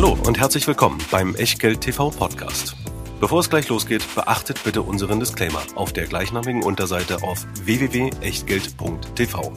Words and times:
Hallo 0.00 0.16
und 0.28 0.38
herzlich 0.38 0.64
willkommen 0.68 1.00
beim 1.10 1.34
Echtgeld 1.34 1.80
TV 1.80 2.10
Podcast. 2.10 2.76
Bevor 3.18 3.40
es 3.40 3.50
gleich 3.50 3.68
losgeht, 3.68 4.04
beachtet 4.14 4.62
bitte 4.62 4.82
unseren 4.82 5.18
Disclaimer 5.18 5.60
auf 5.74 5.92
der 5.92 6.06
gleichnamigen 6.06 6.62
Unterseite 6.62 7.24
auf 7.24 7.44
www.echtgeld.tv. 7.64 9.52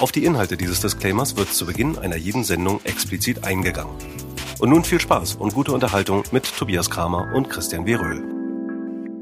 Auf 0.00 0.10
die 0.10 0.24
Inhalte 0.24 0.56
dieses 0.56 0.80
Disclaimers 0.80 1.36
wird 1.36 1.52
zu 1.52 1.66
Beginn 1.66 1.98
einer 1.98 2.16
jeden 2.16 2.42
Sendung 2.42 2.80
explizit 2.82 3.44
eingegangen. 3.44 3.94
Und 4.58 4.70
nun 4.70 4.82
viel 4.82 4.98
Spaß 4.98 5.36
und 5.36 5.54
gute 5.54 5.70
Unterhaltung 5.70 6.24
mit 6.32 6.52
Tobias 6.58 6.90
Kramer 6.90 7.32
und 7.32 7.48
Christian 7.48 7.86
W. 7.86 7.94
Röhl. 7.94 8.24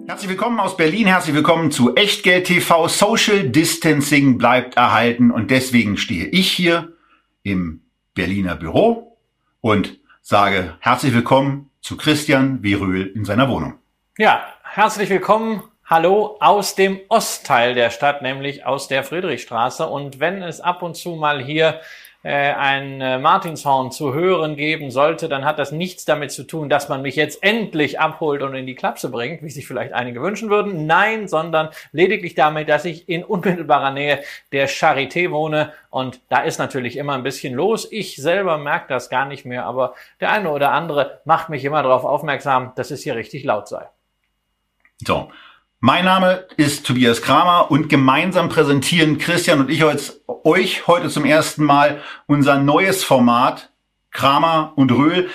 Herzlich 0.06 0.30
willkommen 0.30 0.60
aus 0.60 0.78
Berlin, 0.78 1.08
herzlich 1.08 1.34
willkommen 1.34 1.72
zu 1.72 1.94
Echtgeld 1.94 2.46
TV. 2.46 2.88
Social 2.88 3.50
Distancing 3.50 4.38
bleibt 4.38 4.78
erhalten 4.78 5.30
und 5.30 5.50
deswegen 5.50 5.98
stehe 5.98 6.24
ich 6.24 6.50
hier 6.50 6.94
im 7.42 7.82
Berliner 8.14 8.56
Büro 8.56 9.18
und 9.60 9.98
sage 10.26 10.78
herzlich 10.80 11.12
willkommen 11.12 11.70
zu 11.82 11.98
Christian. 11.98 12.62
Röhl 12.64 13.12
in 13.14 13.26
seiner 13.26 13.50
Wohnung. 13.50 13.74
Ja, 14.16 14.42
herzlich 14.62 15.10
willkommen. 15.10 15.62
Hallo 15.84 16.38
aus 16.40 16.74
dem 16.74 16.98
Ostteil 17.10 17.74
der 17.74 17.90
Stadt, 17.90 18.22
nämlich 18.22 18.64
aus 18.64 18.88
der 18.88 19.04
Friedrichstraße. 19.04 19.86
Und 19.86 20.20
wenn 20.20 20.42
es 20.42 20.62
ab 20.62 20.80
und 20.80 20.96
zu 20.96 21.10
mal 21.10 21.44
hier 21.44 21.78
ein 22.28 23.02
äh, 23.02 23.18
Martinshorn 23.18 23.92
zu 23.92 24.14
hören 24.14 24.56
geben 24.56 24.90
sollte, 24.90 25.28
dann 25.28 25.44
hat 25.44 25.58
das 25.58 25.72
nichts 25.72 26.06
damit 26.06 26.32
zu 26.32 26.44
tun, 26.44 26.70
dass 26.70 26.88
man 26.88 27.02
mich 27.02 27.16
jetzt 27.16 27.42
endlich 27.42 28.00
abholt 28.00 28.42
und 28.42 28.54
in 28.54 28.66
die 28.66 28.74
Klapse 28.74 29.10
bringt, 29.10 29.42
wie 29.42 29.50
sich 29.50 29.66
vielleicht 29.66 29.92
einige 29.92 30.22
wünschen 30.22 30.48
würden. 30.48 30.86
Nein, 30.86 31.28
sondern 31.28 31.68
lediglich 31.92 32.34
damit, 32.34 32.70
dass 32.70 32.86
ich 32.86 33.08
in 33.08 33.24
unmittelbarer 33.24 33.90
Nähe 33.90 34.22
der 34.52 34.68
Charité 34.68 35.30
wohne 35.30 35.72
und 35.90 36.20
da 36.30 36.40
ist 36.40 36.58
natürlich 36.58 36.96
immer 36.96 37.12
ein 37.12 37.22
bisschen 37.22 37.54
los. 37.54 37.86
Ich 37.92 38.16
selber 38.16 38.56
merke 38.56 38.86
das 38.88 39.10
gar 39.10 39.26
nicht 39.26 39.44
mehr, 39.44 39.66
aber 39.66 39.94
der 40.20 40.32
eine 40.32 40.50
oder 40.50 40.72
andere 40.72 41.20
macht 41.24 41.50
mich 41.50 41.64
immer 41.64 41.82
darauf 41.82 42.04
aufmerksam, 42.04 42.72
dass 42.74 42.90
es 42.90 43.02
hier 43.02 43.16
richtig 43.16 43.44
laut 43.44 43.68
sei. 43.68 43.86
So, 45.06 45.28
mein 45.84 46.06
Name 46.06 46.46
ist 46.56 46.86
Tobias 46.86 47.20
Kramer 47.20 47.70
und 47.70 47.90
gemeinsam 47.90 48.48
präsentieren 48.48 49.18
Christian 49.18 49.60
und 49.60 49.70
ich 49.70 49.84
euch 49.84 50.86
heute 50.86 51.10
zum 51.10 51.26
ersten 51.26 51.62
Mal 51.62 52.00
unser 52.26 52.58
neues 52.58 53.04
Format 53.04 53.70
Kramer 54.10 54.72
und 54.76 54.90
Röhl, 54.92 55.28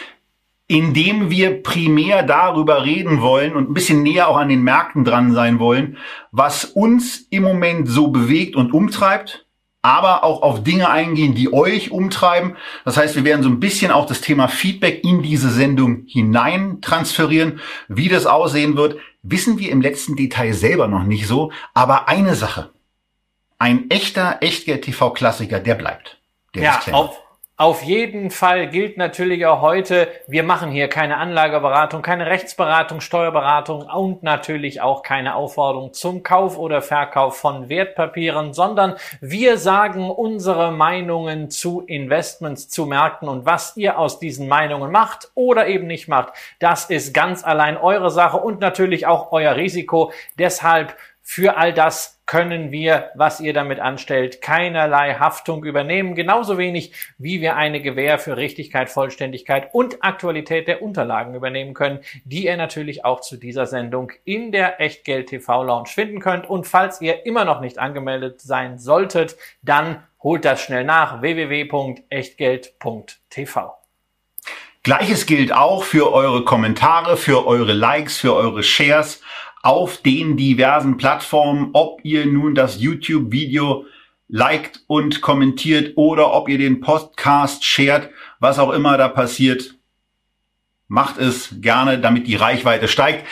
in 0.66 0.96
dem 0.96 1.30
wir 1.30 1.62
primär 1.62 2.24
darüber 2.24 2.84
reden 2.84 3.22
wollen 3.22 3.56
und 3.56 3.70
ein 3.70 3.76
bisschen 3.76 4.02
näher 4.02 4.28
auch 4.28 4.38
an 4.38 4.50
den 4.50 4.64
Märkten 4.64 5.06
dran 5.06 5.36
sein 5.36 5.60
wollen, 5.60 5.98
was 6.32 6.66
uns 6.66 7.28
im 7.30 7.44
Moment 7.44 7.88
so 7.88 8.08
bewegt 8.08 8.56
und 8.56 8.74
umtreibt, 8.74 9.46
aber 9.84 10.24
auch 10.24 10.42
auf 10.42 10.64
Dinge 10.64 10.90
eingehen, 10.90 11.36
die 11.36 11.54
euch 11.54 11.92
umtreiben. 11.92 12.56
Das 12.86 12.98
heißt, 12.98 13.16
wir 13.16 13.24
werden 13.24 13.44
so 13.44 13.50
ein 13.50 13.60
bisschen 13.60 13.92
auch 13.92 14.08
das 14.08 14.22
Thema 14.22 14.48
Feedback 14.48 15.04
in 15.04 15.22
diese 15.22 15.52
Sendung 15.52 16.06
hinein 16.08 16.82
transferieren. 16.82 17.60
Wie 17.88 18.10
das 18.10 18.26
aussehen 18.26 18.76
wird, 18.78 18.98
wissen 19.22 19.60
wir 19.60 19.72
im 19.72 19.82
letzten 19.82 20.16
Detail 20.16 20.54
selber 20.54 20.88
noch 20.88 21.04
nicht 21.04 21.28
so. 21.28 21.52
Aber 21.74 22.08
eine 22.08 22.36
Sache. 22.36 22.72
Ein 23.58 23.90
echter 23.90 24.38
Echtgeld-TV-Klassiker, 24.42 25.60
der 25.60 25.76
bleibt. 25.76 26.20
Der 26.56 26.64
ja, 26.64 26.82
auf, 26.92 27.22
auf 27.60 27.84
jeden 27.84 28.32
Fall 28.32 28.70
gilt 28.70 28.96
natürlich 28.96 29.46
auch 29.46 29.60
heute, 29.60 30.08
wir 30.28 30.44
machen 30.44 30.72
hier 30.72 30.88
keine 30.88 31.18
Anlageberatung, 31.18 32.02
keine 32.02 32.26
Rechtsberatung, 32.28 33.02
Steuerberatung 33.02 33.82
und 33.82 34.24
natürlich 34.24 34.80
auch 34.80 35.04
keine 35.04 35.36
Aufforderung 35.36 35.92
zum 35.92 36.24
Kauf 36.24 36.58
oder 36.58 36.82
Verkauf 36.82 37.36
von 37.36 37.68
Wertpapieren, 37.68 38.54
sondern 38.54 38.96
wir 39.20 39.58
sagen 39.58 40.10
unsere 40.10 40.72
Meinungen 40.72 41.50
zu 41.50 41.82
Investments, 41.82 42.70
zu 42.70 42.86
Märkten 42.86 43.28
und 43.28 43.46
was 43.46 43.76
ihr 43.76 44.00
aus 44.00 44.20
diesen 44.20 44.48
Meinungen 44.48 44.90
macht 44.90 45.30
oder 45.36 45.68
eben 45.68 45.86
nicht 45.86 46.08
macht, 46.08 46.32
das 46.60 46.86
ist 46.86 47.14
ganz 47.14 47.44
allein 47.44 47.76
eure 47.76 48.10
Sache 48.10 48.38
und 48.38 48.62
natürlich 48.62 49.06
auch 49.06 49.34
euer 49.34 49.58
Risiko. 49.58 50.14
Deshalb 50.38 50.96
für 51.32 51.58
all 51.58 51.74
das 51.74 52.20
können 52.26 52.72
wir, 52.72 53.12
was 53.14 53.40
ihr 53.40 53.54
damit 53.54 53.80
anstellt, 53.80 54.42
keinerlei 54.42 55.14
Haftung 55.14 55.64
übernehmen, 55.64 56.16
genauso 56.16 56.58
wenig 56.58 56.92
wie 57.20 57.40
wir 57.40 57.56
eine 57.56 57.84
Gewähr 57.84 58.18
für 58.18 58.36
Richtigkeit, 58.36 58.90
Vollständigkeit 58.90 59.70
und 59.72 60.04
Aktualität 60.04 60.68
der 60.68 60.82
Unterlagen 60.82 61.36
übernehmen 61.36 61.76
können, 61.76 62.00
die 62.26 62.46
ihr 62.46 62.58
natürlich 62.58 63.06
auch 63.06 63.22
zu 63.22 63.38
dieser 63.38 63.68
Sendung 63.68 64.12
in 64.26 64.52
der 64.52 64.82
Echtgeld 64.82 65.30
TV 65.30 65.64
Lounge 65.64 65.90
finden 65.90 66.20
könnt. 66.20 66.50
Und 66.50 66.66
falls 66.66 67.00
ihr 67.00 67.28
immer 67.28 67.46
noch 67.46 67.62
nicht 67.62 67.78
angemeldet 67.78 68.42
sein 68.42 68.80
solltet, 68.80 69.38
dann 69.62 70.02
holt 70.24 70.46
das 70.46 70.64
schnell 70.64 70.84
nach 70.84 71.22
www.echtgeld.tv. 71.22 73.76
Gleiches 74.82 75.28
gilt 75.28 75.54
auch 75.54 75.84
für 75.84 76.12
eure 76.12 76.44
Kommentare, 76.44 77.18
für 77.18 77.46
eure 77.46 77.74
Likes, 77.74 78.18
für 78.18 78.34
eure 78.34 78.64
Shares 78.64 79.22
auf 79.62 79.98
den 79.98 80.38
diversen 80.38 80.98
Plattformen, 80.98 81.70
ob 81.74 82.00
ihr 82.04 82.26
nun 82.26 82.56
das 82.56 82.80
YouTube-Video 82.80 83.86
liked 84.28 84.84
und 84.88 85.22
kommentiert 85.22 85.94
oder 85.98 86.34
ob 86.34 86.50
ihr 86.50 86.58
den 86.58 86.82
Podcast 86.82 87.66
shared, 87.66 88.10
was 88.40 88.60
auch 88.60 88.72
immer 88.72 88.98
da 88.98 89.08
passiert, 89.08 89.76
macht 90.88 91.18
es 91.18 91.56
gerne, 91.62 92.00
damit 92.00 92.28
die 92.28 92.36
Reichweite 92.36 92.88
steigt. 92.88 93.26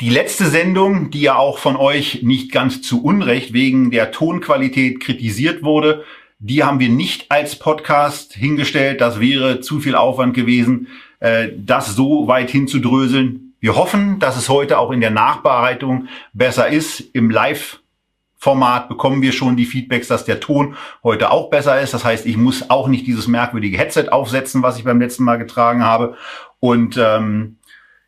Die 0.00 0.10
letzte 0.10 0.46
Sendung, 0.46 1.10
die 1.10 1.22
ja 1.22 1.36
auch 1.36 1.58
von 1.58 1.76
euch 1.76 2.22
nicht 2.22 2.52
ganz 2.52 2.82
zu 2.82 3.02
Unrecht 3.02 3.52
wegen 3.52 3.90
der 3.90 4.12
Tonqualität 4.12 5.00
kritisiert 5.00 5.64
wurde, 5.64 6.04
die 6.38 6.62
haben 6.62 6.78
wir 6.78 6.88
nicht 6.88 7.32
als 7.32 7.58
Podcast 7.58 8.32
hingestellt. 8.32 9.00
Das 9.00 9.18
wäre 9.18 9.60
zu 9.60 9.80
viel 9.80 9.96
Aufwand 9.96 10.34
gewesen, 10.34 10.86
äh, 11.18 11.48
das 11.56 11.96
so 11.96 12.28
weit 12.28 12.50
hinzudröseln. 12.50 13.47
Wir 13.60 13.76
hoffen, 13.76 14.18
dass 14.18 14.36
es 14.36 14.48
heute 14.48 14.78
auch 14.78 14.90
in 14.90 15.00
der 15.00 15.10
Nachbereitung 15.10 16.08
besser 16.32 16.68
ist. 16.68 17.00
Im 17.00 17.30
Live-Format 17.30 18.88
bekommen 18.88 19.20
wir 19.20 19.32
schon 19.32 19.56
die 19.56 19.66
Feedbacks, 19.66 20.08
dass 20.08 20.24
der 20.24 20.40
Ton 20.40 20.76
heute 21.02 21.30
auch 21.30 21.50
besser 21.50 21.80
ist. 21.80 21.92
Das 21.92 22.04
heißt, 22.04 22.26
ich 22.26 22.36
muss 22.36 22.70
auch 22.70 22.88
nicht 22.88 23.06
dieses 23.06 23.26
merkwürdige 23.26 23.78
Headset 23.78 24.10
aufsetzen, 24.10 24.62
was 24.62 24.78
ich 24.78 24.84
beim 24.84 25.00
letzten 25.00 25.24
Mal 25.24 25.38
getragen 25.38 25.82
habe. 25.82 26.16
Und 26.60 26.96
ähm, 26.96 27.56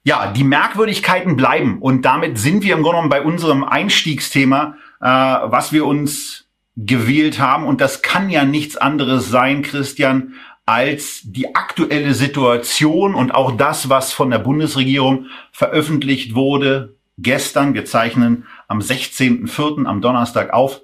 ja, 0.04 0.32
die 0.32 0.44
Merkwürdigkeiten 0.44 1.36
bleiben. 1.36 1.78
Und 1.80 2.02
damit 2.02 2.38
sind 2.38 2.62
wir 2.62 2.74
im 2.74 2.82
Grunde 2.82 2.98
genommen 2.98 3.10
bei 3.10 3.22
unserem 3.22 3.64
Einstiegsthema, 3.64 4.76
äh, 5.00 5.06
was 5.06 5.72
wir 5.72 5.84
uns 5.84 6.46
gewählt 6.76 7.38
haben. 7.38 7.66
Und 7.66 7.80
das 7.80 8.02
kann 8.02 8.30
ja 8.30 8.44
nichts 8.44 8.76
anderes 8.76 9.28
sein, 9.28 9.62
Christian, 9.62 10.34
als 10.66 11.22
die 11.25 11.54
aktuelle 11.54 12.15
Situation 12.15 13.15
und 13.15 13.34
auch 13.34 13.56
das, 13.56 13.88
was 13.88 14.12
von 14.12 14.31
der 14.31 14.38
Bundesregierung 14.38 15.26
veröffentlicht 15.53 16.34
wurde 16.34 16.97
gestern. 17.19 17.75
Wir 17.75 17.84
zeichnen 17.84 18.47
am 18.69 18.78
16.04. 18.78 19.87
am 19.87 20.00
Donnerstag 20.00 20.53
auf. 20.53 20.81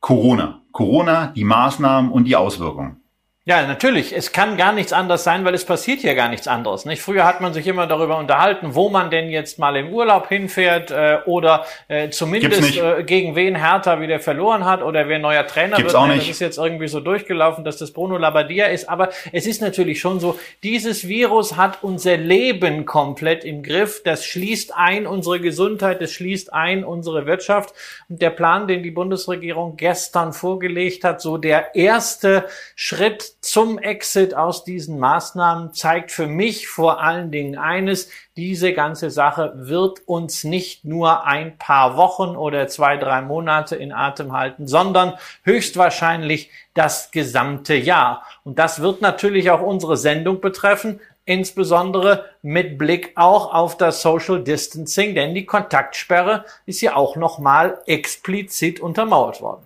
Corona. 0.00 0.62
Corona, 0.72 1.28
die 1.28 1.44
Maßnahmen 1.44 2.10
und 2.10 2.24
die 2.24 2.36
Auswirkungen. 2.36 2.99
Ja, 3.46 3.66
natürlich. 3.66 4.14
Es 4.14 4.32
kann 4.32 4.58
gar 4.58 4.72
nichts 4.72 4.92
anderes 4.92 5.24
sein, 5.24 5.46
weil 5.46 5.54
es 5.54 5.64
passiert 5.64 6.00
hier 6.00 6.14
gar 6.14 6.28
nichts 6.28 6.46
anderes. 6.46 6.84
Nicht? 6.84 7.00
Früher 7.00 7.24
hat 7.24 7.40
man 7.40 7.54
sich 7.54 7.66
immer 7.66 7.86
darüber 7.86 8.18
unterhalten, 8.18 8.74
wo 8.74 8.90
man 8.90 9.10
denn 9.10 9.30
jetzt 9.30 9.58
mal 9.58 9.76
im 9.76 9.94
Urlaub 9.94 10.28
hinfährt 10.28 10.90
äh, 10.90 11.20
oder 11.24 11.64
äh, 11.88 12.10
zumindest 12.10 12.76
äh, 12.76 13.02
gegen 13.02 13.36
wen 13.36 13.56
Hertha 13.56 13.98
wieder 13.98 14.20
verloren 14.20 14.66
hat 14.66 14.82
oder 14.82 15.08
wer 15.08 15.18
neuer 15.18 15.46
Trainer 15.46 15.76
Gibt's 15.76 15.94
wird. 15.94 16.02
Auch 16.02 16.06
nicht. 16.06 16.20
Das 16.20 16.28
ist 16.28 16.40
jetzt 16.40 16.58
irgendwie 16.58 16.86
so 16.86 17.00
durchgelaufen, 17.00 17.64
dass 17.64 17.78
das 17.78 17.92
Bruno 17.92 18.18
Labbadia 18.18 18.66
ist. 18.66 18.90
Aber 18.90 19.08
es 19.32 19.46
ist 19.46 19.62
natürlich 19.62 20.00
schon 20.00 20.20
so, 20.20 20.38
dieses 20.62 21.08
Virus 21.08 21.56
hat 21.56 21.78
unser 21.82 22.18
Leben 22.18 22.84
komplett 22.84 23.44
im 23.44 23.62
Griff. 23.62 24.02
Das 24.04 24.26
schließt 24.26 24.76
ein 24.76 25.06
unsere 25.06 25.40
Gesundheit, 25.40 26.02
das 26.02 26.12
schließt 26.12 26.52
ein 26.52 26.84
unsere 26.84 27.24
Wirtschaft. 27.24 27.74
Und 28.10 28.20
der 28.20 28.30
Plan, 28.30 28.68
den 28.68 28.82
die 28.82 28.90
Bundesregierung 28.90 29.78
gestern 29.78 30.34
vorgelegt 30.34 31.04
hat, 31.04 31.22
so 31.22 31.38
der 31.38 31.74
erste 31.74 32.44
Schritt 32.76 33.30
zum 33.40 33.78
Exit 33.78 34.34
aus 34.34 34.64
diesen 34.64 34.98
Maßnahmen 34.98 35.72
zeigt 35.72 36.12
für 36.12 36.26
mich 36.26 36.68
vor 36.68 37.02
allen 37.02 37.30
Dingen 37.30 37.56
eines, 37.56 38.10
diese 38.36 38.74
ganze 38.74 39.10
Sache 39.10 39.52
wird 39.54 40.00
uns 40.06 40.44
nicht 40.44 40.84
nur 40.84 41.24
ein 41.24 41.56
paar 41.56 41.96
Wochen 41.96 42.36
oder 42.36 42.68
zwei, 42.68 42.98
drei 42.98 43.22
Monate 43.22 43.76
in 43.76 43.92
Atem 43.92 44.32
halten, 44.32 44.66
sondern 44.68 45.14
höchstwahrscheinlich 45.44 46.50
das 46.74 47.10
gesamte 47.12 47.74
Jahr. 47.74 48.24
Und 48.44 48.58
das 48.58 48.82
wird 48.82 49.00
natürlich 49.00 49.50
auch 49.50 49.62
unsere 49.62 49.96
Sendung 49.96 50.40
betreffen, 50.40 51.00
insbesondere 51.24 52.26
mit 52.42 52.76
Blick 52.76 53.12
auch 53.14 53.54
auf 53.54 53.76
das 53.76 54.02
Social 54.02 54.42
Distancing, 54.42 55.14
denn 55.14 55.34
die 55.34 55.46
Kontaktsperre 55.46 56.44
ist 56.66 56.80
ja 56.82 56.94
auch 56.94 57.16
nochmal 57.16 57.78
explizit 57.86 58.80
untermauert 58.80 59.40
worden. 59.40 59.62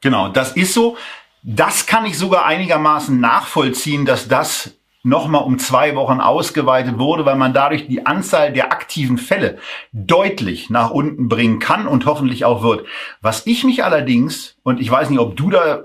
Genau, 0.00 0.28
das 0.28 0.52
ist 0.52 0.74
so. 0.74 0.96
Das 1.46 1.84
kann 1.84 2.06
ich 2.06 2.16
sogar 2.16 2.46
einigermaßen 2.46 3.20
nachvollziehen, 3.20 4.06
dass 4.06 4.28
das 4.28 4.78
nochmal 5.02 5.44
um 5.44 5.58
zwei 5.58 5.94
Wochen 5.94 6.20
ausgeweitet 6.20 6.98
wurde, 6.98 7.26
weil 7.26 7.36
man 7.36 7.52
dadurch 7.52 7.86
die 7.86 8.06
Anzahl 8.06 8.50
der 8.50 8.72
aktiven 8.72 9.18
Fälle 9.18 9.58
deutlich 9.92 10.70
nach 10.70 10.90
unten 10.90 11.28
bringen 11.28 11.58
kann 11.58 11.86
und 11.86 12.06
hoffentlich 12.06 12.46
auch 12.46 12.62
wird. 12.62 12.86
Was 13.20 13.46
ich 13.46 13.62
mich 13.62 13.84
allerdings, 13.84 14.56
und 14.62 14.80
ich 14.80 14.90
weiß 14.90 15.10
nicht, 15.10 15.18
ob 15.18 15.36
du 15.36 15.50
da 15.50 15.84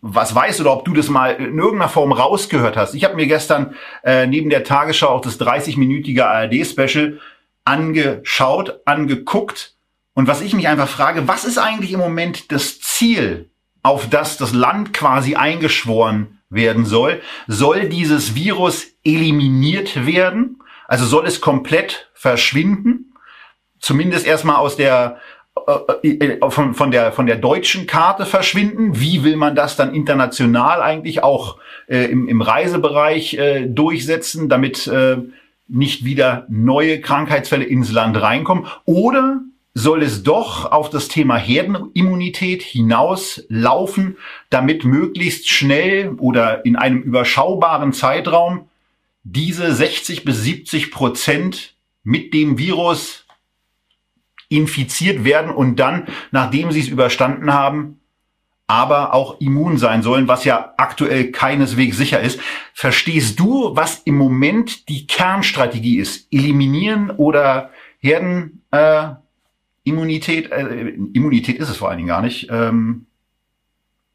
was 0.00 0.32
weißt 0.32 0.60
oder 0.60 0.72
ob 0.72 0.84
du 0.84 0.94
das 0.94 1.08
mal 1.08 1.30
in 1.30 1.58
irgendeiner 1.58 1.88
Form 1.88 2.12
rausgehört 2.12 2.76
hast. 2.76 2.94
Ich 2.94 3.02
habe 3.02 3.16
mir 3.16 3.26
gestern 3.26 3.74
äh, 4.04 4.28
neben 4.28 4.48
der 4.48 4.62
Tagesschau 4.62 5.08
auch 5.08 5.20
das 5.20 5.40
30-minütige 5.40 6.22
ARD-Special 6.22 7.18
angeschaut, 7.64 8.80
angeguckt. 8.84 9.74
Und 10.14 10.28
was 10.28 10.40
ich 10.40 10.54
mich 10.54 10.68
einfach 10.68 10.86
frage, 10.86 11.26
was 11.26 11.44
ist 11.44 11.58
eigentlich 11.58 11.92
im 11.92 11.98
Moment 11.98 12.52
das 12.52 12.80
Ziel, 12.80 13.50
auf 13.82 14.08
das 14.08 14.36
das 14.36 14.52
Land 14.52 14.92
quasi 14.92 15.34
eingeschworen 15.34 16.38
werden 16.50 16.84
soll? 16.84 17.20
Soll 17.46 17.88
dieses 17.88 18.34
Virus 18.34 18.86
eliminiert 19.04 20.06
werden? 20.06 20.62
Also 20.86 21.06
soll 21.06 21.26
es 21.26 21.40
komplett 21.40 22.10
verschwinden? 22.14 23.14
Zumindest 23.78 24.26
erstmal 24.26 24.56
aus 24.56 24.76
der 24.76 25.18
äh, 26.02 26.08
äh, 26.08 26.50
von, 26.50 26.74
von, 26.74 26.90
der, 26.90 27.12
von 27.12 27.26
der 27.26 27.36
deutschen 27.36 27.86
Karte 27.86 28.24
verschwinden? 28.24 28.98
Wie 28.98 29.22
will 29.22 29.36
man 29.36 29.54
das 29.54 29.76
dann 29.76 29.94
international 29.94 30.80
eigentlich 30.80 31.22
auch 31.22 31.58
äh, 31.88 32.04
im, 32.04 32.26
im 32.28 32.40
Reisebereich 32.40 33.34
äh, 33.34 33.66
durchsetzen, 33.66 34.48
damit 34.48 34.86
äh, 34.86 35.18
nicht 35.68 36.04
wieder 36.04 36.46
neue 36.48 37.00
Krankheitsfälle 37.00 37.64
ins 37.64 37.92
Land 37.92 38.20
reinkommen? 38.20 38.66
Oder 38.84 39.42
soll 39.74 40.02
es 40.02 40.22
doch 40.22 40.70
auf 40.70 40.90
das 40.90 41.08
Thema 41.08 41.36
Herdenimmunität 41.36 42.62
hinauslaufen, 42.62 44.18
damit 44.50 44.84
möglichst 44.84 45.48
schnell 45.48 46.14
oder 46.18 46.64
in 46.66 46.76
einem 46.76 47.00
überschaubaren 47.00 47.92
Zeitraum 47.92 48.68
diese 49.24 49.72
60 49.72 50.24
bis 50.24 50.42
70 50.42 50.90
Prozent 50.90 51.74
mit 52.02 52.34
dem 52.34 52.58
Virus 52.58 53.24
infiziert 54.48 55.24
werden 55.24 55.50
und 55.50 55.76
dann, 55.76 56.06
nachdem 56.30 56.70
sie 56.72 56.80
es 56.80 56.88
überstanden 56.88 57.54
haben, 57.54 58.00
aber 58.66 59.14
auch 59.14 59.40
immun 59.40 59.78
sein 59.78 60.02
sollen, 60.02 60.28
was 60.28 60.44
ja 60.44 60.74
aktuell 60.76 61.30
keineswegs 61.30 61.96
sicher 61.96 62.20
ist. 62.20 62.40
Verstehst 62.74 63.38
du, 63.40 63.74
was 63.74 64.02
im 64.04 64.16
Moment 64.16 64.88
die 64.88 65.06
Kernstrategie 65.06 65.98
ist? 65.98 66.26
Eliminieren 66.30 67.10
oder 67.10 67.70
Herdenimmunität? 67.98 68.62
Äh, 68.70 69.22
äh, 70.52 70.88
Immunität 71.12 71.58
ist 71.58 71.68
es 71.68 71.76
vor 71.76 71.88
allen 71.88 71.98
Dingen 71.98 72.08
gar 72.08 72.22
nicht. 72.22 72.48
Ähm, 72.50 73.06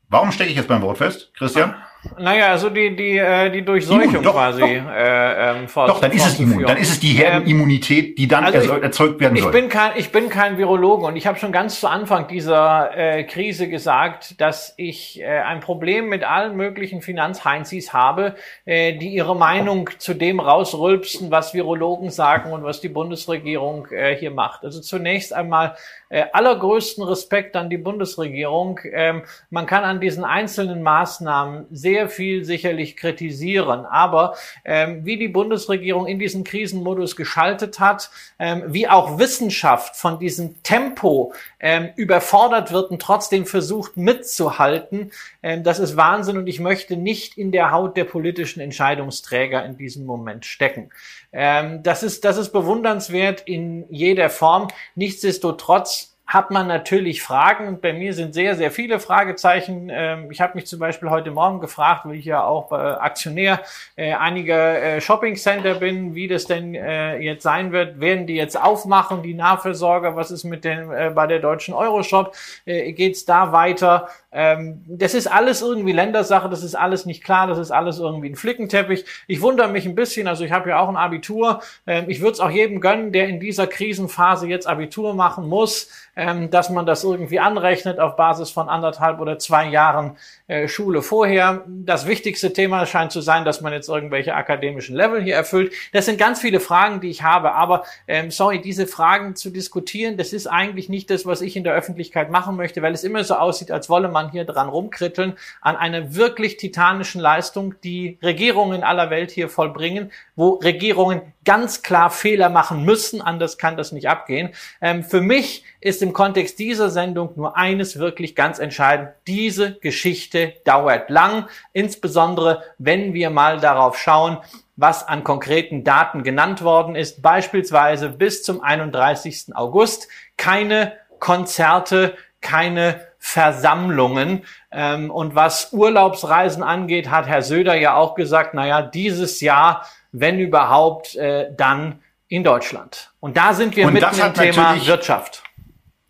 warum 0.10 0.32
stecke 0.32 0.50
ich 0.50 0.58
jetzt 0.58 0.68
beim 0.68 0.82
Wort 0.82 0.98
fest, 0.98 1.34
Christian? 1.36 1.76
Naja, 2.20 2.52
also 2.52 2.70
die, 2.70 2.96
die, 2.96 3.18
äh, 3.18 3.50
die 3.50 3.64
Durchseuchung 3.64 4.04
Immun, 4.04 4.24
doch, 4.24 4.34
quasi. 4.34 4.62
Doch, 4.62 4.92
äh, 4.92 5.52
ähm, 5.52 5.68
vor, 5.68 5.88
doch 5.88 6.00
dann 6.00 6.12
ist 6.12 6.26
es 6.26 6.40
immun. 6.40 6.64
Dann 6.64 6.78
ist 6.78 6.90
es 6.90 7.00
die 7.00 7.14
Herdenimmunität, 7.14 8.18
die 8.18 8.28
dann 8.28 8.46
also 8.46 8.76
ich, 8.76 8.84
erzeugt 8.84 9.20
werden 9.20 9.36
soll. 9.38 9.48
Ich 9.48 9.60
bin 9.60 9.70
kein, 9.70 9.92
ich 9.96 10.12
bin 10.12 10.30
kein 10.30 10.58
Virologe 10.58 11.06
und 11.06 11.16
ich 11.16 11.26
habe 11.26 11.40
schon 11.40 11.52
ganz 11.52 11.80
zu 11.80 11.88
Anfang 11.88 12.28
dieser 12.28 12.96
äh, 12.96 13.24
Krise 13.24 13.68
gesagt, 13.68 14.40
dass 14.40 14.74
ich 14.78 15.22
äh, 15.22 15.26
ein 15.26 15.60
Problem 15.60 16.08
mit 16.08 16.24
allen 16.24 16.56
möglichen 16.56 17.02
Finanzheinzis 17.02 17.94
habe, 17.94 18.36
äh, 18.66 18.94
die 18.94 19.10
ihre 19.10 19.36
Meinung 19.36 19.90
zu 19.98 20.14
dem 20.14 20.40
rausrülpsen, 20.40 21.32
was 21.32 21.54
Virologen 21.54 22.12
sagen 22.12 22.52
und 22.52 22.64
was 22.64 22.80
die 22.80 22.90
Bundesregierung 22.90 23.88
äh, 23.92 24.16
hier 24.16 24.32
macht. 24.32 24.64
Also 24.64 24.82
zunächst 24.82 25.34
einmal 25.34 25.76
äh, 26.10 26.26
allergrößten 26.32 27.04
Respekt 27.04 27.56
an 27.56 27.70
die 27.70 27.78
Bundesregierung. 27.78 28.80
Ähm, 28.92 29.24
man 29.50 29.66
kann 29.66 29.84
an 29.84 30.00
diesen 30.00 30.24
einzelnen 30.24 30.84
Maßnahmen 30.84 31.66
sehr 31.72 31.87
viel 32.10 32.44
sicherlich 32.44 32.98
kritisieren, 32.98 33.86
aber 33.86 34.36
ähm, 34.66 35.06
wie 35.06 35.18
die 35.18 35.28
Bundesregierung 35.28 36.08
in 36.08 36.20
diesen 36.20 36.44
Krisenmodus 36.44 37.16
geschaltet 37.16 37.80
hat, 37.80 38.10
ähm, 38.40 38.64
wie 38.68 38.88
auch 38.88 39.18
Wissenschaft 39.20 39.96
von 39.96 40.20
diesem 40.20 40.62
Tempo 40.64 41.34
ähm, 41.60 41.90
überfordert 41.96 42.72
wird 42.72 42.92
und 42.92 43.02
trotzdem 43.02 43.46
versucht 43.46 43.98
mitzuhalten, 43.98 45.12
ähm, 45.42 45.64
das 45.64 45.80
ist 45.80 45.96
Wahnsinn 45.96 46.38
und 46.38 46.48
ich 46.48 46.60
möchte 46.60 46.98
nicht 46.98 47.38
in 47.38 47.52
der 47.52 47.72
Haut 47.72 47.96
der 47.96 48.06
politischen 48.06 48.60
Entscheidungsträger 48.60 49.66
in 49.66 49.78
diesem 49.78 50.06
Moment 50.06 50.46
stecken. 50.46 50.90
Ähm, 51.32 51.84
das 51.84 52.04
ist, 52.04 52.26
das 52.26 52.38
ist 52.38 52.50
bewundernswert 52.50 53.44
in 53.46 53.86
jeder 53.90 54.30
Form. 54.30 54.68
Nichtsdestotrotz 54.96 56.17
hat 56.28 56.52
man 56.52 56.68
natürlich 56.68 57.24
Fragen 57.24 57.70
und 57.70 57.82
bei 57.82 57.94
mir 57.94 58.14
sind 58.14 58.34
sehr, 58.34 58.56
sehr 58.56 58.70
viele 58.70 59.00
Fragezeichen. 59.00 59.90
Ähm, 59.90 60.30
ich 60.30 60.42
habe 60.42 60.56
mich 60.56 60.68
zum 60.68 60.78
Beispiel 60.78 61.10
heute 61.10 61.32
Morgen 61.32 61.62
gefragt, 61.62 62.02
weil 62.06 62.16
ich 62.16 62.26
ja 62.26 62.44
auch 62.44 62.72
Aktionär 62.72 63.62
äh, 63.96 64.14
einiger 64.14 64.82
äh, 64.82 65.02
Shopping-Center 65.02 65.76
bin, 65.76 66.16
wie 66.16 66.28
das 66.28 66.46
denn 66.46 66.76
äh, 66.76 67.18
jetzt 67.20 67.44
sein 67.44 67.72
wird. 67.72 68.02
Werden 68.02 68.28
die 68.28 68.36
jetzt 68.36 68.62
aufmachen, 68.62 69.24
die 69.24 69.34
Nahversorger? 69.34 70.18
Was 70.18 70.30
ist 70.32 70.44
mit 70.44 70.66
den 70.66 70.90
bei 71.16 71.28
der 71.28 71.40
deutschen 71.40 71.74
Euroshop? 71.74 72.36
Geht 72.66 73.16
es 73.16 73.26
da 73.26 73.54
weiter? 73.54 74.10
Ähm, 74.38 74.84
das 74.88 75.16
ist 75.16 75.26
alles 75.26 75.64
irgendwie 75.64 75.94
Ländersache, 75.94 76.48
das 76.48 76.64
ist 76.64 76.76
alles 76.76 77.08
nicht 77.08 77.24
klar, 77.24 77.48
das 77.48 77.58
ist 77.58 77.72
alles 77.72 77.98
irgendwie 77.98 78.30
ein 78.30 78.36
Flickenteppich. 78.36 79.04
Ich 79.26 79.42
wundere 79.42 79.68
mich 79.70 79.88
ein 79.88 79.96
bisschen, 79.96 80.28
also 80.28 80.44
ich 80.44 80.52
habe 80.52 80.70
ja 80.70 80.80
auch 80.80 80.90
ein 80.90 80.96
Abitur. 80.96 81.62
Ähm, 81.88 82.06
ich 82.08 82.20
würde 82.22 82.34
es 82.34 82.40
auch 82.40 82.52
jedem 82.52 82.80
gönnen, 82.80 83.12
der 83.12 83.30
in 83.30 83.40
dieser 83.40 83.66
Krisenphase 83.66 84.48
jetzt 84.48 84.68
Abitur 84.68 85.16
machen 85.16 85.48
muss, 85.48 85.90
ähm, 86.18 86.50
dass 86.50 86.70
man 86.70 86.86
das 86.86 87.04
irgendwie 87.04 87.40
anrechnet 87.40 88.00
auf 88.00 88.16
Basis 88.16 88.50
von 88.50 88.68
anderthalb 88.68 89.22
oder 89.22 89.38
zwei 89.38 89.68
Jahren 89.68 90.18
äh, 90.48 90.68
Schule 90.68 91.02
vorher. 91.04 91.64
Das 91.68 92.08
wichtigste 92.08 92.52
Thema 92.52 92.86
scheint 92.88 93.12
zu 93.12 93.22
sein, 93.22 93.46
dass 93.46 93.62
man 93.62 93.72
jetzt 93.72 93.88
irgendwelche 93.88 94.34
akademischen 94.34 94.96
Level 94.96 95.22
hier 95.22 95.36
erfüllt. 95.36 95.74
Das 95.94 96.06
sind 96.06 96.18
ganz 96.18 96.42
viele 96.42 96.60
Fragen, 96.60 97.00
die 97.00 97.10
ich 97.10 97.22
habe, 97.22 97.54
aber 97.54 97.86
ähm, 98.08 98.32
sorry, 98.32 98.60
diese 98.60 98.88
Fragen 98.88 99.36
zu 99.36 99.52
diskutieren, 99.52 100.18
das 100.18 100.34
ist 100.34 100.48
eigentlich 100.48 100.90
nicht 100.90 101.12
das, 101.12 101.26
was 101.28 101.42
ich 101.42 101.56
in 101.56 101.64
der 101.64 101.74
Öffentlichkeit 101.74 102.32
machen 102.32 102.56
möchte, 102.56 102.82
weil 102.82 102.94
es 102.94 103.04
immer 103.04 103.24
so 103.24 103.36
aussieht, 103.36 103.70
als 103.72 103.88
wolle 103.90 104.10
man 104.10 104.32
hier 104.32 104.44
dran 104.44 104.70
rumkritteln, 104.70 105.34
an 105.62 105.76
einer 105.76 106.16
wirklich 106.16 106.58
titanischen 106.58 107.22
Leistung, 107.22 107.76
die 107.84 108.18
Regierungen 108.24 108.84
aller 108.84 109.12
Welt 109.12 109.30
hier 109.30 109.50
vollbringen, 109.50 110.12
wo 110.36 110.54
Regierungen 110.56 111.22
ganz 111.46 111.82
klar 111.82 112.10
Fehler 112.10 112.50
machen 112.50 112.84
müssen, 112.84 113.22
anders 113.22 113.58
kann 113.58 113.78
das 113.78 113.94
nicht 113.94 114.10
abgehen. 114.10 114.50
Ähm, 114.82 115.04
für 115.04 115.22
mich 115.22 115.64
ist 115.80 116.02
im 116.02 116.07
Kontext 116.14 116.60
dieser 116.60 116.90
Sendung 116.90 117.32
nur 117.36 117.58
eines 117.58 118.00
wirklich 118.00 118.36
ganz 118.36 118.60
entscheidend. 118.60 119.10
Diese 119.28 119.74
Geschichte 119.80 120.54
dauert 120.66 121.10
lang, 121.10 121.48
insbesondere 121.74 122.64
wenn 122.78 123.14
wir 123.14 123.30
mal 123.30 123.60
darauf 123.60 123.98
schauen, 123.98 124.38
was 124.76 125.08
an 125.08 125.24
konkreten 125.24 125.84
Daten 125.84 126.24
genannt 126.24 126.64
worden 126.64 126.96
ist, 126.96 127.22
beispielsweise 127.22 128.10
bis 128.10 128.44
zum 128.44 128.62
31. 128.62 129.56
August 129.56 130.08
keine 130.38 130.94
Konzerte, 131.20 132.16
keine 132.42 133.02
Versammlungen. 133.18 134.44
Ähm, 134.72 135.10
und 135.10 135.36
was 135.36 135.74
Urlaubsreisen 135.74 136.64
angeht, 136.64 137.10
hat 137.10 137.28
Herr 137.28 137.42
Söder 137.42 137.76
ja 137.76 137.96
auch 137.96 138.16
gesagt, 138.16 138.54
naja, 138.54 138.82
dieses 138.82 139.42
Jahr, 139.42 139.86
wenn 140.12 140.40
überhaupt, 140.40 141.16
äh, 141.16 141.52
dann 141.56 142.02
in 142.28 142.44
Deutschland. 142.44 143.12
Und 143.20 143.38
da 143.38 143.54
sind 143.54 143.76
wir 143.76 143.88
und 143.88 143.94
mitten 143.94 144.20
im 144.20 144.34
Thema 144.34 144.86
Wirtschaft. 144.86 145.44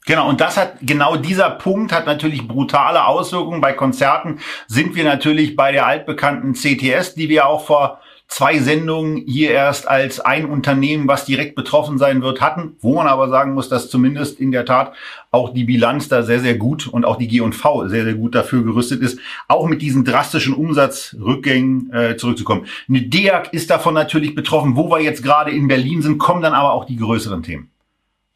Genau, 0.08 0.30
und 0.30 0.40
das 0.40 0.56
hat, 0.56 0.76
genau 0.82 1.18
dieser 1.18 1.50
Punkt 1.50 1.92
hat 1.92 2.06
natürlich 2.06 2.48
brutale 2.48 3.06
Auswirkungen. 3.06 3.60
Bei 3.60 3.74
Konzerten 3.74 4.40
sind 4.66 4.96
wir 4.96 5.04
natürlich 5.04 5.58
bei 5.58 5.74
der 5.74 5.86
altbekannten 5.86 6.54
CTS, 6.54 7.14
die 7.16 7.28
wir 7.28 7.46
auch 7.46 7.66
vor 7.66 8.00
zwei 8.30 8.60
Sendungen 8.60 9.18
hier 9.28 9.52
erst 9.52 9.86
als 9.90 10.22
ein 10.22 10.46
Unternehmen, 10.46 11.10
was 11.10 11.26
direkt 11.26 11.56
betroffen 11.56 11.98
sein 11.98 12.22
wird, 12.22 12.40
hatten, 12.40 12.78
wo 12.80 12.96
man 12.96 13.08
aber 13.08 13.28
sagen 13.28 13.54
muss, 13.54 13.68
dass 13.68 13.90
zumindest 13.90 14.40
in 14.40 14.54
der 14.54 14.64
Tat 14.64 14.94
auch 15.32 15.54
die 15.54 15.66
Bilanz 15.66 16.08
da 16.08 16.24
sehr, 16.24 16.40
sehr 16.40 16.56
gut 16.56 16.88
und 16.88 17.04
auch 17.04 17.18
die 17.18 17.28
G&V 17.28 17.90
sehr, 17.90 18.06
sehr 18.06 18.14
gut 18.14 18.34
dafür 18.34 18.64
gerüstet 18.64 19.02
ist, 19.02 19.20
auch 19.50 19.68
mit 19.68 19.82
diesen 19.82 20.06
drastischen 20.06 20.54
Umsatzrückgängen 20.54 21.92
äh, 21.92 22.16
zurückzukommen. 22.16 22.66
Eine 22.88 23.02
DEAG 23.02 23.50
ist 23.52 23.70
davon 23.70 23.94
natürlich 23.94 24.36
betroffen. 24.36 24.78
Wo 24.78 24.90
wir 24.90 25.02
jetzt 25.02 25.22
gerade 25.22 25.52
in 25.52 25.68
Berlin 25.68 26.02
sind, 26.02 26.18
kommen 26.18 26.42
dann 26.42 26.54
aber 26.54 26.72
auch 26.72 26.86
die 26.86 26.96
größeren 26.96 27.44
Themen. 27.44 27.72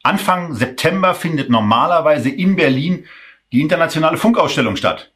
Anfang 0.03 0.53
September 0.55 1.13
findet 1.13 1.49
normalerweise 1.49 2.29
in 2.29 2.55
Berlin 2.55 3.05
die 3.51 3.61
internationale 3.61 4.17
Funkausstellung 4.17 4.75
statt. 4.75 5.11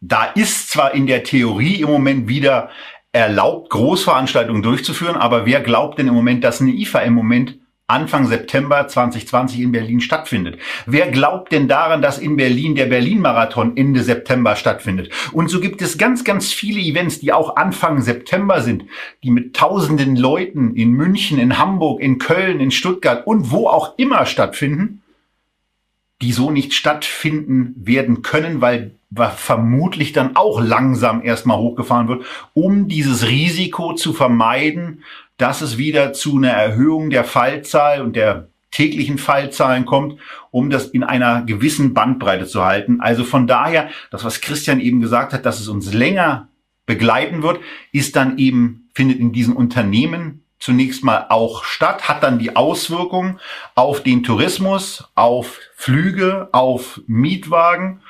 Da 0.00 0.24
ist 0.24 0.70
zwar 0.70 0.94
in 0.94 1.06
der 1.06 1.24
Theorie 1.24 1.82
im 1.82 1.90
Moment 1.90 2.28
wieder 2.28 2.70
erlaubt, 3.12 3.70
Großveranstaltungen 3.70 4.62
durchzuführen. 4.62 5.16
Aber 5.16 5.46
wer 5.46 5.60
glaubt 5.60 5.98
denn 5.98 6.08
im 6.08 6.14
Moment, 6.14 6.42
dass 6.42 6.60
eine 6.60 6.72
IFA 6.72 7.00
im 7.00 7.14
Moment 7.14 7.58
Anfang 7.90 8.26
September 8.26 8.86
2020 8.86 9.60
in 9.60 9.72
Berlin 9.72 10.00
stattfindet. 10.00 10.58
Wer 10.86 11.10
glaubt 11.10 11.52
denn 11.52 11.68
daran, 11.68 12.02
dass 12.02 12.18
in 12.18 12.36
Berlin 12.36 12.74
der 12.74 12.86
Berlin-Marathon 12.86 13.76
Ende 13.76 14.02
September 14.02 14.56
stattfindet? 14.56 15.10
Und 15.32 15.50
so 15.50 15.60
gibt 15.60 15.82
es 15.82 15.98
ganz, 15.98 16.24
ganz 16.24 16.52
viele 16.52 16.80
Events, 16.80 17.20
die 17.20 17.32
auch 17.32 17.56
Anfang 17.56 18.00
September 18.00 18.62
sind, 18.62 18.84
die 19.22 19.30
mit 19.30 19.54
tausenden 19.54 20.16
Leuten 20.16 20.74
in 20.74 20.92
München, 20.92 21.38
in 21.38 21.58
Hamburg, 21.58 22.00
in 22.00 22.18
Köln, 22.18 22.60
in 22.60 22.70
Stuttgart 22.70 23.26
und 23.26 23.50
wo 23.50 23.66
auch 23.66 23.98
immer 23.98 24.24
stattfinden, 24.24 25.02
die 26.22 26.32
so 26.32 26.50
nicht 26.50 26.74
stattfinden 26.74 27.74
werden 27.76 28.22
können, 28.22 28.60
weil 28.60 28.92
vermutlich 29.36 30.12
dann 30.12 30.36
auch 30.36 30.60
langsam 30.60 31.22
erstmal 31.22 31.58
hochgefahren 31.58 32.08
wird, 32.08 32.24
um 32.54 32.88
dieses 32.88 33.26
Risiko 33.26 33.94
zu 33.94 34.12
vermeiden, 34.12 35.02
dass 35.40 35.60
es 35.60 35.78
wieder 35.78 36.12
zu 36.12 36.36
einer 36.36 36.50
Erhöhung 36.50 37.10
der 37.10 37.24
Fallzahl 37.24 38.02
und 38.02 38.14
der 38.16 38.48
täglichen 38.70 39.18
Fallzahlen 39.18 39.84
kommt, 39.84 40.20
um 40.50 40.70
das 40.70 40.86
in 40.86 41.02
einer 41.02 41.42
gewissen 41.42 41.94
Bandbreite 41.94 42.46
zu 42.46 42.64
halten. 42.64 43.00
Also 43.00 43.24
von 43.24 43.46
daher, 43.46 43.90
das, 44.10 44.24
was 44.24 44.40
Christian 44.40 44.80
eben 44.80 45.00
gesagt 45.00 45.32
hat, 45.32 45.44
dass 45.44 45.60
es 45.60 45.68
uns 45.68 45.92
länger 45.92 46.48
begleiten 46.86 47.42
wird, 47.42 47.60
ist 47.92 48.16
dann 48.16 48.38
eben, 48.38 48.88
findet 48.94 49.18
in 49.18 49.32
diesen 49.32 49.54
Unternehmen 49.54 50.44
zunächst 50.58 51.02
mal 51.02 51.26
auch 51.30 51.64
statt, 51.64 52.08
hat 52.08 52.22
dann 52.22 52.38
die 52.38 52.54
Auswirkungen 52.54 53.40
auf 53.74 54.02
den 54.02 54.22
Tourismus, 54.22 55.04
auf 55.14 55.58
Flüge, 55.74 56.48
auf 56.52 57.00
Mietwagen. 57.06 58.02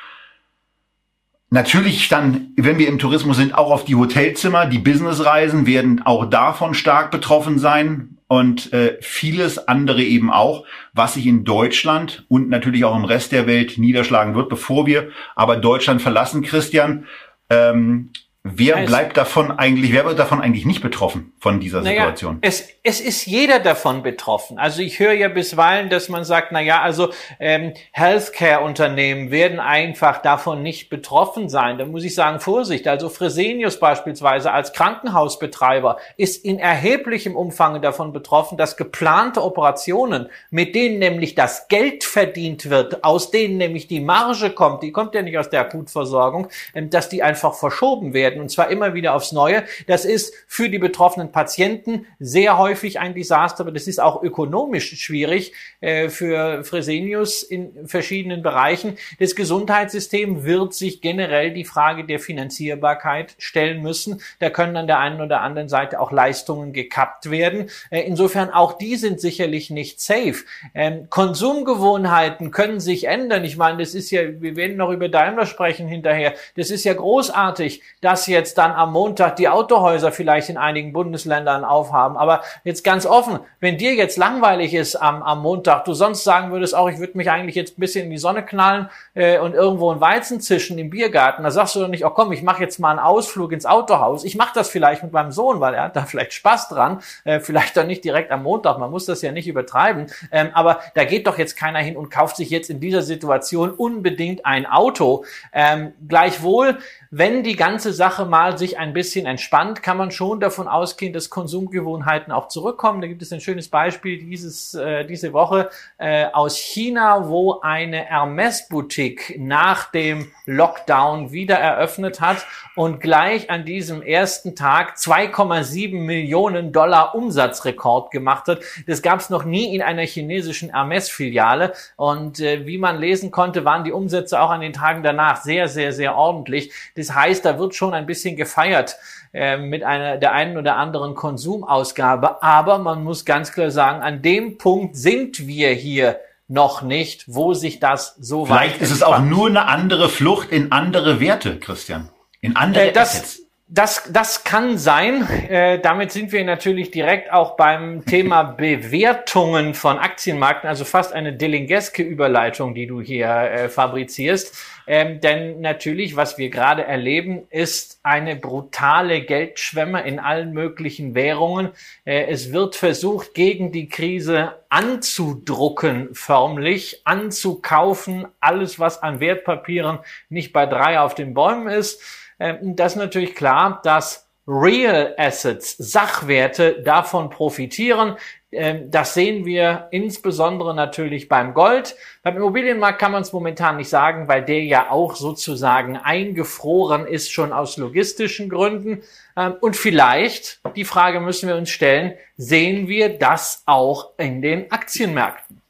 Natürlich 1.53 2.09
dann, 2.09 2.53
wenn 2.57 2.79
wir 2.79 2.87
im 2.87 3.01
Tourismus 3.01 3.37
sind, 3.37 3.57
auch 3.57 3.73
auf 3.73 3.85
die 3.85 3.97
Hotelzimmer. 3.97 4.67
Die 4.67 4.79
Businessreisen 4.79 5.67
werden 5.67 6.01
auch 6.05 6.27
davon 6.27 6.75
stark 6.75 7.11
betroffen 7.11 7.59
sein 7.59 8.19
und 8.29 8.73
äh, 8.73 8.99
vieles 9.01 9.67
andere 9.67 10.05
eben 10.05 10.31
auch, 10.31 10.65
was 10.93 11.15
sich 11.15 11.27
in 11.27 11.45
Deutschland 11.45 12.25
und 12.29 12.49
natürlich 12.49 12.85
auch 12.85 12.95
im 12.95 13.05
Rest 13.05 13.33
der 13.33 13.49
Welt 13.49 13.79
niederschlagen 13.79 14.37
wird, 14.37 14.49
bevor 14.49 14.87
wir 14.87 15.11
aber 15.35 15.57
Deutschland 15.57 16.01
verlassen, 16.01 16.43
Christian. 16.43 17.07
Ähm, 17.49 18.11
Wer 18.43 18.77
also, 18.77 18.87
bleibt 18.87 19.19
davon 19.19 19.51
eigentlich, 19.59 19.93
wer 19.93 20.07
wird 20.07 20.19
davon 20.19 20.41
eigentlich 20.41 20.65
nicht 20.65 20.81
betroffen 20.81 21.35
von 21.39 21.61
dieser 21.61 21.83
naja, 21.83 22.05
Situation? 22.05 22.39
Es, 22.41 22.71
es 22.83 22.99
ist 23.03 23.27
jeder 23.27 23.59
davon 23.59 24.03
betroffen. 24.03 24.59
Also 24.59 24.81
ich 24.81 24.99
höre 24.99 25.13
ja 25.13 25.29
bisweilen, 25.29 25.91
dass 25.91 26.09
man 26.09 26.25
sagt, 26.25 26.51
na 26.51 26.63
ja, 26.63 26.81
also 26.81 27.11
ähm, 27.39 27.75
Healthcare-Unternehmen 27.93 29.31
werden 29.31 29.61
einfach 29.61 30.23
davon 30.23 30.63
nicht 30.63 30.89
betroffen 30.89 31.51
sein. 31.51 31.77
Da 31.77 31.85
muss 31.85 32.03
ich 32.03 32.15
sagen, 32.15 32.41
Vorsicht. 32.41 32.89
Also 32.89 33.11
Fresenius 33.11 33.79
beispielsweise 33.79 34.53
als 34.53 34.73
Krankenhausbetreiber 34.73 35.99
ist 36.17 36.43
in 36.43 36.59
erheblichem 36.59 37.37
Umfang 37.37 37.83
davon 37.83 38.15
betroffen, 38.15 38.57
dass 38.57 38.79
geplante 38.79 39.45
Operationen, 39.45 40.31
mit 40.49 40.75
denen 40.75 40.99
nämlich 40.99 41.35
das 41.35 41.69
Geld 41.69 42.05
verdient 42.05 42.71
wird, 42.71 43.05
aus 43.05 43.31
denen 43.31 43.59
nämlich 43.59 43.87
die 43.87 44.01
Marge 44.01 44.49
kommt, 44.49 44.83
die 44.83 44.93
kommt 44.93 45.15
ja 45.15 45.21
nicht 45.21 45.37
aus 45.37 45.51
der 45.51 45.61
Akutversorgung, 45.61 46.49
ähm, 46.75 46.89
dass 46.89 47.11
die 47.11 47.23
einfach 47.23 47.53
verschoben 47.53 48.15
werden 48.15 48.30
werden 48.31 48.41
und 48.41 48.51
zwar 48.51 48.71
immer 48.71 48.95
wieder 48.95 49.15
aufs 49.15 49.33
Neue. 49.33 49.65
Das 49.87 50.05
ist 50.05 50.35
für 50.47 50.69
die 50.69 50.79
betroffenen 50.79 51.33
Patienten 51.33 52.07
sehr 52.19 52.59
häufig 52.59 52.99
ein 52.99 53.15
Desaster, 53.15 53.63
aber 53.63 53.73
das 53.73 53.87
ist 53.87 54.01
auch 54.01 54.23
ökonomisch 54.23 54.97
schwierig 55.01 55.53
äh, 55.81 56.09
für 56.09 56.65
Fresenius 56.65 57.43
in 57.43 57.87
verschiedenen 57.87 58.43
Bereichen. 58.43 58.97
Das 59.19 59.35
Gesundheitssystem 59.35 60.45
wird 60.45 60.75
sich 60.75 61.01
generell 61.01 61.53
die 61.53 61.65
Frage 61.65 62.05
der 62.05 62.21
Finanzierbarkeit 62.21 63.35
stellen 63.39 63.83
müssen. 63.83 64.21
Da 64.39 64.51
können 64.51 64.77
an 64.77 64.87
der 64.87 64.99
einen 64.99 65.21
oder 65.21 65.41
anderen 65.41 65.69
Seite 65.69 66.01
auch 66.01 66.13
Leistungen 66.13 66.73
gekappt 66.73 67.31
werden. 67.31 67.71
Äh, 67.91 68.03
insofern 68.03 68.51
auch 68.51 68.75
die 68.75 68.97
sind 68.97 69.21
sicherlich 69.21 69.71
nicht 69.71 70.01
safe. 70.01 70.45
Ähm, 70.75 71.09
Konsumgewohnheiten 71.11 72.51
können 72.51 72.81
sich 72.81 73.05
ändern. 73.05 73.45
Ich 73.45 73.57
meine, 73.57 73.79
das 73.79 73.95
ist 73.95 74.11
ja, 74.11 74.23
wir 74.41 74.57
werden 74.57 74.77
noch 74.77 74.91
über 74.91 75.09
Daimler 75.09 75.47
sprechen 75.47 75.89
hinterher. 75.89 76.35
Das 76.57 76.71
ist 76.71 76.85
ja 76.85 76.95
großartig, 76.95 77.83
dass 78.01 78.20
dass 78.21 78.27
jetzt 78.27 78.59
dann 78.59 78.73
am 78.73 78.93
Montag 78.93 79.37
die 79.37 79.49
Autohäuser 79.49 80.13
vielleicht 80.13 80.51
in 80.51 80.59
einigen 80.59 80.93
Bundesländern 80.93 81.65
aufhaben. 81.65 82.19
Aber 82.19 82.43
jetzt 82.65 82.85
ganz 82.85 83.07
offen, 83.07 83.39
wenn 83.61 83.79
dir 83.79 83.95
jetzt 83.95 84.19
langweilig 84.19 84.75
ist 84.75 84.95
am, 84.95 85.23
am 85.23 85.41
Montag, 85.41 85.87
du 85.87 85.95
sonst 85.95 86.23
sagen 86.23 86.53
würdest, 86.53 86.75
auch 86.75 86.91
ich 86.91 86.99
würde 86.99 87.17
mich 87.17 87.31
eigentlich 87.31 87.55
jetzt 87.55 87.79
ein 87.79 87.81
bisschen 87.81 88.05
in 88.05 88.11
die 88.11 88.19
Sonne 88.19 88.45
knallen 88.45 88.91
äh, 89.15 89.39
und 89.39 89.55
irgendwo 89.55 89.91
ein 89.91 90.03
Weizen 90.03 90.39
zischen 90.43 90.79
im 90.79 90.91
Biergarten, 90.91 91.43
da 91.45 91.51
sagst 91.51 91.77
du 91.77 91.81
doch 91.81 91.89
nicht, 91.89 92.05
oh 92.05 92.11
komm, 92.11 92.31
ich 92.33 92.43
mache 92.43 92.63
jetzt 92.63 92.79
mal 92.79 92.91
einen 92.91 92.99
Ausflug 92.99 93.53
ins 93.53 93.65
Autohaus. 93.65 94.25
Ich 94.25 94.37
mache 94.37 94.53
das 94.55 94.69
vielleicht 94.69 95.03
mit 95.03 95.13
meinem 95.13 95.33
Sohn, 95.33 95.61
weil 95.61 95.73
er 95.73 95.85
hat 95.85 95.97
da 95.97 96.03
vielleicht 96.03 96.35
Spaß 96.35 96.69
dran, 96.69 97.01
äh, 97.25 97.41
vielleicht 97.41 97.75
dann 97.79 97.87
nicht 97.87 98.05
direkt 98.05 98.31
am 98.33 98.43
Montag, 98.43 98.79
man 98.79 98.91
muss 98.91 99.07
das 99.07 99.23
ja 99.23 99.33
nicht 99.33 99.49
übertreiben. 99.49 100.09
Ähm, 100.31 100.51
aber 100.53 100.81
da 100.95 101.05
geht 101.05 101.27
doch 101.27 101.39
jetzt 101.39 101.57
keiner 101.57 101.79
hin 101.79 101.97
und 101.97 102.11
kauft 102.11 102.37
sich 102.37 102.51
jetzt 102.51 102.69
in 102.69 102.81
dieser 102.81 103.01
Situation 103.01 103.71
unbedingt 103.71 104.45
ein 104.45 104.67
Auto. 104.67 105.25
Ähm, 105.55 105.95
gleichwohl 106.07 106.77
wenn 107.11 107.43
die 107.43 107.57
ganze 107.57 107.93
Sache 107.93 108.10
mal 108.19 108.59
sich 108.59 108.79
ein 108.79 108.93
bisschen 108.93 109.27
entspannt, 109.27 109.83
kann 109.83 109.97
man 109.97 110.11
schon 110.11 110.41
davon 110.41 110.69
ausgehen, 110.69 111.13
dass 111.13 111.31
Konsumgewohnheiten 111.31 112.33
auch 112.33 112.49
zurückkommen. 112.49 113.01
Da 113.01 113.07
gibt 113.07 113.23
es 113.23 113.33
ein 113.33 113.41
schönes 113.41 113.69
Beispiel 113.69 114.19
dieses, 114.19 114.75
äh, 114.75 115.05
diese 115.05 115.33
Woche 115.33 115.71
äh, 115.99 116.27
aus 116.27 116.57
China, 116.57 117.29
wo 117.29 117.61
eine 117.61 117.99
Hermes-Boutique 117.99 119.37
nach 119.39 119.91
dem 119.91 120.31
Lockdown 120.47 121.33
wieder 121.33 121.57
eröffnet 121.57 122.21
hat 122.21 122.45
und 122.77 123.01
gleich 123.01 123.51
an 123.51 123.65
diesem 123.65 124.03
ersten 124.03 124.57
Tag 124.57 124.97
2,7 124.97 125.95
Millionen 125.95 126.73
Dollar 126.73 127.15
Umsatzrekord 127.15 128.11
gemacht 128.11 128.47
hat. 128.49 128.61
Das 128.87 129.03
gab 129.03 129.21
es 129.21 129.31
noch 129.31 129.45
nie 129.45 129.75
in 129.75 129.83
einer 129.83 130.03
chinesischen 130.03 130.71
Hermes-Filiale. 130.71 131.73
Und 131.97 132.41
äh, 132.41 132.67
wie 132.67 132.79
man 132.79 132.99
lesen 132.99 133.31
konnte, 133.31 133.65
waren 133.65 133.85
die 133.85 133.93
Umsätze 133.93 134.41
auch 134.41 134.51
an 134.51 134.61
den 134.61 134.73
Tagen 134.73 135.03
danach 135.03 135.43
sehr, 135.43 135.69
sehr, 135.69 135.93
sehr 135.93 136.17
ordentlich. 136.17 136.73
Das 136.97 137.15
heißt, 137.15 137.45
da 137.45 137.59
wird 137.59 137.75
schon 137.75 137.95
ein 137.95 138.00
bisschen 138.07 138.37
gefeiert 138.37 138.97
äh, 139.33 139.57
mit 139.57 139.83
einer 139.83 140.17
der 140.17 140.33
einen 140.33 140.57
oder 140.57 140.77
anderen 140.77 141.15
Konsumausgabe. 141.15 142.43
Aber 142.43 142.79
man 142.79 143.05
muss 143.05 143.25
ganz 143.25 143.53
klar 143.53 143.71
sagen, 143.71 144.03
an 144.03 144.23
dem 144.23 144.59
Punkt 144.59 144.97
sind 144.97 145.47
wir 145.47 145.71
hier 145.71 146.21
noch 146.49 146.83
nicht, 146.83 147.25
wo 147.27 147.55
sich 147.55 147.79
das 147.79 148.17
so 148.19 148.45
Vielleicht 148.45 148.51
weit 148.51 148.69
Vielleicht 148.71 148.83
ist 148.83 148.91
es 148.91 149.03
auch 149.03 149.21
nur 149.21 149.47
eine 149.47 149.67
andere 149.67 150.09
Flucht 150.09 150.51
in 150.51 150.73
andere 150.73 151.21
Werte, 151.21 151.59
Christian. 151.59 152.09
In 152.41 152.57
andere 152.57 152.89
äh, 152.89 152.93
das, 152.93 153.15
Assets. 153.15 153.40
Das, 153.73 154.11
das 154.13 154.43
kann 154.43 154.79
sein. 154.79 155.29
Äh, 155.49 155.79
damit 155.79 156.11
sind 156.11 156.33
wir 156.33 156.43
natürlich 156.43 156.91
direkt 156.91 157.33
auch 157.33 157.55
beim 157.57 158.05
Thema 158.05 158.43
Bewertungen 158.59 159.75
von 159.75 159.97
Aktienmärkten, 159.97 160.69
also 160.69 160.85
fast 160.85 161.13
eine 161.13 161.35
Delingeske 161.35 162.03
Überleitung, 162.03 162.75
die 162.75 162.89
du 162.89 163.01
hier 163.01 163.29
äh, 163.29 163.69
fabrizierst. 163.69 164.57
Ähm, 164.89 165.21
denn 165.21 165.61
natürlich, 165.61 166.17
was 166.17 166.37
wir 166.37 166.51
gerade 166.51 166.85
erleben, 166.85 167.47
ist 167.49 168.01
eine 168.03 168.35
brutale 168.35 169.21
Geldschwemme 169.21 170.03
in 170.03 170.19
allen 170.19 170.53
möglichen 170.53 171.15
Währungen. 171.15 171.69
Äh, 172.05 172.25
es 172.25 172.53
wird 172.53 172.75
versucht, 172.75 173.35
gegen 173.35 173.71
die 173.71 173.89
Krise 173.89 174.55
anzudrucken, 174.69 176.09
förmlich, 176.13 177.03
anzukaufen, 177.05 178.27
alles, 178.41 178.81
was 178.81 179.01
an 179.01 179.21
Wertpapieren 179.21 180.01
nicht 180.29 180.53
bei 180.53 180.67
drei 180.67 180.99
auf 180.99 181.15
den 181.15 181.35
Bäumen 181.35 181.69
ist. 181.69 182.03
Ähm, 182.41 182.75
das 182.75 182.93
ist 182.93 182.99
natürlich 182.99 183.35
klar, 183.35 183.81
dass 183.85 184.27
Real 184.49 185.15
Assets, 185.17 185.77
Sachwerte 185.79 186.83
davon 186.83 187.31
profitieren. 187.31 188.17
Ähm, 188.51 188.91
das 188.91 189.15
sehen 189.15 189.45
wir 189.45 189.87
insbesondere 189.93 190.75
natürlich 190.75 191.29
beim 191.29 191.55
Gold. 191.55 191.95
Beim 192.25 192.37
Immobilienmarkt 192.37 192.99
kann 192.99 193.13
man 193.13 193.23
es 193.23 193.33
momentan 193.33 193.77
nicht 193.77 193.89
sagen, 193.89 194.27
weil 194.27 194.45
der 194.45 194.65
ja 194.65 194.91
auch 194.91 195.15
sozusagen 195.15 195.97
eingefroren 195.97 197.07
ist, 197.07 197.31
schon 197.31 197.53
aus 197.53 197.77
logistischen 197.77 198.49
Gründen. 198.49 199.03
Ähm, 199.37 199.55
und 199.61 199.77
vielleicht, 199.77 200.61
die 200.75 200.85
Frage 200.85 201.21
müssen 201.21 201.49
wir 201.49 201.57
uns 201.57 201.71
stellen, 201.71 202.15
sehen 202.37 202.89
wir 202.89 203.19
das 203.19 203.63
auch 203.67 204.11
in 204.17 204.43
den 204.43 204.73
Aktienmärkten? 204.73 205.61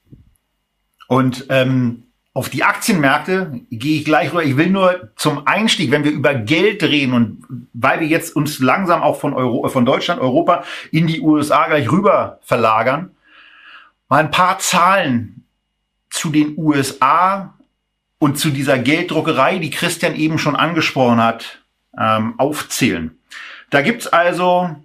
Und 1.06 1.46
ähm, 1.50 2.10
auf 2.40 2.49
die 2.49 2.64
Aktienmärkte 2.64 3.61
gehe 3.70 3.99
ich 3.99 4.06
gleich 4.06 4.30
rüber. 4.30 4.42
Ich 4.42 4.56
will 4.56 4.70
nur 4.70 5.11
zum 5.14 5.47
Einstieg, 5.47 5.90
wenn 5.90 6.04
wir 6.04 6.11
über 6.11 6.32
Geld 6.35 6.82
reden 6.82 7.12
und 7.12 7.68
weil 7.75 8.00
wir 8.00 8.06
jetzt 8.06 8.35
uns 8.35 8.61
langsam 8.61 9.02
auch 9.02 9.20
von, 9.20 9.35
Euro, 9.35 9.68
von 9.68 9.85
Deutschland, 9.85 10.23
Europa 10.23 10.64
in 10.90 11.06
die 11.06 11.20
USA 11.20 11.66
gleich 11.66 11.92
rüber 11.92 12.38
verlagern, 12.40 13.11
mal 14.09 14.20
ein 14.20 14.30
paar 14.30 14.59
Zahlen 14.59 15.44
zu 16.09 16.30
den 16.30 16.54
USA 16.56 17.52
und 18.18 18.38
zu 18.38 18.49
dieser 18.49 18.78
Gelddruckerei, 18.78 19.59
die 19.59 19.68
Christian 19.68 20.16
eben 20.16 20.38
schon 20.38 20.56
angesprochen 20.56 21.23
hat, 21.23 21.61
ähm, 21.99 22.37
aufzählen. 22.38 23.18
Da 23.68 23.82
gibt's 23.82 24.06
also 24.06 24.76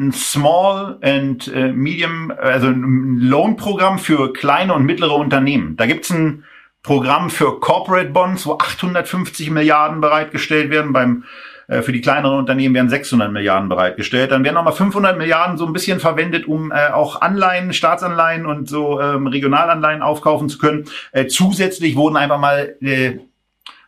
ein 0.00 0.10
Small 0.10 0.98
and 1.00 1.46
äh, 1.46 1.70
Medium, 1.70 2.32
also 2.36 2.66
ein 2.70 3.18
Lohnprogramm 3.20 4.00
für 4.00 4.32
kleine 4.32 4.74
und 4.74 4.84
mittlere 4.84 5.14
Unternehmen. 5.14 5.76
Da 5.76 5.86
gibt's 5.86 6.10
ein 6.10 6.42
Programm 6.84 7.30
für 7.30 7.58
Corporate 7.58 8.10
Bonds, 8.10 8.46
wo 8.46 8.52
850 8.52 9.50
Milliarden 9.50 10.00
bereitgestellt 10.00 10.70
werden. 10.70 10.92
Beim 10.92 11.24
äh, 11.66 11.82
für 11.82 11.92
die 11.92 12.02
kleineren 12.02 12.38
Unternehmen 12.38 12.74
werden 12.74 12.90
600 12.90 13.32
Milliarden 13.32 13.68
bereitgestellt. 13.68 14.30
Dann 14.30 14.44
werden 14.44 14.54
nochmal 14.54 14.74
500 14.74 15.16
Milliarden 15.18 15.56
so 15.56 15.66
ein 15.66 15.72
bisschen 15.72 15.98
verwendet, 15.98 16.46
um 16.46 16.70
äh, 16.70 16.90
auch 16.90 17.22
Anleihen, 17.22 17.72
Staatsanleihen 17.72 18.46
und 18.46 18.68
so 18.68 19.00
ähm, 19.00 19.26
Regionalanleihen 19.26 20.02
aufkaufen 20.02 20.48
zu 20.48 20.58
können. 20.58 20.84
Äh, 21.10 21.26
zusätzlich 21.26 21.96
wurden 21.96 22.16
einfach 22.16 22.38
mal 22.38 22.76
äh, 22.80 23.18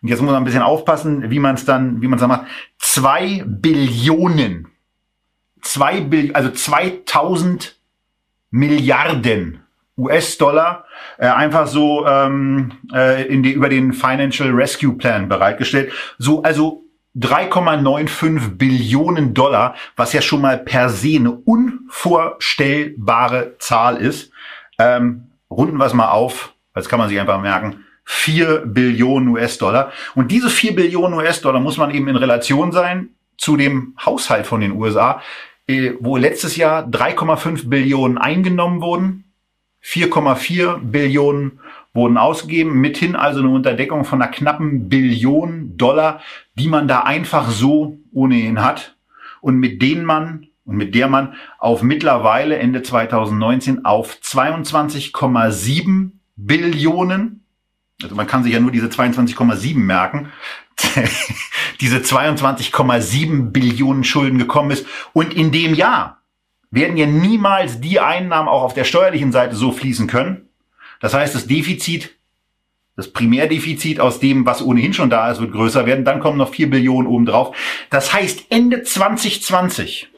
und 0.03 0.09
jetzt 0.09 0.21
muss 0.21 0.31
man 0.31 0.43
ein 0.43 0.45
bisschen 0.45 0.63
aufpassen, 0.63 1.31
wie 1.31 1.39
man 1.39 1.55
es 1.55 1.65
dann, 1.65 2.01
wie 2.01 2.07
man 2.07 2.17
es 2.17 2.21
dann 2.21 2.29
macht. 2.29 2.47
Zwei 2.79 3.43
Billionen, 3.47 4.69
zwei 5.63 6.01
Bill 6.01 6.33
also 6.33 6.51
2000 6.51 7.77
Milliarden 8.51 9.66
US-Dollar 9.99 10.85
äh, 11.19 11.27
einfach 11.27 11.67
so 11.67 12.07
ähm, 12.07 12.73
äh, 12.93 13.27
in 13.27 13.43
die, 13.43 13.51
über 13.53 13.69
den 13.69 13.93
Financial 13.93 14.51
Rescue 14.51 14.95
Plan 14.95 15.29
bereitgestellt. 15.29 15.93
So 16.19 16.43
also 16.43 16.85
3,95 17.17 18.57
Billionen 18.57 19.33
Dollar, 19.33 19.75
was 19.97 20.13
ja 20.13 20.21
schon 20.21 20.43
mal 20.43 20.59
per 20.59 20.91
se 20.91 21.17
eine 21.17 21.33
unvorstellbare 21.33 23.57
Zahl 23.59 23.97
ist. 23.97 24.31
Ähm, 24.79 25.31
runden 25.51 25.79
wir 25.79 25.87
es 25.87 25.95
mal 25.95 26.11
auf, 26.11 26.53
das 26.75 26.91
kann 26.91 26.99
man 26.99 27.09
sich 27.09 27.19
einfach 27.19 27.41
merken, 27.41 27.87
4 28.05 28.67
Billionen 28.67 29.29
US-Dollar. 29.29 29.93
Und 30.15 30.31
diese 30.31 30.51
4 30.51 30.77
Billionen 30.77 31.19
US-Dollar 31.19 31.61
muss 31.61 31.79
man 31.79 31.91
eben 31.91 32.09
in 32.09 32.17
Relation 32.17 32.71
sein 32.71 33.09
zu 33.39 33.57
dem 33.57 33.95
Haushalt 34.05 34.47
von 34.47 34.61
den 34.61 34.73
USA, 34.73 35.23
äh, 35.67 35.93
wo 36.01 36.19
letztes 36.19 36.57
Jahr 36.57 36.87
3,5 36.87 37.71
Billionen 37.71 38.19
eingenommen 38.19 38.83
wurden, 38.83 39.26
4,4 39.87 40.79
Billionen 40.79 41.61
wurden 41.95 42.19
ausgegeben, 42.19 42.81
mithin 42.81 43.15
also 43.15 43.41
eine 43.41 43.51
Unterdeckung 43.51 44.05
von 44.05 44.21
einer 44.21 44.31
knappen 44.31 44.89
Billion 44.89 45.77
Dollar, 45.77 46.21
die 46.57 46.69
man 46.69 46.89
da 46.89 47.01
einfach 47.01 47.51
so 47.51 47.99
ohnehin 48.13 48.63
hat 48.65 48.97
und 49.41 49.59
mit 49.59 49.81
denen 49.81 50.05
man 50.05 50.49
und 50.65 50.77
mit 50.77 50.95
der 50.97 51.09
man 51.09 51.35
auf 51.59 51.83
mittlerweile 51.83 52.59
Ende 52.59 52.83
2019 52.83 53.85
auf 53.85 54.19
22,7 54.21 56.11
Billionen, 56.35 57.45
also 58.03 58.17
man 58.17 58.27
kann 58.27 58.43
sich 58.43 58.53
ja 58.53 58.61
nur 58.61 58.73
diese 58.73 58.89
22,7 58.89 59.79
merken, 59.79 60.33
diese 61.81 61.99
22,7 61.99 63.51
Billionen 63.51 64.03
Schulden 64.03 64.39
gekommen 64.39 64.73
ist. 64.73 64.87
Und 65.13 65.33
in 65.33 65.53
dem 65.53 65.75
Jahr 65.75 66.16
werden 66.77 66.97
ja 66.97 67.07
niemals 67.07 67.81
die 67.81 67.99
Einnahmen 67.99 68.49
auch 68.49 68.63
auf 68.63 68.75
der 68.75 68.85
steuerlichen 68.85 69.33
Seite 69.33 69.57
so 69.57 69.73
fließen 69.73 70.07
können. 70.07 70.49
Das 71.01 71.13
heißt, 71.13 71.35
das 71.35 71.49
Defizit, 71.49 72.15
das 72.95 73.13
Primärdefizit 73.13 73.99
aus 73.99 74.21
dem, 74.21 74.47
was 74.47 74.63
ohnehin 74.63 74.95
schon 74.95 75.11
da 75.11 75.31
ist, 75.31 75.41
wird 75.41 75.53
größer 75.53 75.87
werden. 75.87 76.05
Dann 76.05 76.21
kommen 76.21 76.39
noch 76.39 76.51
4 76.51 76.71
Billionen 76.71 77.09
obendrauf. 77.09 77.57
Das 77.91 78.13
heißt, 78.13 78.47
Ende 78.51 78.83
2020 78.83 80.09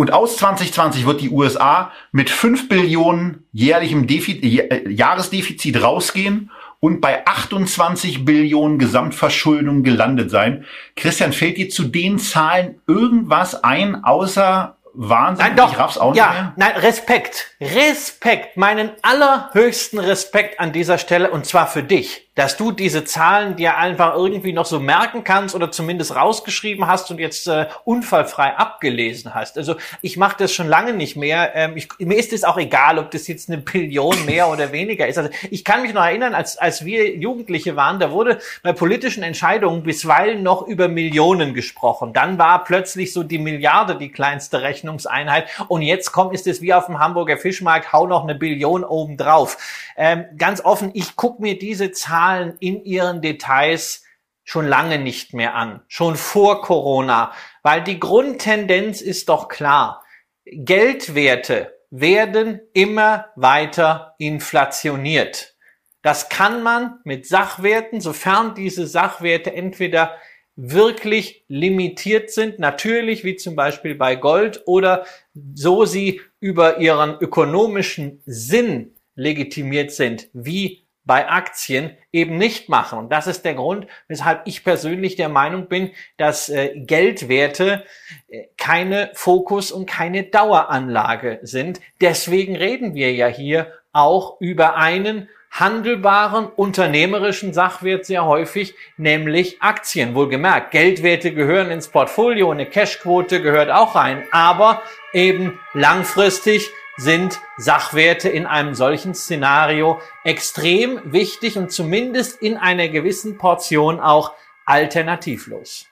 und 0.00 0.12
aus 0.12 0.36
2020 0.38 1.04
wird 1.04 1.20
die 1.20 1.30
USA 1.30 1.92
mit 2.12 2.30
5 2.30 2.68
Billionen 2.68 3.44
jährlichem 3.52 4.06
Defizit, 4.06 4.42
äh, 4.44 4.88
Jahresdefizit 4.88 5.82
rausgehen 5.82 6.50
und 6.80 7.02
bei 7.02 7.26
28 7.26 8.24
Billionen 8.24 8.78
Gesamtverschuldung 8.78 9.82
gelandet 9.82 10.30
sein. 10.30 10.64
Christian, 10.96 11.34
fällt 11.34 11.58
dir 11.58 11.68
zu 11.68 11.84
den 11.84 12.18
Zahlen 12.18 12.80
irgendwas 12.86 13.62
ein, 13.62 14.02
außer 14.02 14.78
Wahnsinn? 14.94 15.46
Nein, 15.46 15.56
doch. 15.56 15.72
Ich 15.72 15.78
raff's 15.78 15.98
auch 15.98 16.14
ja, 16.14 16.28
nicht 16.28 16.40
mehr. 16.40 16.52
nein, 16.56 16.76
Respekt. 16.76 17.56
Respekt. 17.60 18.56
Meinen 18.56 18.90
allerhöchsten 19.02 19.98
Respekt 19.98 20.60
an 20.60 20.72
dieser 20.72 20.98
Stelle 20.98 21.30
und 21.30 21.46
zwar 21.46 21.66
für 21.66 21.82
dich 21.82 22.29
dass 22.36 22.56
du 22.56 22.70
diese 22.70 23.04
Zahlen 23.04 23.56
dir 23.56 23.76
einfach 23.76 24.14
irgendwie 24.14 24.52
noch 24.52 24.64
so 24.64 24.78
merken 24.78 25.24
kannst 25.24 25.54
oder 25.54 25.72
zumindest 25.72 26.14
rausgeschrieben 26.14 26.86
hast 26.86 27.10
und 27.10 27.18
jetzt 27.18 27.48
äh, 27.48 27.66
unfallfrei 27.84 28.56
abgelesen 28.56 29.34
hast. 29.34 29.58
Also 29.58 29.74
ich 30.00 30.16
mache 30.16 30.36
das 30.38 30.52
schon 30.52 30.68
lange 30.68 30.92
nicht 30.92 31.16
mehr. 31.16 31.54
Ähm, 31.56 31.76
ich, 31.76 31.88
mir 31.98 32.16
ist 32.16 32.32
es 32.32 32.44
auch 32.44 32.56
egal, 32.56 33.00
ob 33.00 33.10
das 33.10 33.26
jetzt 33.26 33.50
eine 33.50 33.58
Billion 33.58 34.24
mehr 34.26 34.48
oder 34.48 34.70
weniger 34.70 35.08
ist. 35.08 35.18
Also 35.18 35.30
ich 35.50 35.64
kann 35.64 35.82
mich 35.82 35.92
noch 35.92 36.04
erinnern, 36.04 36.34
als, 36.34 36.56
als 36.56 36.84
wir 36.84 37.16
Jugendliche 37.16 37.74
waren, 37.74 37.98
da 37.98 38.12
wurde 38.12 38.38
bei 38.62 38.72
politischen 38.72 39.24
Entscheidungen 39.24 39.82
bisweilen 39.82 40.44
noch 40.44 40.66
über 40.66 40.86
Millionen 40.86 41.52
gesprochen. 41.52 42.12
Dann 42.12 42.38
war 42.38 42.62
plötzlich 42.62 43.12
so 43.12 43.24
die 43.24 43.38
Milliarde 43.38 43.96
die 43.96 44.10
kleinste 44.10 44.62
Rechnungseinheit 44.62 45.48
und 45.66 45.82
jetzt 45.82 46.12
kommt, 46.12 46.32
ist 46.32 46.46
es 46.46 46.62
wie 46.62 46.72
auf 46.74 46.86
dem 46.86 47.00
Hamburger 47.00 47.38
Fischmarkt, 47.38 47.92
hau 47.92 48.06
noch 48.06 48.22
eine 48.22 48.36
Billion 48.36 48.84
obendrauf. 48.84 49.58
Ähm, 49.96 50.26
ganz 50.38 50.64
offen, 50.64 50.92
ich 50.94 51.16
gucke 51.16 51.42
mir 51.42 51.58
diese 51.58 51.90
Zahlen 51.90 52.19
in 52.60 52.84
ihren 52.84 53.22
Details 53.22 54.04
schon 54.44 54.66
lange 54.66 54.98
nicht 54.98 55.32
mehr 55.32 55.54
an, 55.54 55.82
schon 55.88 56.16
vor 56.16 56.62
Corona, 56.62 57.32
weil 57.62 57.84
die 57.84 58.00
Grundtendenz 58.00 59.00
ist 59.00 59.28
doch 59.28 59.48
klar. 59.48 60.04
Geldwerte 60.44 61.72
werden 61.90 62.60
immer 62.72 63.26
weiter 63.36 64.14
inflationiert. 64.18 65.54
Das 66.02 66.28
kann 66.28 66.62
man 66.62 66.98
mit 67.04 67.26
Sachwerten, 67.26 68.00
sofern 68.00 68.54
diese 68.54 68.86
Sachwerte 68.86 69.52
entweder 69.52 70.16
wirklich 70.56 71.44
limitiert 71.48 72.30
sind, 72.30 72.58
natürlich 72.58 73.24
wie 73.24 73.36
zum 73.36 73.56
Beispiel 73.56 73.94
bei 73.94 74.16
Gold 74.16 74.62
oder 74.66 75.06
so 75.54 75.84
sie 75.84 76.20
über 76.38 76.78
ihren 76.78 77.18
ökonomischen 77.18 78.22
Sinn 78.26 78.94
legitimiert 79.14 79.90
sind, 79.90 80.28
wie 80.32 80.86
bei 81.04 81.28
Aktien 81.28 81.96
eben 82.12 82.36
nicht 82.36 82.68
machen. 82.68 82.98
Und 82.98 83.10
das 83.10 83.26
ist 83.26 83.44
der 83.44 83.54
Grund, 83.54 83.86
weshalb 84.08 84.42
ich 84.46 84.64
persönlich 84.64 85.16
der 85.16 85.28
Meinung 85.28 85.66
bin, 85.68 85.90
dass 86.16 86.48
äh, 86.48 86.72
Geldwerte 86.76 87.84
äh, 88.28 88.44
keine 88.56 89.10
Fokus- 89.14 89.72
und 89.72 89.86
keine 89.86 90.24
Daueranlage 90.24 91.40
sind. 91.42 91.80
Deswegen 92.00 92.56
reden 92.56 92.94
wir 92.94 93.12
ja 93.12 93.26
hier 93.26 93.72
auch 93.92 94.40
über 94.40 94.76
einen 94.76 95.28
handelbaren 95.50 96.46
unternehmerischen 96.46 97.52
Sachwert 97.52 98.06
sehr 98.06 98.24
häufig, 98.24 98.74
nämlich 98.96 99.60
Aktien. 99.60 100.14
Wohlgemerkt, 100.14 100.70
Geldwerte 100.70 101.34
gehören 101.34 101.70
ins 101.70 101.88
Portfolio, 101.88 102.50
eine 102.50 102.66
Cashquote 102.66 103.42
gehört 103.42 103.70
auch 103.70 103.96
rein, 103.96 104.22
aber 104.30 104.82
eben 105.12 105.58
langfristig 105.74 106.70
sind 107.00 107.40
Sachwerte 107.56 108.28
in 108.28 108.46
einem 108.46 108.74
solchen 108.74 109.14
Szenario 109.14 110.00
extrem 110.22 111.00
wichtig 111.04 111.56
und 111.56 111.72
zumindest 111.72 112.42
in 112.42 112.58
einer 112.58 112.88
gewissen 112.88 113.38
Portion 113.38 114.00
auch 114.00 114.32
alternativlos. 114.66 115.86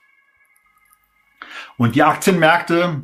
Und 1.77 1.95
die 1.95 2.03
Aktienmärkte, 2.03 3.01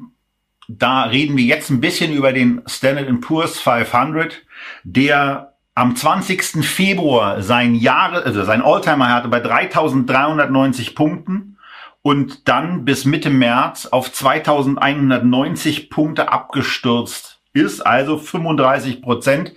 da 0.67 1.03
reden 1.03 1.35
wir 1.35 1.45
jetzt 1.45 1.71
ein 1.71 1.81
bisschen 1.81 2.13
über 2.13 2.31
den 2.31 2.61
Standard 2.67 3.09
Poor's 3.21 3.59
500, 3.59 4.43
der 4.83 5.55
am 5.73 5.95
20. 5.95 6.63
Februar 6.63 7.41
sein 7.41 7.73
Jahre, 7.73 8.23
also 8.23 8.43
sein 8.43 8.61
Alltimer 8.61 9.09
hatte 9.09 9.29
bei 9.29 9.39
3390 9.39 10.93
Punkten 10.93 11.57
und 12.03 12.47
dann 12.47 12.85
bis 12.85 13.05
Mitte 13.05 13.31
März 13.31 13.87
auf 13.87 14.13
2190 14.13 15.89
Punkte 15.89 16.31
abgestürzt 16.31 17.34
ist, 17.55 17.81
also 17.81 18.17
35 18.17 19.01
Prozent. 19.01 19.53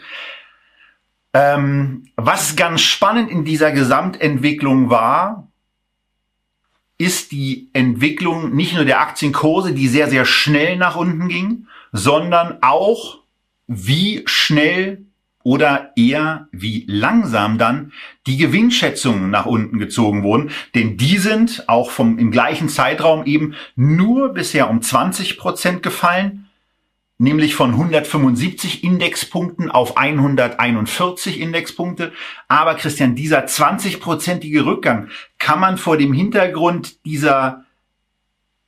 Ähm, 1.35 2.05
was 2.17 2.57
ganz 2.57 2.81
spannend 2.81 3.31
in 3.31 3.45
dieser 3.45 3.73
Gesamtentwicklung 3.73 4.89
war, 4.89 5.49
ist 6.97 7.33
die 7.33 7.69
Entwicklung 7.73 8.55
nicht 8.55 8.75
nur 8.75 8.85
der 8.85 9.01
Aktienkurse, 9.01 9.73
die 9.73 9.89
sehr, 9.89 10.09
sehr 10.09 10.25
schnell 10.25 10.77
nach 10.77 10.97
unten 10.97 11.29
ging, 11.29 11.67
sondern 11.93 12.59
auch 12.63 13.19
wie 13.67 14.23
schnell 14.27 15.05
oder 15.45 15.93
eher 15.97 16.49
wie 16.51 16.85
langsam 16.89 17.59
dann 17.59 17.93
die 18.27 18.37
Gewinnschätzungen 18.37 19.31
nach 19.31 19.47
unten 19.47 19.79
gezogen 19.79 20.23
wurden. 20.23 20.51
Denn 20.75 20.97
die 20.97 21.19
sind 21.19 21.69
auch 21.69 21.91
vom, 21.91 22.19
im 22.19 22.31
gleichen 22.31 22.69
Zeitraum 22.69 23.25
eben 23.25 23.55
nur 23.77 24.35
bisher 24.35 24.69
um 24.69 24.83
20 24.83 25.39
Prozent 25.39 25.83
gefallen 25.83 26.48
nämlich 27.19 27.55
von 27.55 27.73
175 27.73 28.85
Indexpunkten 28.85 29.71
auf 29.71 29.97
141 29.97 31.41
Indexpunkte. 31.41 32.13
Aber 32.47 32.77
Christian, 32.77 33.17
dieser 33.17 33.45
20-prozentige 33.45 34.65
Rückgang 34.65 35.09
kann 35.39 35.61
man 35.61 35.77
vor 35.77 35.97
dem 35.97 36.13
Hintergrund 36.13 37.05
dieser 37.05 37.65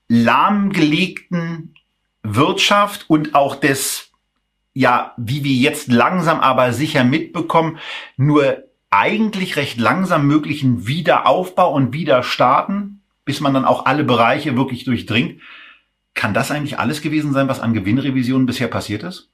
lahmgelegten 0.08 1.74
Wirtschaft 2.24 3.08
und 3.08 3.36
auch 3.36 3.54
des, 3.54 4.10
ja, 4.74 5.14
wie 5.16 5.44
wir 5.44 5.54
jetzt 5.54 5.90
langsam 5.90 6.40
aber 6.40 6.72
sicher 6.72 7.04
mitbekommen, 7.04 7.78
nur 8.16 8.64
eigentlich 8.90 9.54
recht 9.54 9.78
langsam 9.78 10.26
möglichen 10.26 10.88
Wiederaufbau 10.88 11.72
und 11.72 11.92
Wiederstarten, 11.92 13.02
bis 13.24 13.40
man 13.40 13.54
dann 13.54 13.64
auch 13.64 13.86
alle 13.86 14.02
Bereiche 14.02 14.56
wirklich 14.56 14.84
durchdringt, 14.84 15.40
kann 16.20 16.34
das 16.34 16.50
eigentlich 16.50 16.78
alles 16.78 17.00
gewesen 17.00 17.32
sein, 17.32 17.48
was 17.48 17.60
an 17.60 17.72
Gewinnrevisionen 17.72 18.44
bisher 18.44 18.68
passiert 18.68 19.04
ist? 19.04 19.30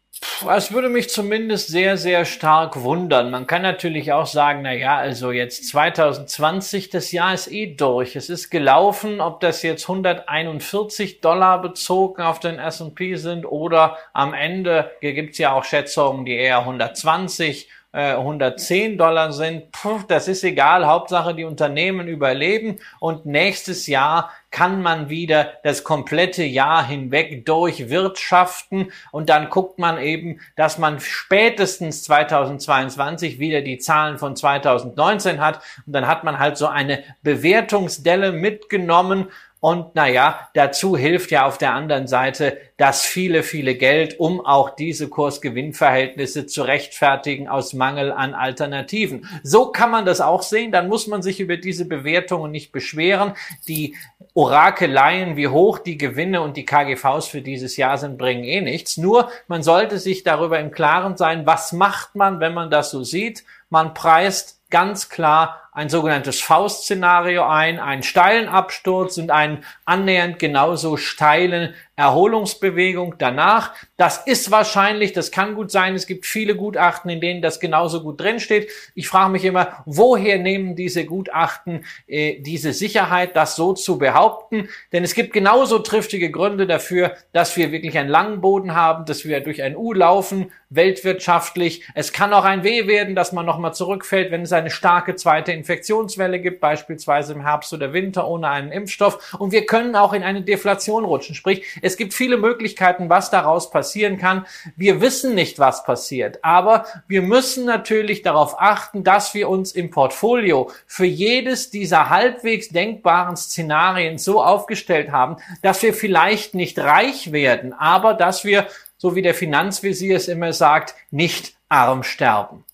Es 0.57 0.72
würde 0.72 0.88
mich 0.88 1.09
zumindest 1.09 1.66
sehr, 1.66 1.96
sehr 1.96 2.25
stark 2.25 2.81
wundern. 2.81 3.33
Man 3.33 3.49
kann 3.49 3.62
natürlich 3.62 4.12
auch 4.12 4.27
sagen, 4.27 4.62
na 4.62 4.72
ja, 4.72 4.96
also 4.96 5.33
jetzt 5.33 5.66
2020, 5.66 6.88
das 6.88 7.11
Jahr 7.11 7.35
ist 7.35 7.51
eh 7.51 7.75
durch. 7.75 8.14
Es 8.14 8.31
ist 8.31 8.51
gelaufen, 8.51 9.20
ob 9.20 9.40
das 9.40 9.64
jetzt 9.64 9.88
141 9.88 11.20
Dollar 11.20 11.61
bezogen 11.61 12.22
auf 12.22 12.38
den 12.38 12.61
S&P 12.61 13.16
sind 13.16 13.46
oder 13.46 13.96
am 14.12 14.33
Ende 14.33 14.92
gibt's 15.01 15.38
ja 15.38 15.55
auch 15.55 15.64
Schätzungen, 15.64 16.25
die 16.25 16.37
eher 16.37 16.61
120 16.61 17.68
110 17.96 18.92
äh, 18.92 18.96
Dollar 18.96 19.33
sind, 19.33 19.72
Puh, 19.72 20.01
das 20.07 20.29
ist 20.29 20.44
egal. 20.44 20.87
Hauptsache, 20.87 21.35
die 21.35 21.44
Unternehmen 21.44 22.09
überleben 22.09 22.79
und 23.01 23.25
nächstes 23.25 23.87
Jahr 23.87 24.31
kann 24.57 24.81
man 24.81 25.11
wieder 25.11 25.53
das 25.64 25.85
komplette 25.85 26.42
Jahr 26.42 26.83
hinweg 26.87 27.45
durchwirtschaften. 27.45 28.90
Und 29.12 29.29
dann 29.29 29.51
guckt 29.51 29.79
man 29.79 29.99
eben, 29.99 30.40
dass 30.55 30.79
man 30.79 30.99
spätestens 30.99 32.05
2022 32.05 33.38
wieder 33.38 33.61
die 33.61 33.77
Zahlen 33.77 34.16
von 34.16 34.35
2019 34.35 35.42
hat. 35.42 35.61
Und 35.87 35.92
dann 35.92 36.07
hat 36.07 36.25
man 36.25 36.38
halt 36.38 36.57
so 36.57 36.69
eine 36.69 37.05
Bewertungsdelle 37.23 38.33
mitgenommen 38.33 39.27
Und 39.61 39.95
naja, 39.95 40.49
dazu 40.53 40.97
hilft 40.99 41.31
ja 41.31 41.47
auf 41.47 41.57
der 41.57 41.73
anderen 41.73 42.07
Seite 42.07 42.59
das 42.77 43.07
viele, 43.07 43.42
viele 43.42 43.75
Geld, 43.75 44.21
um 44.21 44.45
auch 44.45 44.71
diese 44.71 45.09
Kursgewinnverhältnisse 45.09 46.47
zu 46.47 46.62
rechtfertigen 46.62 47.49
aus 47.49 47.73
Mangel 47.73 48.12
an 48.12 48.35
Alternativen. 48.35 49.27
So 49.42 49.73
kann 49.73 49.90
man 49.90 50.05
das 50.05 50.21
auch 50.21 50.42
sehen. 50.42 50.73
Dann 50.73 50.88
muss 50.88 51.07
man 51.07 51.23
sich 51.23 51.40
über 51.40 51.57
diese 51.57 51.87
Bewertungen 51.87 52.53
nicht 52.53 52.71
beschweren. 52.71 53.33
Die 53.66 53.97
Orakeleien, 54.35 55.37
wie 55.38 55.49
hoch 55.49 55.79
die 55.79 55.97
Gewinne 55.97 56.42
und 56.42 56.59
die 56.59 56.66
KGVs 56.66 57.27
für 57.27 57.40
dieses 57.40 57.79
Jahr 57.79 57.97
sind, 57.97 58.19
bringen 58.19 58.45
eh 58.45 58.61
nichts. 58.61 58.99
Nur 58.99 59.31
man 59.49 59.62
sollte 59.62 59.99
sich 59.99 60.23
darüber 60.23 60.61
im 60.61 60.71
Klaren 60.71 61.16
sein, 61.16 61.47
was 61.47 61.73
macht 61.73 62.14
man, 62.14 62.40
wenn 62.40 62.53
man 62.53 62.71
das 62.71 62.90
so 62.90 63.03
sieht. 63.03 63.42
Man 63.69 63.95
preist 63.95 64.61
ganz 64.71 65.09
klar 65.09 65.69
ein 65.73 65.89
sogenanntes 65.89 66.41
Faust-Szenario 66.41 67.45
ein, 67.47 67.79
einen 67.79 68.03
steilen 68.03 68.49
Absturz 68.49 69.19
und 69.19 69.31
einen 69.31 69.65
annähernd 69.85 70.39
genauso 70.39 70.97
steilen 70.97 71.75
Erholungsbewegung 71.97 73.15
danach. 73.19 73.73
Das 73.97 74.19
ist 74.27 74.51
wahrscheinlich, 74.51 75.15
das 75.15 75.31
kann 75.31 75.55
gut 75.55 75.71
sein. 75.71 75.95
Es 75.95 76.07
gibt 76.07 76.27
viele 76.27 76.55
Gutachten, 76.55 77.11
in 77.11 77.23
denen 77.23 77.41
das 77.41 77.59
genauso 77.59 78.03
gut 78.03 78.21
drinsteht. 78.21 78.71
Ich 78.95 79.09
frage 79.09 79.33
mich 79.33 79.45
immer, 79.45 79.83
woher 79.87 80.39
nehmen 80.39 80.77
diese 80.77 81.07
Gutachten 81.07 81.87
äh, 82.07 82.39
diese 82.41 82.75
Sicherheit, 82.75 83.35
das 83.35 83.57
so 83.57 83.73
zu 83.73 83.99
behaupten? 83.99 84.69
Denn 84.93 85.05
es 85.05 85.15
gibt 85.15 85.33
genauso 85.33 85.79
triftige 85.79 86.31
Gründe 86.31 86.67
dafür, 86.67 87.17
dass 87.33 87.57
wir 87.57 87.73
wirklich 87.73 87.97
einen 87.97 88.11
langen 88.11 88.43
Boden 88.43 88.75
haben, 88.75 89.07
dass 89.07 89.25
wir 89.25 89.41
durch 89.41 89.63
ein 89.63 89.75
U 89.75 89.95
laufen, 89.95 90.53
weltwirtschaftlich. 90.69 91.87
Es 91.95 92.13
kann 92.13 92.33
auch 92.33 92.45
ein 92.45 92.65
W 92.65 92.87
werden, 92.87 93.15
dass 93.15 93.33
man 93.33 93.47
nochmal 93.47 93.73
zurückfällt, 93.73 94.31
wenn 94.31 94.43
es 94.43 94.53
eine 94.53 94.71
starke 94.71 95.15
zweite 95.15 95.53
Infektionswelle 95.53 96.41
gibt, 96.41 96.61
beispielsweise 96.61 97.33
im 97.33 97.43
Herbst 97.43 97.73
oder 97.73 97.93
Winter 97.93 98.29
ohne 98.29 98.49
einen 98.49 98.73
Impfstoff. 98.73 99.35
Und 99.39 99.53
wir 99.53 99.65
können 99.65 99.97
auch 99.97 100.13
in 100.13 100.23
eine 100.23 100.43
Deflation 100.43 101.05
rutschen. 101.05 101.35
Sprich, 101.35 101.65
es 101.87 101.96
gibt 101.96 102.12
viele 102.12 102.37
Möglichkeiten, 102.37 103.09
was 103.09 103.31
daraus 103.31 103.70
passieren 103.70 104.18
kann. 104.18 104.44
Wir 104.77 105.01
wissen 105.01 105.35
nicht, 105.35 105.59
was 105.59 105.85
passiert, 105.85 106.42
aber 106.42 106.85
wir 107.09 107.22
müssen 107.22 107.64
natürlich 107.64 108.22
darauf 108.22 108.61
achten, 108.61 109.05
dass 109.05 109.35
wir 109.35 109.49
uns 109.49 109.72
im 109.72 109.90
Portfolio 109.90 110.70
für 110.87 111.07
jedes 111.07 111.70
dieser 111.70 112.11
halbwegs 112.11 112.68
denkbaren 112.68 113.37
Szenarien 113.37 114.18
so 114.18 114.42
aufgestellt 114.42 115.12
haben, 115.12 115.37
dass 115.62 115.83
wir 115.83 115.94
vielleicht 115.94 116.55
nicht 116.55 116.79
reich 116.79 117.33
werden, 117.33 117.72
aber 117.72 118.14
dass 118.14 118.44
wir, 118.44 118.66
so 118.99 119.14
wie 119.14 119.22
der 119.22 119.35
Finanzvisier 119.35 120.16
es 120.16 120.29
immer 120.29 120.53
sagt, 120.53 120.94
nicht 121.11 121.55
arm 121.68 122.03
sterben. 122.03 122.64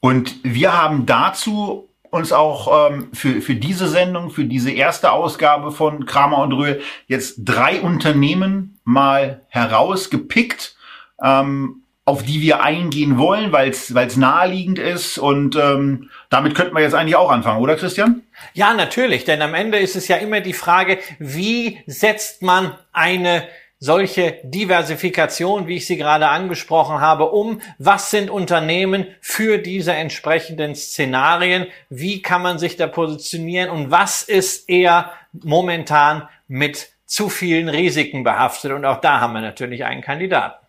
Und 0.00 0.34
wir 0.42 0.76
haben 0.80 1.06
dazu 1.06 1.88
uns 2.12 2.30
auch 2.30 2.90
ähm, 2.90 3.08
für, 3.14 3.40
für 3.40 3.54
diese 3.54 3.88
Sendung, 3.88 4.30
für 4.30 4.44
diese 4.44 4.70
erste 4.70 5.12
Ausgabe 5.12 5.72
von 5.72 6.04
Kramer 6.04 6.42
und 6.42 6.52
Röhl 6.52 6.82
jetzt 7.06 7.36
drei 7.38 7.80
Unternehmen 7.80 8.78
mal 8.84 9.40
herausgepickt, 9.48 10.76
ähm, 11.24 11.82
auf 12.04 12.22
die 12.22 12.42
wir 12.42 12.62
eingehen 12.62 13.16
wollen, 13.16 13.50
weil 13.50 13.70
es 13.70 14.16
naheliegend 14.18 14.78
ist. 14.78 15.16
Und 15.16 15.56
ähm, 15.56 16.10
damit 16.28 16.54
könnten 16.54 16.76
wir 16.76 16.82
jetzt 16.82 16.94
eigentlich 16.94 17.16
auch 17.16 17.30
anfangen, 17.30 17.62
oder 17.62 17.76
Christian? 17.76 18.22
Ja, 18.52 18.74
natürlich, 18.74 19.24
denn 19.24 19.40
am 19.40 19.54
Ende 19.54 19.78
ist 19.78 19.96
es 19.96 20.06
ja 20.06 20.16
immer 20.16 20.40
die 20.40 20.52
Frage, 20.52 20.98
wie 21.18 21.78
setzt 21.86 22.42
man 22.42 22.74
eine 22.92 23.48
solche 23.82 24.38
Diversifikation, 24.44 25.66
wie 25.66 25.78
ich 25.78 25.88
sie 25.88 25.96
gerade 25.96 26.28
angesprochen 26.28 27.00
habe, 27.00 27.32
um? 27.32 27.60
Was 27.78 28.12
sind 28.12 28.30
Unternehmen 28.30 29.08
für 29.20 29.58
diese 29.58 29.92
entsprechenden 29.92 30.76
Szenarien? 30.76 31.66
Wie 31.90 32.22
kann 32.22 32.42
man 32.42 32.60
sich 32.60 32.76
da 32.76 32.86
positionieren? 32.86 33.70
Und 33.70 33.90
was 33.90 34.22
ist 34.22 34.68
eher 34.68 35.10
momentan 35.32 36.28
mit 36.46 36.90
zu 37.06 37.28
vielen 37.28 37.68
Risiken 37.68 38.22
behaftet? 38.22 38.70
Und 38.70 38.84
auch 38.84 39.00
da 39.00 39.18
haben 39.18 39.32
wir 39.32 39.40
natürlich 39.40 39.84
einen 39.84 40.00
Kandidaten. 40.00 40.64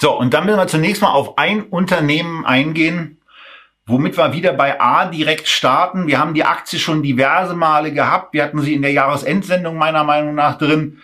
So, 0.00 0.16
und 0.16 0.32
dann 0.34 0.46
müssen 0.46 0.58
wir 0.58 0.68
zunächst 0.68 1.02
mal 1.02 1.10
auf 1.10 1.36
ein 1.36 1.64
Unternehmen 1.64 2.46
eingehen, 2.46 3.20
womit 3.86 4.16
wir 4.16 4.32
wieder 4.32 4.52
bei 4.52 4.80
A 4.80 5.06
direkt 5.06 5.48
starten. 5.48 6.06
Wir 6.06 6.20
haben 6.20 6.34
die 6.34 6.44
Aktie 6.44 6.78
schon 6.78 7.02
diverse 7.02 7.54
Male 7.54 7.92
gehabt. 7.92 8.34
Wir 8.34 8.44
hatten 8.44 8.60
sie 8.60 8.74
in 8.74 8.82
der 8.82 8.92
Jahresendsendung 8.92 9.76
meiner 9.76 10.04
Meinung 10.04 10.36
nach 10.36 10.58
drin. 10.58 11.00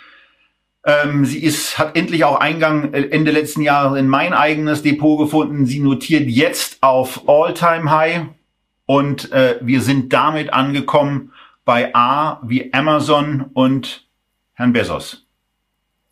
Ähm, 0.86 1.24
sie 1.24 1.42
ist, 1.42 1.78
hat 1.78 1.96
endlich 1.96 2.24
auch 2.24 2.38
Eingang 2.38 2.92
äh, 2.92 3.08
Ende 3.08 3.30
letzten 3.30 3.62
Jahres 3.62 3.98
in 3.98 4.06
mein 4.06 4.34
eigenes 4.34 4.82
Depot 4.82 5.18
gefunden. 5.18 5.64
Sie 5.66 5.80
notiert 5.80 6.28
jetzt 6.28 6.82
auf 6.82 7.26
All-Time 7.26 7.90
High 7.90 8.26
und 8.86 9.32
äh, 9.32 9.58
wir 9.62 9.80
sind 9.80 10.12
damit 10.12 10.52
angekommen 10.52 11.32
bei 11.64 11.94
A 11.94 12.40
wie 12.42 12.72
Amazon 12.74 13.46
und 13.54 14.06
Herrn 14.52 14.74
Bezos. 14.74 15.26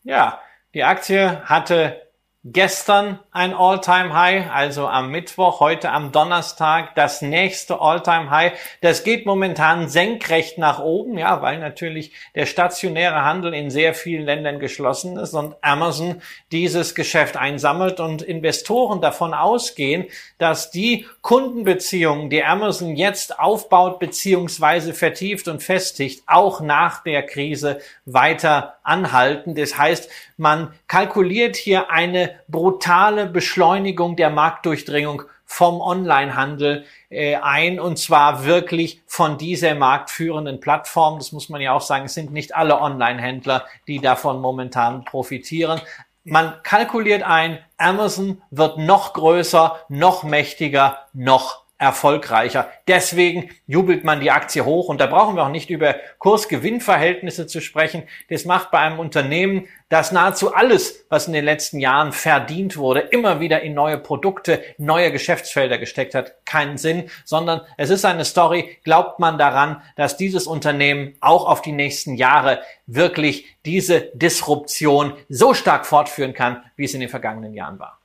Ja, 0.04 0.40
die 0.74 0.84
Aktie 0.84 1.42
hatte 1.44 2.00
Gestern 2.44 3.20
ein 3.30 3.54
All-Time-High, 3.54 4.50
also 4.50 4.88
am 4.88 5.12
Mittwoch, 5.12 5.60
heute 5.60 5.92
am 5.92 6.10
Donnerstag 6.10 6.96
das 6.96 7.22
nächste 7.22 7.80
All-Time-High. 7.80 8.54
Das 8.80 9.04
geht 9.04 9.26
momentan 9.26 9.88
senkrecht 9.88 10.58
nach 10.58 10.80
oben, 10.80 11.16
ja, 11.18 11.40
weil 11.40 11.60
natürlich 11.60 12.10
der 12.34 12.46
stationäre 12.46 13.24
Handel 13.24 13.54
in 13.54 13.70
sehr 13.70 13.94
vielen 13.94 14.24
Ländern 14.24 14.58
geschlossen 14.58 15.18
ist 15.18 15.34
und 15.34 15.54
Amazon 15.60 16.20
dieses 16.50 16.96
Geschäft 16.96 17.36
einsammelt 17.36 18.00
und 18.00 18.22
Investoren 18.22 19.00
davon 19.00 19.34
ausgehen, 19.34 20.08
dass 20.38 20.72
die 20.72 21.06
Kundenbeziehungen, 21.20 22.28
die 22.28 22.42
Amazon 22.42 22.96
jetzt 22.96 23.38
aufbaut 23.38 24.00
beziehungsweise 24.00 24.94
vertieft 24.94 25.46
und 25.46 25.62
festigt, 25.62 26.24
auch 26.26 26.60
nach 26.60 27.04
der 27.04 27.22
Krise 27.22 27.78
weiter 28.04 28.78
anhalten. 28.82 29.54
Das 29.54 29.76
heißt, 29.76 30.10
man 30.36 30.72
kalkuliert 30.88 31.56
hier 31.56 31.90
eine 31.90 32.40
brutale 32.48 33.26
Beschleunigung 33.26 34.16
der 34.16 34.30
Marktdurchdringung 34.30 35.22
vom 35.52 35.80
Onlinehandel 35.82 36.86
äh, 37.10 37.36
ein 37.36 37.78
und 37.78 37.98
zwar 37.98 38.44
wirklich 38.46 39.02
von 39.06 39.36
dieser 39.36 39.74
marktführenden 39.74 40.60
Plattform. 40.60 41.18
Das 41.18 41.32
muss 41.32 41.50
man 41.50 41.60
ja 41.60 41.74
auch 41.74 41.82
sagen, 41.82 42.06
es 42.06 42.14
sind 42.14 42.32
nicht 42.32 42.56
alle 42.56 42.80
Online-Händler, 42.80 43.66
die 43.86 44.00
davon 44.00 44.40
momentan 44.40 45.04
profitieren. 45.04 45.80
Man 46.24 46.54
kalkuliert 46.62 47.22
ein, 47.22 47.58
Amazon 47.76 48.40
wird 48.50 48.78
noch 48.78 49.12
größer, 49.12 49.80
noch 49.88 50.22
mächtiger, 50.22 51.00
noch 51.12 51.61
erfolgreicher. 51.82 52.70
Deswegen 52.86 53.50
jubelt 53.66 54.04
man 54.04 54.20
die 54.20 54.30
Aktie 54.30 54.64
hoch 54.64 54.88
und 54.88 55.00
da 55.00 55.06
brauchen 55.06 55.34
wir 55.34 55.42
auch 55.42 55.48
nicht 55.48 55.68
über 55.68 55.96
Kurs-Gewinn-Verhältnisse 56.18 57.48
zu 57.48 57.60
sprechen. 57.60 58.04
Das 58.30 58.44
macht 58.44 58.70
bei 58.70 58.78
einem 58.78 59.00
Unternehmen, 59.00 59.66
das 59.88 60.12
nahezu 60.12 60.54
alles, 60.54 61.04
was 61.08 61.26
in 61.26 61.32
den 61.32 61.44
letzten 61.44 61.80
Jahren 61.80 62.12
verdient 62.12 62.76
wurde, 62.76 63.00
immer 63.00 63.40
wieder 63.40 63.62
in 63.62 63.74
neue 63.74 63.98
Produkte, 63.98 64.62
neue 64.78 65.10
Geschäftsfelder 65.10 65.78
gesteckt 65.78 66.14
hat, 66.14 66.46
keinen 66.46 66.78
Sinn, 66.78 67.10
sondern 67.24 67.62
es 67.76 67.90
ist 67.90 68.04
eine 68.04 68.24
Story, 68.24 68.78
glaubt 68.84 69.18
man 69.18 69.36
daran, 69.36 69.82
dass 69.96 70.16
dieses 70.16 70.46
Unternehmen 70.46 71.16
auch 71.20 71.46
auf 71.46 71.62
die 71.62 71.72
nächsten 71.72 72.14
Jahre 72.14 72.62
wirklich 72.86 73.56
diese 73.64 74.12
Disruption 74.14 75.14
so 75.28 75.52
stark 75.52 75.84
fortführen 75.84 76.32
kann, 76.32 76.62
wie 76.76 76.84
es 76.84 76.94
in 76.94 77.00
den 77.00 77.08
vergangenen 77.08 77.54
Jahren 77.54 77.80
war. 77.80 78.01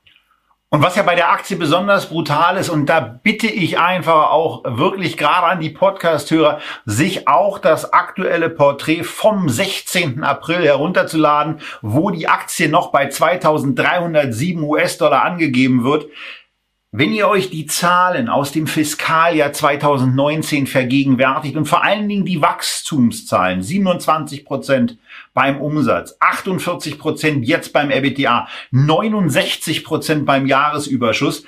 Und 0.69 0.81
was 0.81 0.97
ja 0.97 1.03
bei 1.03 1.15
der 1.15 1.31
Aktie 1.31 1.55
besonders 1.55 2.09
brutal 2.09 2.57
ist, 2.57 2.67
und 2.67 2.87
da 2.87 2.99
bitte 2.99 3.47
ich 3.47 3.79
einfach 3.79 4.31
auch 4.31 4.65
wirklich 4.65 5.15
gerade 5.15 5.47
an 5.47 5.61
die 5.61 5.69
Podcast-Hörer, 5.69 6.59
sich 6.83 7.25
auch 7.25 7.57
das 7.57 7.93
aktuelle 7.93 8.49
Porträt 8.49 9.03
vom 9.03 9.47
16. 9.47 10.25
April 10.25 10.65
herunterzuladen, 10.65 11.61
wo 11.81 12.09
die 12.09 12.27
Aktie 12.27 12.67
noch 12.67 12.91
bei 12.91 13.07
2307 13.07 14.61
US-Dollar 14.61 15.23
angegeben 15.23 15.85
wird. 15.85 16.07
Wenn 16.91 17.13
ihr 17.13 17.29
euch 17.29 17.49
die 17.49 17.65
Zahlen 17.65 18.27
aus 18.27 18.51
dem 18.51 18.67
Fiskaljahr 18.67 19.53
2019 19.53 20.67
vergegenwärtigt 20.67 21.55
und 21.55 21.65
vor 21.65 21.85
allen 21.85 22.09
Dingen 22.09 22.25
die 22.25 22.41
Wachstumszahlen, 22.41 23.61
27 23.61 24.43
Prozent 24.43 24.97
beim 25.37 25.61
Umsatz, 25.61 26.17
48 26.19 26.97
Prozent 26.97 27.47
jetzt 27.47 27.71
beim 27.71 27.91
EBITDA, 27.91 28.47
69 28.71 29.83
Prozent 29.83 30.25
beim 30.25 30.47
Jahresüberschuss, 30.47 31.43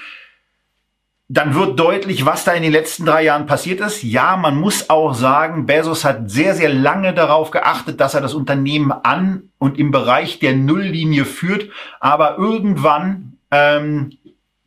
dann 1.28 1.56
wird 1.56 1.80
deutlich, 1.80 2.24
was 2.24 2.44
da 2.44 2.52
in 2.52 2.62
den 2.62 2.72
letzten 2.72 3.08
drei 3.08 3.24
Jahren 3.24 3.48
passiert 3.48 3.80
ist. 3.80 4.04
Ja, 4.04 4.38
man 4.38 4.60
muss 4.60 4.92
auch 4.92 5.16
sagen, 5.16 5.66
Bezos 5.66 6.06
hat 6.06 6.30
sehr, 6.30 6.54
sehr 6.54 6.72
lange 6.72 7.16
darauf 7.16 7.50
geachtet, 7.50 8.00
dass 8.00 8.14
er 8.14 8.22
das 8.22 8.36
Unternehmen 8.36 8.92
an 8.92 9.50
und 9.58 9.80
im 9.80 9.90
Bereich 9.90 10.38
der 10.38 10.56
Nulllinie 10.56 11.26
führt. 11.26 11.72
Aber 12.00 12.38
irgendwann 12.38 13.38
ähm, 13.50 14.20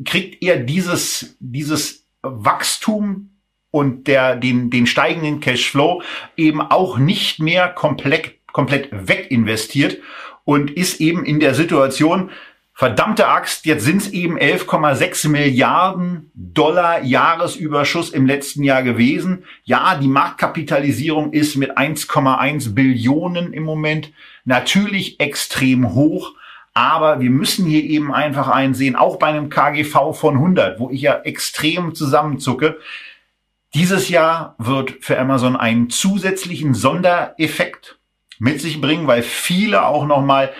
kriegt 0.04 0.42
er 0.42 0.56
dieses, 0.56 1.37
dieses 1.38 2.08
Wachstum 2.22 3.30
und 3.70 4.08
der, 4.08 4.35
den, 4.35 4.68
den 4.70 4.87
steigenden 4.87 5.38
Cashflow 5.38 6.02
eben 6.37 6.61
auch 6.61 6.98
nicht 6.98 7.38
mehr 7.38 7.68
komplett 7.68 8.41
komplett 8.52 8.88
weginvestiert 8.90 9.98
und 10.44 10.70
ist 10.70 11.00
eben 11.00 11.24
in 11.24 11.40
der 11.40 11.54
Situation, 11.54 12.30
Verdammte 12.74 13.28
Axt, 13.28 13.66
jetzt 13.66 13.84
sind 13.84 13.98
es 13.98 14.08
eben 14.12 14.38
11,6 14.38 15.28
Milliarden 15.28 16.30
Dollar 16.34 17.02
Jahresüberschuss 17.02 18.10
im 18.10 18.26
letzten 18.26 18.64
Jahr 18.64 18.82
gewesen. 18.82 19.44
Ja, 19.64 19.94
die 19.94 20.08
Marktkapitalisierung 20.08 21.32
ist 21.32 21.56
mit 21.56 21.76
1,1 21.76 22.74
Billionen 22.74 23.52
im 23.52 23.62
Moment 23.62 24.10
natürlich 24.44 25.20
extrem 25.20 25.92
hoch. 25.92 26.34
Aber 26.74 27.20
wir 27.20 27.28
müssen 27.28 27.66
hier 27.66 27.84
eben 27.84 28.12
einfach 28.12 28.48
einsehen, 28.48 28.96
auch 28.96 29.16
bei 29.18 29.26
einem 29.26 29.50
KGV 29.50 30.14
von 30.14 30.36
100, 30.36 30.80
wo 30.80 30.88
ich 30.88 31.02
ja 31.02 31.20
extrem 31.20 31.94
zusammenzucke, 31.94 32.78
dieses 33.74 34.08
Jahr 34.08 34.54
wird 34.58 35.04
für 35.04 35.18
Amazon 35.18 35.56
einen 35.56 35.90
zusätzlichen 35.90 36.72
Sondereffekt 36.72 37.98
mit 38.42 38.61
sich 38.61 38.81
bringen, 38.81 39.07
weil 39.07 39.22
viele 39.22 39.87
auch 39.87 40.05
nochmal 40.05 40.52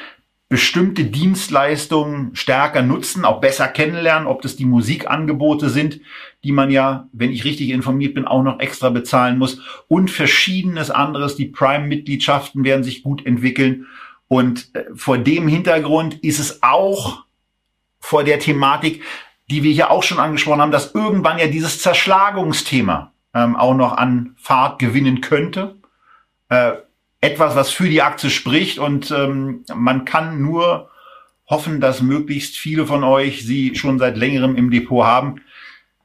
bestimmte 0.49 1.05
Dienstleistungen 1.05 2.37
stärker 2.37 2.81
nutzen, 2.83 3.25
auch 3.25 3.40
besser 3.40 3.66
kennenlernen, 3.66 4.29
ob 4.29 4.40
das 4.40 4.55
die 4.55 4.66
Musikangebote 4.66 5.68
sind, 5.68 6.01
die 6.45 6.53
man 6.53 6.71
ja, 6.71 7.09
wenn 7.12 7.33
ich 7.33 7.45
richtig 7.45 7.71
informiert 7.71 8.14
bin, 8.14 8.25
auch 8.25 8.45
noch 8.45 8.61
extra 8.61 8.90
bezahlen 8.90 9.37
muss 9.37 9.61
und 9.88 10.12
verschiedenes 10.12 10.92
anderes. 10.92 11.35
Die 11.35 11.47
Prime-Mitgliedschaften 11.47 12.62
werden 12.62 12.85
sich 12.85 13.03
gut 13.03 13.27
entwickeln 13.27 13.87
und 14.29 14.73
äh, 14.77 14.85
vor 14.95 15.18
dem 15.18 15.49
Hintergrund 15.49 16.23
ist 16.23 16.38
es 16.38 16.62
auch 16.62 17.25
vor 17.99 18.23
der 18.23 18.38
Thematik, 18.38 19.03
die 19.51 19.64
wir 19.64 19.73
hier 19.73 19.90
auch 19.90 20.05
schon 20.05 20.21
angesprochen 20.21 20.61
haben, 20.61 20.71
dass 20.71 20.95
irgendwann 20.95 21.38
ja 21.38 21.49
dieses 21.49 21.81
Zerschlagungsthema 21.81 23.12
ähm, 23.35 23.57
auch 23.57 23.75
noch 23.75 23.97
an 23.97 24.37
Fahrt 24.37 24.79
gewinnen 24.79 25.21
könnte. 25.21 25.75
Äh, 26.49 26.75
etwas, 27.23 27.55
was 27.55 27.71
für 27.71 27.89
die 27.89 28.03
Aktie 28.03 28.29
spricht 28.29 28.79
und 28.79 29.11
ähm, 29.13 29.65
man 29.75 30.05
kann 30.05 30.43
nur 30.43 30.91
hoffen, 31.47 31.81
dass 31.81 32.03
möglichst 32.03 32.57
viele 32.57 32.85
von 32.85 33.05
euch 33.05 33.47
sie 33.47 33.75
schon 33.77 33.99
seit 33.99 34.17
längerem 34.17 34.57
im 34.57 34.71
Depot 34.71 35.05
haben. 35.05 35.37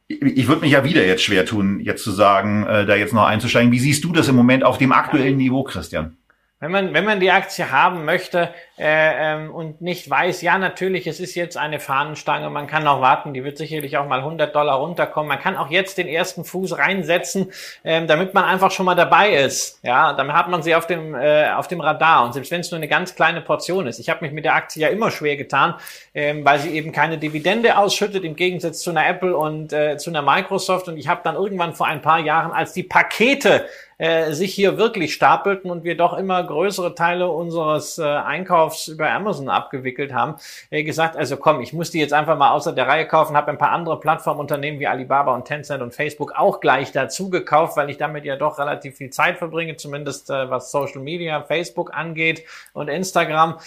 Ich 0.07 0.47
würde 0.47 0.61
mich 0.61 0.71
ja 0.71 0.83
wieder 0.83 1.05
jetzt 1.05 1.23
schwer 1.23 1.45
tun, 1.45 1.79
jetzt 1.79 2.03
zu 2.03 2.11
sagen, 2.11 2.65
äh, 2.67 2.85
da 2.85 2.95
jetzt 2.95 3.13
noch 3.13 3.25
einzusteigen. 3.25 3.71
Wie 3.71 3.79
siehst 3.79 4.03
du 4.03 4.13
das 4.13 4.27
im 4.27 4.35
Moment 4.35 4.63
auf 4.63 4.77
dem 4.77 4.91
aktuellen 4.91 5.37
Niveau, 5.37 5.63
Christian? 5.63 6.16
Wenn 6.59 6.71
man, 6.71 6.91
wenn 6.95 7.05
man 7.05 7.19
die 7.19 7.29
Aktie 7.29 7.71
haben 7.71 8.03
möchte 8.03 8.49
äh, 8.79 9.33
ähm, 9.35 9.53
und 9.53 9.79
nicht 9.79 10.09
weiß, 10.09 10.41
ja 10.41 10.57
natürlich, 10.57 11.05
es 11.05 11.19
ist 11.19 11.35
jetzt 11.35 11.55
eine 11.55 11.79
Fahnenstange, 11.79 12.49
man 12.49 12.65
kann 12.65 12.87
auch 12.87 12.99
warten, 12.99 13.35
die 13.35 13.43
wird 13.43 13.59
sicherlich 13.59 13.95
auch 13.97 14.07
mal 14.07 14.21
100 14.21 14.55
Dollar 14.55 14.77
runterkommen. 14.77 15.29
Man 15.29 15.39
kann 15.39 15.55
auch 15.55 15.69
jetzt 15.69 15.99
den 15.99 16.07
ersten 16.07 16.43
Fuß 16.43 16.79
reinsetzen, 16.79 17.51
ähm, 17.83 18.07
damit 18.07 18.33
man 18.33 18.43
einfach 18.43 18.71
schon 18.71 18.87
mal 18.87 18.95
dabei 18.95 19.33
ist. 19.33 19.79
Ja, 19.83 20.13
dann 20.13 20.33
hat 20.33 20.49
man 20.49 20.63
sie 20.63 20.73
auf 20.73 20.87
dem 20.87 21.13
äh, 21.13 21.51
auf 21.51 21.67
dem 21.67 21.79
Radar 21.79 22.25
und 22.25 22.33
selbst 22.33 22.49
wenn 22.49 22.61
es 22.61 22.71
nur 22.71 22.77
eine 22.77 22.87
ganz 22.87 23.13
kleine 23.13 23.41
Portion 23.41 23.85
ist. 23.85 23.99
Ich 23.99 24.09
habe 24.09 24.25
mich 24.25 24.33
mit 24.33 24.43
der 24.43 24.55
Aktie 24.55 24.81
ja 24.81 24.87
immer 24.87 25.11
schwer 25.11 25.37
getan, 25.37 25.75
ähm, 26.15 26.43
weil 26.43 26.57
sie 26.57 26.71
eben 26.71 26.91
keine 26.91 27.19
Dividende 27.19 27.77
ausschüttet 27.77 28.23
im 28.23 28.35
Gegensatz 28.35 28.79
zu 28.79 28.89
einer 28.89 29.07
Apple 29.07 29.37
und 29.37 29.73
äh, 29.73 29.97
zu 29.97 30.09
einer 30.09 30.23
Microsoft. 30.23 30.87
Und 30.87 30.97
ich 30.97 31.07
habe 31.07 31.21
dann 31.23 31.35
irgendwann 31.35 31.75
vor 31.75 31.85
ein 31.85 32.01
paar 32.01 32.17
Jahren, 32.17 32.51
als 32.51 32.73
die 32.73 32.81
Pakete 32.81 33.67
äh, 33.97 34.33
sich 34.33 34.53
hier 34.53 34.77
wirklich 34.77 35.13
stapelten 35.13 35.71
und 35.71 35.83
wir 35.83 35.97
doch 35.97 36.17
immer 36.17 36.43
größere 36.43 36.95
Teile 36.95 37.29
unseres 37.29 37.97
äh, 37.97 38.03
Einkaufs 38.03 38.87
über 38.87 39.11
Amazon 39.11 39.49
abgewickelt 39.49 40.13
haben, 40.13 40.35
äh, 40.69 40.83
gesagt, 40.83 41.17
also 41.17 41.37
komm, 41.37 41.61
ich 41.61 41.73
muss 41.73 41.91
die 41.91 41.99
jetzt 41.99 42.13
einfach 42.13 42.37
mal 42.37 42.51
außer 42.51 42.73
der 42.73 42.87
Reihe 42.87 43.07
kaufen, 43.07 43.35
habe 43.35 43.51
ein 43.51 43.57
paar 43.57 43.71
andere 43.71 43.99
Plattformunternehmen 43.99 44.79
wie 44.79 44.87
Alibaba 44.87 45.33
und 45.33 45.45
Tencent 45.45 45.81
und 45.81 45.95
Facebook 45.95 46.33
auch 46.35 46.59
gleich 46.59 46.91
dazu 46.91 47.29
gekauft, 47.29 47.77
weil 47.77 47.89
ich 47.89 47.97
damit 47.97 48.25
ja 48.25 48.35
doch 48.35 48.59
relativ 48.59 48.97
viel 48.97 49.09
Zeit 49.09 49.37
verbringe, 49.37 49.77
zumindest 49.77 50.29
äh, 50.29 50.49
was 50.49 50.71
Social 50.71 51.01
Media, 51.01 51.41
Facebook 51.41 51.93
angeht 51.93 52.43
und 52.73 52.89
Instagram. 52.89 53.57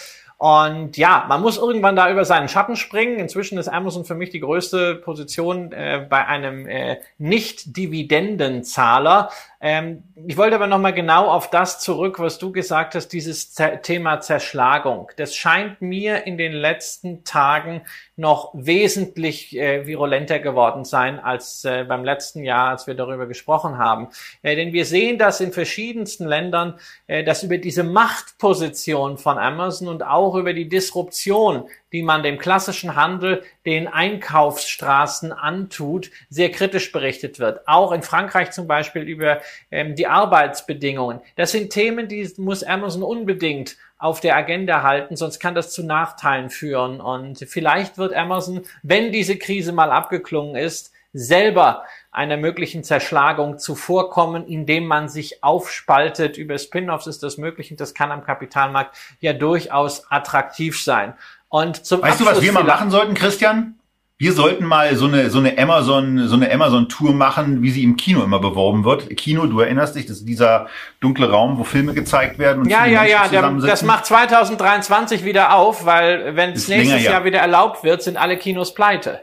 Und 0.40 0.97
ja, 0.97 1.27
man 1.29 1.43
muss 1.43 1.59
irgendwann 1.59 1.97
da 1.97 2.11
über 2.11 2.25
seinen 2.25 2.49
Schatten 2.49 2.75
springen. 2.75 3.19
Inzwischen 3.19 3.59
ist 3.59 3.69
Amazon 3.69 4.07
für 4.07 4.14
mich 4.14 4.31
die 4.31 4.40
größte 4.40 4.95
Position 4.95 5.71
äh, 5.73 6.07
bei 6.09 6.27
einem 6.27 6.66
äh, 6.66 6.97
Nicht-Dividendenzahler. 7.19 9.29
Ähm, 9.62 10.05
ich 10.27 10.38
wollte 10.38 10.57
aber 10.57 10.66
nochmal 10.66 10.94
genau 10.94 11.27
auf 11.29 11.51
das 11.51 11.81
zurück, 11.81 12.18
was 12.18 12.38
du 12.38 12.51
gesagt 12.51 12.94
hast, 12.94 13.09
dieses 13.09 13.53
Z 13.53 13.83
Thema 13.83 14.20
Zerschlagung. 14.20 15.11
Das 15.16 15.37
scheint 15.37 15.83
mir 15.83 16.27
in 16.27 16.38
den 16.38 16.53
letzten 16.53 17.25
Tagen 17.25 17.83
noch 18.16 18.53
wesentlich 18.55 19.55
äh, 19.57 19.87
virulenter 19.87 20.38
geworden 20.38 20.85
sein 20.85 21.18
als 21.18 21.64
äh, 21.66 21.85
beim 21.85 22.05
letzten 22.05 22.42
Jahr, 22.42 22.70
als 22.70 22.87
wir 22.87 22.94
darüber 22.94 23.27
gesprochen 23.27 23.77
haben. 23.77 24.09
Äh, 24.42 24.57
denn 24.57 24.73
wir 24.73 24.87
sehen 24.87 25.18
das 25.18 25.40
in 25.40 25.53
verschiedensten 25.53 26.27
Ländern, 26.27 26.79
äh, 27.07 27.23
dass 27.23 27.42
über 27.42 27.59
diese 27.59 27.85
Machtposition 27.85 29.18
von 29.18 29.37
Amazon 29.37 29.88
und 29.88 30.03
auch 30.03 30.37
über 30.37 30.55
die 30.55 30.68
Disruption 30.68 31.68
die 31.92 32.03
man 32.03 32.22
dem 32.22 32.38
klassischen 32.38 32.96
Handel, 32.96 33.42
den 33.66 33.88
Einkaufsstraßen 33.88 35.33
antut, 35.33 36.11
sehr 36.29 36.50
kritisch 36.50 36.92
berichtet 36.92 37.38
wird. 37.38 37.66
Auch 37.66 37.92
in 37.92 38.03
Frankreich 38.03 38.50
zum 38.53 38.66
Beispiel 38.66 39.03
über 39.03 39.40
ähm, 39.70 39.94
die 39.94 40.07
Arbeitsbedingungen. 40.07 41.20
Das 41.37 41.53
sind 41.53 41.70
Themen, 41.70 42.09
die 42.09 42.31
muss 42.37 42.62
Amazon 42.62 43.03
unbedingt 43.03 43.76
auf 43.98 44.20
der 44.20 44.37
Agenda 44.37 44.83
halten, 44.83 45.16
sonst 45.16 45.40
kann 45.40 45.55
das 45.55 45.72
zu 45.72 45.85
Nachteilen 45.85 46.48
führen. 46.48 47.00
Und 47.00 47.38
vielleicht 47.46 47.98
wird 47.98 48.14
Amazon, 48.14 48.62
wenn 48.83 49.12
diese 49.12 49.37
Krise 49.37 49.72
mal 49.72 49.90
abgeklungen 49.90 50.57
ist, 50.57 50.92
selber 51.12 51.85
einer 52.12 52.37
möglichen 52.37 52.85
Zerschlagung 52.85 53.59
zuvorkommen, 53.59 54.46
indem 54.46 54.87
man 54.87 55.09
sich 55.09 55.42
aufspaltet. 55.42 56.37
Über 56.37 56.59
Spin-offs 56.59 57.07
ist 57.07 57.22
das 57.22 57.37
möglich 57.37 57.70
und 57.70 57.81
das 57.81 57.94
kann 57.94 58.12
am 58.12 58.24
Kapitalmarkt 58.24 58.96
ja 59.20 59.33
durchaus 59.33 60.11
attraktiv 60.11 60.83
sein. 60.83 61.14
Und 61.51 61.85
zum 61.85 62.01
weißt 62.01 62.13
Abschluss 62.13 62.29
du, 62.29 62.37
was 62.37 62.43
wir 62.43 62.53
mal 62.53 62.65
machen 62.65 62.91
sollten, 62.91 63.15
Christian? 63.15 63.75
Wir 64.17 64.33
sollten 64.33 64.65
mal 64.65 64.95
so 64.97 65.07
eine 65.07 65.31
so 65.31 65.39
eine 65.39 65.59
Amazon 65.59 66.29
so 66.29 66.37
eine 66.37 66.53
Amazon 66.53 66.89
Tour 66.89 67.13
machen, 67.13 67.63
wie 67.63 67.71
sie 67.71 67.83
im 67.83 67.97
Kino 67.97 68.23
immer 68.23 68.39
beworben 68.39 68.85
wird. 68.85 69.09
Kino, 69.17 69.47
du 69.47 69.61
erinnerst 69.61 69.97
dich, 69.97 70.07
das 70.07 70.19
ist 70.19 70.29
dieser 70.29 70.69
dunkle 71.01 71.29
Raum, 71.31 71.59
wo 71.59 71.65
Filme 71.65 71.93
gezeigt 71.93 72.39
werden 72.39 72.63
und 72.63 72.71
ja 72.71 72.87
ja 72.87 73.05
ja, 73.05 73.29
der, 73.29 73.51
das 73.51 73.83
macht 73.83 74.07
2023 74.07 75.25
wieder 75.25 75.55
auf, 75.55 75.87
weil 75.87 76.37
wenn 76.37 76.51
es 76.51 76.69
nächstes 76.69 76.93
länger, 76.93 77.03
ja. 77.03 77.11
Jahr 77.13 77.25
wieder 77.25 77.39
erlaubt 77.41 77.83
wird, 77.83 78.03
sind 78.03 78.17
alle 78.17 78.37
Kinos 78.37 78.75
pleite. 78.75 79.23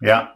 Ja. 0.00 0.34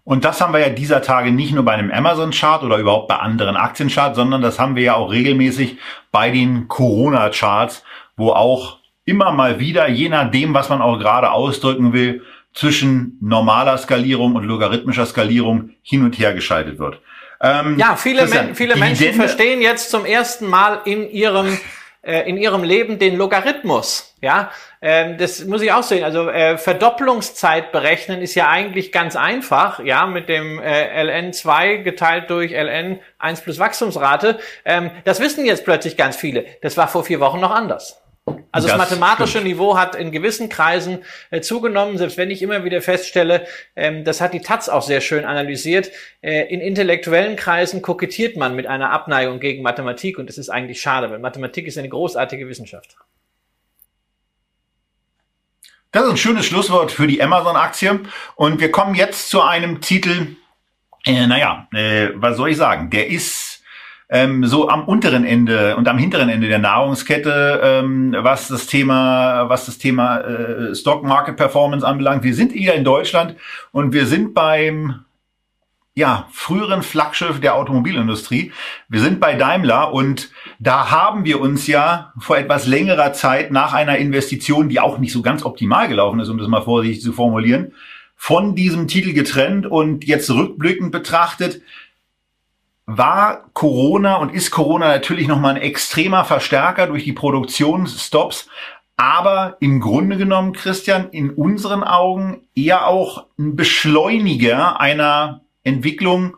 Und 0.05 0.25
das 0.25 0.41
haben 0.41 0.53
wir 0.53 0.59
ja 0.59 0.69
dieser 0.69 1.01
Tage 1.01 1.31
nicht 1.31 1.53
nur 1.53 1.63
bei 1.63 1.73
einem 1.73 1.91
Amazon-Chart 1.91 2.63
oder 2.63 2.77
überhaupt 2.77 3.07
bei 3.07 3.15
anderen 3.15 3.55
Aktiencharts, 3.55 4.17
sondern 4.17 4.41
das 4.41 4.59
haben 4.59 4.75
wir 4.75 4.83
ja 4.83 4.95
auch 4.95 5.11
regelmäßig 5.11 5.77
bei 6.11 6.29
den 6.29 6.67
Corona-Charts, 6.67 7.83
wo 8.17 8.31
auch 8.31 8.79
immer 9.05 9.31
mal 9.31 9.59
wieder, 9.59 9.87
je 9.89 10.09
nachdem, 10.09 10.53
was 10.53 10.69
man 10.69 10.81
auch 10.81 10.97
gerade 10.97 11.31
ausdrücken 11.31 11.93
will, 11.93 12.23
zwischen 12.53 13.17
normaler 13.21 13.77
Skalierung 13.77 14.35
und 14.35 14.43
logarithmischer 14.43 15.05
Skalierung 15.05 15.71
hin 15.81 16.03
und 16.03 16.17
her 16.19 16.33
geschaltet 16.33 16.77
wird. 16.77 16.99
Ähm, 17.41 17.77
ja, 17.77 17.95
viele, 17.95 18.27
Men 18.27 18.55
viele 18.55 18.75
Menschen 18.75 19.13
verstehen 19.13 19.61
jetzt 19.61 19.89
zum 19.89 20.05
ersten 20.05 20.47
Mal 20.47 20.81
in 20.85 21.09
ihrem 21.09 21.57
äh, 22.03 22.29
in 22.29 22.37
ihrem 22.37 22.63
Leben 22.63 22.99
den 22.99 23.17
Logarithmus. 23.17 24.13
Ja, 24.21 24.51
ähm, 24.81 25.17
das 25.17 25.43
muss 25.45 25.61
ich 25.61 25.71
auch 25.71 25.83
sehen. 25.83 26.03
Also 26.03 26.29
äh, 26.29 26.57
Verdopplungszeit 26.57 27.71
berechnen 27.71 28.21
ist 28.21 28.35
ja 28.35 28.49
eigentlich 28.49 28.91
ganz 28.91 29.15
einfach. 29.15 29.79
Ja, 29.79 30.05
mit 30.05 30.29
dem 30.29 30.59
äh, 30.59 31.01
ln2 31.03 31.83
geteilt 31.83 32.29
durch 32.29 32.51
ln 32.51 32.99
1 33.19 33.41
plus 33.41 33.57
Wachstumsrate. 33.57 34.39
Ähm, 34.65 34.91
das 35.05 35.19
wissen 35.19 35.45
jetzt 35.45 35.65
plötzlich 35.65 35.97
ganz 35.97 36.15
viele. 36.15 36.45
Das 36.61 36.77
war 36.77 36.87
vor 36.87 37.03
vier 37.03 37.19
Wochen 37.19 37.39
noch 37.39 37.51
anders. 37.51 38.02
Also 38.25 38.67
das, 38.67 38.77
das 38.77 38.89
mathematische 38.89 39.39
stimmt. 39.39 39.45
Niveau 39.45 39.77
hat 39.77 39.95
in 39.95 40.11
gewissen 40.11 40.47
Kreisen 40.47 40.99
äh, 41.31 41.41
zugenommen, 41.41 41.97
selbst 41.97 42.17
wenn 42.17 42.29
ich 42.29 42.41
immer 42.41 42.63
wieder 42.63 42.81
feststelle, 42.81 43.47
ähm, 43.75 44.05
das 44.05 44.21
hat 44.21 44.33
die 44.33 44.41
Taz 44.41 44.69
auch 44.69 44.83
sehr 44.83 45.01
schön 45.01 45.25
analysiert. 45.25 45.91
Äh, 46.21 46.53
in 46.53 46.61
intellektuellen 46.61 47.35
Kreisen 47.35 47.81
kokettiert 47.81 48.37
man 48.37 48.55
mit 48.55 48.67
einer 48.67 48.91
Abneigung 48.91 49.39
gegen 49.39 49.63
Mathematik 49.63 50.19
und 50.19 50.27
das 50.29 50.37
ist 50.37 50.49
eigentlich 50.49 50.79
schade, 50.79 51.09
weil 51.09 51.19
Mathematik 51.19 51.67
ist 51.67 51.77
eine 51.77 51.89
großartige 51.89 52.47
Wissenschaft. 52.47 52.95
Das 55.91 56.05
ist 56.05 56.11
ein 56.11 56.17
schönes 56.17 56.45
Schlusswort 56.45 56.91
für 56.91 57.05
die 57.05 57.21
Amazon-Aktie. 57.21 57.99
Und 58.35 58.59
wir 58.59 58.71
kommen 58.71 58.95
jetzt 58.95 59.29
zu 59.29 59.41
einem 59.41 59.79
Titel, 59.79 60.35
äh, 61.05 61.27
naja, 61.27 61.67
äh, 61.71 62.09
was 62.15 62.37
soll 62.37 62.49
ich 62.49 62.57
sagen? 62.57 62.89
Der 62.89 63.07
ist 63.09 63.52
ähm, 64.13 64.45
so 64.45 64.69
am 64.69 64.85
unteren 64.85 65.25
Ende 65.25 65.75
und 65.75 65.87
am 65.87 65.97
hinteren 65.97 66.29
Ende 66.29 66.47
der 66.47 66.59
Nahrungskette, 66.59 67.59
ähm, 67.63 68.15
was 68.19 68.47
das 68.47 68.67
Thema, 68.67 69.49
was 69.49 69.65
das 69.65 69.79
Thema 69.79 70.19
äh, 70.19 70.75
Stock 70.75 71.03
Market 71.03 71.35
Performance 71.35 71.85
anbelangt. 71.85 72.23
Wir 72.23 72.35
sind 72.35 72.51
hier 72.51 72.75
in 72.75 72.83
Deutschland 72.83 73.35
und 73.71 73.91
wir 73.91 74.05
sind 74.05 74.35
beim 74.35 74.99
ja, 75.95 76.27
früheren 76.31 76.83
Flaggschiff 76.83 77.39
der 77.39 77.55
Automobilindustrie. 77.55 78.51
Wir 78.87 78.99
sind 78.99 79.19
bei 79.19 79.33
Daimler 79.33 79.91
und 79.91 80.29
da 80.59 80.91
haben 80.91 81.25
wir 81.25 81.41
uns 81.41 81.65
ja 81.65 82.13
vor 82.19 82.37
etwas 82.37 82.67
längerer 82.67 83.13
Zeit 83.13 83.51
nach 83.51 83.73
einer 83.73 83.97
Investition, 83.97 84.69
die 84.69 84.79
auch 84.79 84.99
nicht 84.99 85.11
so 85.11 85.23
ganz 85.23 85.43
optimal 85.43 85.87
gelaufen 85.87 86.19
ist, 86.19 86.29
um 86.29 86.37
das 86.37 86.47
mal 86.47 86.61
vorsichtig 86.61 87.01
zu 87.01 87.13
formulieren, 87.13 87.73
von 88.15 88.53
diesem 88.55 88.87
Titel 88.87 89.13
getrennt 89.13 89.65
und 89.65 90.05
jetzt 90.05 90.29
rückblickend 90.29 90.91
betrachtet, 90.91 91.61
war 92.85 93.49
Corona 93.53 94.15
und 94.15 94.33
ist 94.33 94.51
Corona 94.51 94.87
natürlich 94.87 95.27
nochmal 95.27 95.55
ein 95.55 95.61
extremer 95.61 96.25
Verstärker 96.25 96.87
durch 96.87 97.03
die 97.03 97.13
Produktionsstops. 97.13 98.49
Aber 98.95 99.57
im 99.59 99.79
Grunde 99.79 100.17
genommen, 100.17 100.53
Christian, 100.53 101.09
in 101.09 101.31
unseren 101.31 101.83
Augen 101.83 102.47
eher 102.55 102.87
auch 102.87 103.25
ein 103.39 103.55
Beschleuniger 103.55 104.79
einer 104.79 105.41
Entwicklung, 105.63 106.37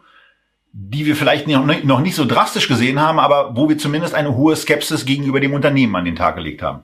die 0.72 1.06
wir 1.06 1.16
vielleicht 1.16 1.48
noch 1.48 2.00
nicht 2.00 2.16
so 2.16 2.26
drastisch 2.26 2.68
gesehen 2.68 3.00
haben, 3.00 3.20
aber 3.20 3.56
wo 3.56 3.70
wir 3.70 3.78
zumindest 3.78 4.14
eine 4.14 4.36
hohe 4.36 4.56
Skepsis 4.56 5.06
gegenüber 5.06 5.40
dem 5.40 5.54
Unternehmen 5.54 5.96
an 5.96 6.06
den 6.06 6.16
Tag 6.16 6.36
gelegt 6.36 6.62
haben. 6.62 6.84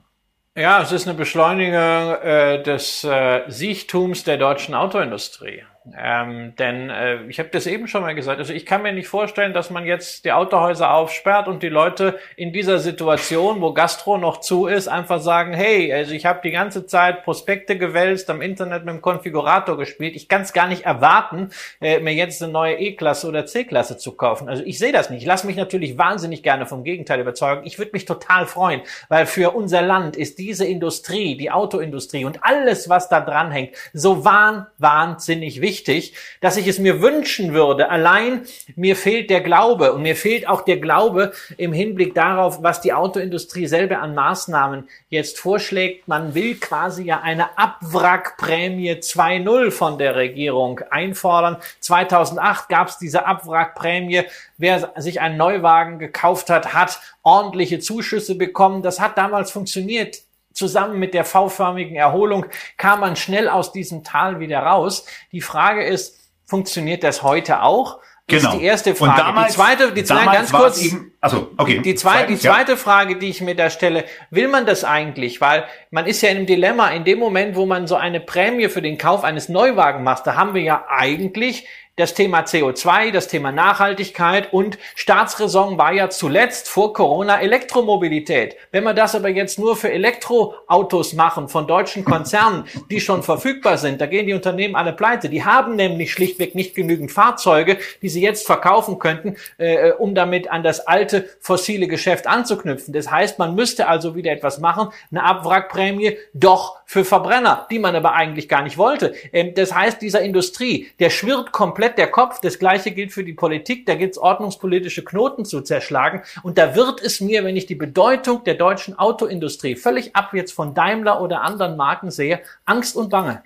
Ja, 0.55 0.81
es 0.81 0.91
ist 0.91 1.07
eine 1.07 1.17
Beschleunigung 1.17 1.73
äh, 1.75 2.61
des 2.61 3.05
äh, 3.05 3.43
Sichtums 3.47 4.23
der 4.25 4.37
deutschen 4.37 4.75
Autoindustrie. 4.75 5.63
Ähm, 5.97 6.53
denn 6.59 6.91
äh, 6.91 7.23
ich 7.23 7.39
habe 7.39 7.49
das 7.49 7.65
eben 7.65 7.87
schon 7.87 8.03
mal 8.03 8.13
gesagt, 8.13 8.37
also 8.37 8.53
ich 8.53 8.67
kann 8.67 8.83
mir 8.83 8.93
nicht 8.93 9.07
vorstellen, 9.07 9.51
dass 9.51 9.71
man 9.71 9.87
jetzt 9.87 10.25
die 10.25 10.31
Autohäuser 10.31 10.93
aufsperrt 10.93 11.47
und 11.47 11.63
die 11.63 11.69
Leute 11.69 12.19
in 12.35 12.53
dieser 12.53 12.77
Situation, 12.77 13.61
wo 13.61 13.73
Gastro 13.73 14.19
noch 14.19 14.41
zu 14.41 14.67
ist, 14.67 14.87
einfach 14.87 15.19
sagen, 15.19 15.53
hey, 15.53 15.91
also 15.91 16.13
ich 16.13 16.27
habe 16.27 16.41
die 16.43 16.51
ganze 16.51 16.85
Zeit 16.85 17.23
Prospekte 17.23 17.79
gewälzt, 17.79 18.29
am 18.29 18.43
Internet 18.43 18.85
mit 18.85 18.93
dem 18.93 19.01
Konfigurator 19.01 19.75
gespielt, 19.75 20.15
ich 20.15 20.27
kann 20.27 20.43
es 20.43 20.53
gar 20.53 20.67
nicht 20.67 20.85
erwarten, 20.85 21.49
äh, 21.81 21.99
mir 21.99 22.13
jetzt 22.13 22.43
eine 22.43 22.51
neue 22.51 22.75
E-Klasse 22.75 23.27
oder 23.27 23.47
C-Klasse 23.47 23.97
zu 23.97 24.11
kaufen. 24.11 24.49
Also 24.49 24.61
ich 24.63 24.77
sehe 24.77 24.91
das 24.91 25.09
nicht. 25.09 25.21
Ich 25.21 25.27
lasse 25.27 25.47
mich 25.47 25.55
natürlich 25.55 25.97
wahnsinnig 25.97 26.43
gerne 26.43 26.67
vom 26.67 26.83
Gegenteil 26.83 27.19
überzeugen. 27.19 27.65
Ich 27.65 27.79
würde 27.79 27.91
mich 27.93 28.05
total 28.05 28.45
freuen, 28.45 28.81
weil 29.09 29.25
für 29.25 29.55
unser 29.55 29.81
Land 29.81 30.15
ist 30.15 30.37
diese 30.37 30.65
Industrie, 30.65 31.37
die 31.37 31.49
Autoindustrie 31.49 32.23
und 32.23 32.43
alles, 32.43 32.87
was 32.87 33.09
da 33.09 33.19
dran 33.19 33.49
hängt, 33.49 33.75
so 33.93 34.23
wahn, 34.23 34.67
wahnsinnig 34.77 35.59
wichtig 35.59 35.70
wichtig, 35.71 36.13
dass 36.41 36.57
ich 36.57 36.67
es 36.67 36.79
mir 36.79 37.01
wünschen 37.01 37.53
würde. 37.53 37.89
Allein 37.89 38.45
mir 38.75 38.97
fehlt 38.97 39.29
der 39.29 39.39
Glaube 39.39 39.93
und 39.93 40.01
mir 40.01 40.17
fehlt 40.17 40.45
auch 40.45 40.63
der 40.63 40.77
Glaube 40.77 41.31
im 41.55 41.71
Hinblick 41.71 42.13
darauf, 42.13 42.61
was 42.61 42.81
die 42.81 42.91
Autoindustrie 42.91 43.67
selber 43.67 43.99
an 43.99 44.13
Maßnahmen 44.13 44.89
jetzt 45.09 45.39
vorschlägt. 45.39 46.09
Man 46.09 46.35
will 46.35 46.55
quasi 46.55 47.03
ja 47.03 47.21
eine 47.21 47.57
Abwrackprämie 47.57 48.95
2.0 48.95 49.71
von 49.71 49.97
der 49.97 50.17
Regierung 50.17 50.81
einfordern. 50.89 51.55
2008 51.79 52.67
gab 52.67 52.89
es 52.89 52.97
diese 52.97 53.25
Abwrackprämie. 53.25 54.23
Wer 54.57 54.91
sich 54.97 55.21
einen 55.21 55.37
Neuwagen 55.37 55.99
gekauft 55.99 56.49
hat, 56.49 56.73
hat 56.73 56.99
ordentliche 57.23 57.79
Zuschüsse 57.79 58.35
bekommen. 58.35 58.81
Das 58.81 58.99
hat 58.99 59.17
damals 59.17 59.51
funktioniert 59.51 60.17
zusammen 60.53 60.99
mit 60.99 61.13
der 61.13 61.25
V-förmigen 61.25 61.95
Erholung 61.95 62.45
kam 62.77 62.99
man 63.01 63.15
schnell 63.15 63.49
aus 63.49 63.71
diesem 63.71 64.03
Tal 64.03 64.39
wieder 64.39 64.59
raus. 64.59 65.05
Die 65.31 65.41
Frage 65.41 65.83
ist, 65.83 66.19
funktioniert 66.45 67.03
das 67.03 67.23
heute 67.23 67.61
auch? 67.63 67.99
Das 68.27 68.41
genau. 68.41 68.53
ist 68.53 68.59
die 68.59 68.65
erste 68.65 68.95
Frage. 68.95 69.11
Und 69.11 69.17
damals, 69.17 69.47
die 69.47 69.53
zweite, 69.53 69.91
die 69.93 70.03
zweite 70.03 70.31
ganz 70.31 70.51
kurz. 70.51 70.81
Eben, 70.81 71.11
also, 71.23 71.51
okay. 71.57 71.79
Die, 71.79 71.93
zweite, 71.93 72.33
die 72.33 72.39
zweite 72.39 72.71
ja. 72.71 72.77
Frage, 72.77 73.15
die 73.15 73.29
ich 73.29 73.41
mir 73.41 73.55
da 73.55 73.69
stelle, 73.69 74.05
will 74.31 74.47
man 74.47 74.65
das 74.65 74.83
eigentlich? 74.83 75.39
Weil 75.39 75.65
man 75.91 76.07
ist 76.07 76.21
ja 76.21 76.29
in 76.29 76.37
einem 76.37 76.45
Dilemma. 76.47 76.89
In 76.89 77.03
dem 77.03 77.19
Moment, 77.19 77.55
wo 77.55 77.67
man 77.67 77.85
so 77.85 77.95
eine 77.95 78.19
Prämie 78.19 78.69
für 78.69 78.81
den 78.81 78.97
Kauf 78.97 79.23
eines 79.23 79.47
Neuwagen 79.47 80.03
macht, 80.03 80.25
da 80.25 80.35
haben 80.35 80.55
wir 80.55 80.63
ja 80.63 80.85
eigentlich 80.89 81.67
das 81.97 82.13
Thema 82.13 82.41
CO2, 82.41 83.11
das 83.11 83.27
Thema 83.27 83.51
Nachhaltigkeit 83.51 84.53
und 84.53 84.77
Staatsräson 84.95 85.77
war 85.77 85.91
ja 85.91 86.09
zuletzt 86.09 86.69
vor 86.69 86.93
Corona 86.93 87.41
Elektromobilität. 87.41 88.55
Wenn 88.71 88.85
wir 88.85 88.93
das 88.93 89.13
aber 89.13 89.27
jetzt 89.27 89.59
nur 89.59 89.75
für 89.75 89.91
Elektroautos 89.91 91.13
machen 91.13 91.49
von 91.49 91.67
deutschen 91.67 92.05
Konzernen, 92.05 92.63
die 92.89 93.01
schon 93.01 93.23
verfügbar 93.23 93.77
sind, 93.77 93.99
da 93.99 94.05
gehen 94.05 94.25
die 94.25 94.33
Unternehmen 94.33 94.75
alle 94.75 94.93
pleite. 94.93 95.27
Die 95.27 95.43
haben 95.43 95.75
nämlich 95.75 96.13
schlichtweg 96.13 96.55
nicht 96.55 96.75
genügend 96.75 97.11
Fahrzeuge, 97.11 97.77
die 98.01 98.09
sie 98.09 98.21
jetzt 98.21 98.45
verkaufen 98.45 98.97
könnten, 98.97 99.35
äh, 99.57 99.91
um 99.91 100.15
damit 100.15 100.49
an 100.49 100.63
das 100.63 100.87
alte 100.87 101.10
fossile 101.39 101.87
Geschäft 101.87 102.27
anzuknüpfen. 102.27 102.93
Das 102.93 103.09
heißt, 103.09 103.39
man 103.39 103.55
müsste 103.55 103.87
also 103.87 104.15
wieder 104.15 104.31
etwas 104.31 104.59
machen, 104.59 104.89
eine 105.11 105.23
Abwrackprämie 105.23 106.17
doch 106.33 106.77
für 106.85 107.05
Verbrenner, 107.05 107.67
die 107.71 107.79
man 107.79 107.95
aber 107.95 108.13
eigentlich 108.13 108.49
gar 108.49 108.63
nicht 108.63 108.77
wollte. 108.77 109.13
Ähm, 109.31 109.53
das 109.55 109.73
heißt, 109.73 110.01
dieser 110.01 110.21
Industrie, 110.21 110.89
der 110.99 111.09
schwirrt 111.09 111.51
komplett 111.51 111.97
der 111.97 112.07
Kopf. 112.07 112.39
Das 112.41 112.59
Gleiche 112.59 112.91
gilt 112.91 113.11
für 113.11 113.23
die 113.23 113.33
Politik. 113.33 113.85
Da 113.85 113.95
gilt 113.95 114.11
es 114.11 114.17
ordnungspolitische 114.17 115.03
Knoten 115.03 115.45
zu 115.45 115.61
zerschlagen. 115.61 116.21
Und 116.43 116.57
da 116.57 116.75
wird 116.75 117.01
es 117.01 117.21
mir, 117.21 117.43
wenn 117.43 117.57
ich 117.57 117.65
die 117.65 117.75
Bedeutung 117.75 118.43
der 118.43 118.55
deutschen 118.55 118.97
Autoindustrie 118.97 119.75
völlig 119.75 120.15
ab 120.15 120.33
jetzt 120.33 120.51
von 120.51 120.73
Daimler 120.73 121.21
oder 121.21 121.41
anderen 121.41 121.77
Marken 121.77 122.11
sehe, 122.11 122.41
Angst 122.65 122.95
und 122.95 123.09
Bange. 123.09 123.43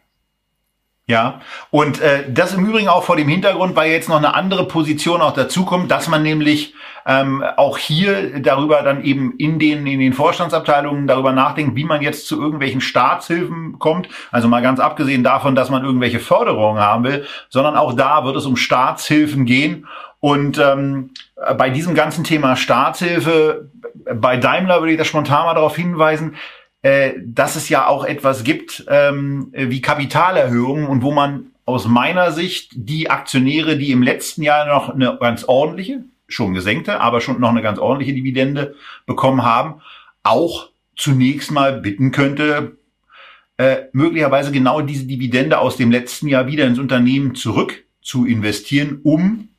Ja, 1.08 1.42
und 1.70 2.02
äh, 2.02 2.24
das 2.32 2.56
im 2.56 2.66
Übrigen 2.66 2.88
auch 2.88 3.04
vor 3.04 3.16
dem 3.16 3.28
Hintergrund, 3.28 3.76
weil 3.76 3.92
jetzt 3.92 4.10
noch 4.10 4.18
eine 4.18 4.34
andere 4.34 4.68
Position 4.68 5.22
auch 5.22 5.34
dazukommt, 5.34 5.92
dass 5.92 6.08
man 6.08 6.24
nämlich 6.24 6.74
ähm, 7.06 7.44
auch 7.58 7.78
hier 7.78 8.40
darüber 8.40 8.82
dann 8.82 9.04
eben 9.04 9.36
in 9.38 9.60
den, 9.60 9.86
in 9.86 10.00
den 10.00 10.14
Vorstandsabteilungen 10.14 11.06
darüber 11.06 11.32
nachdenkt, 11.32 11.76
wie 11.76 11.84
man 11.84 12.02
jetzt 12.02 12.28
zu 12.28 12.42
irgendwelchen 12.42 12.82
Staatshilfen 12.82 13.78
kommt. 13.78 14.10
Also 14.32 14.48
mal 14.48 14.64
ganz 14.64 14.80
abgesehen 14.80 15.24
davon, 15.24 15.54
dass 15.54 15.70
man 15.70 15.86
irgendwelche 15.86 16.20
Förderungen 16.20 16.82
haben 16.82 17.04
will, 17.04 17.28
sondern 17.50 17.78
auch 17.78 17.94
da 17.94 18.26
wird 18.26 18.36
es 18.36 18.48
um 18.48 18.56
Staatshilfen 18.58 19.46
gehen. 19.46 19.88
Und 20.20 20.58
ähm, 20.58 21.12
bei 21.56 21.70
diesem 21.70 21.94
ganzen 21.94 22.24
Thema 22.24 22.56
Staatshilfe, 22.56 23.70
bei 24.12 24.38
Daimler 24.38 24.80
würde 24.80 24.94
ich 24.94 24.98
das 24.98 25.06
spontan 25.06 25.46
mal 25.46 25.54
darauf 25.54 25.76
hinweisen, 25.76 26.36
äh, 26.86 27.14
dass 27.26 27.56
es 27.56 27.68
ja 27.68 27.88
auch 27.88 28.06
etwas 28.06 28.44
gibt 28.44 28.86
ähm, 28.88 29.52
wie 29.54 29.82
Kapitalerhöhungen 29.82 30.86
und 30.86 31.02
wo 31.02 31.12
man 31.12 31.48
aus 31.66 31.88
meiner 31.88 32.32
Sicht 32.32 32.74
die 32.76 33.10
Aktionäre, 33.10 33.76
die 33.76 33.90
im 33.90 34.04
letzten 34.04 34.44
Jahr 34.44 34.68
noch 34.68 34.90
eine 34.90 35.18
ganz 35.20 35.46
ordentliche, 35.46 36.04
schon 36.28 36.54
gesenkte, 36.54 37.02
aber 37.02 37.22
schon 37.22 37.40
noch 37.40 37.50
eine 37.50 37.64
ganz 37.64 37.80
ordentliche 37.80 38.14
Dividende 38.14 38.76
bekommen 39.08 39.42
haben, 39.42 39.82
auch 40.22 40.70
zunächst 40.96 41.50
mal 41.50 41.82
bitten 41.82 42.12
könnte, 42.12 42.78
äh, 43.58 43.86
möglicherweise 43.92 44.52
genau 44.52 44.82
diese 44.82 45.08
Dividende 45.08 45.58
aus 45.58 45.78
dem 45.78 45.90
letzten 45.90 46.28
Jahr 46.28 46.46
wieder 46.46 46.68
ins 46.68 46.78
Unternehmen 46.78 47.34
zurück 47.34 47.84
zu 48.04 48.28
investieren, 48.28 49.00
um 49.02 49.50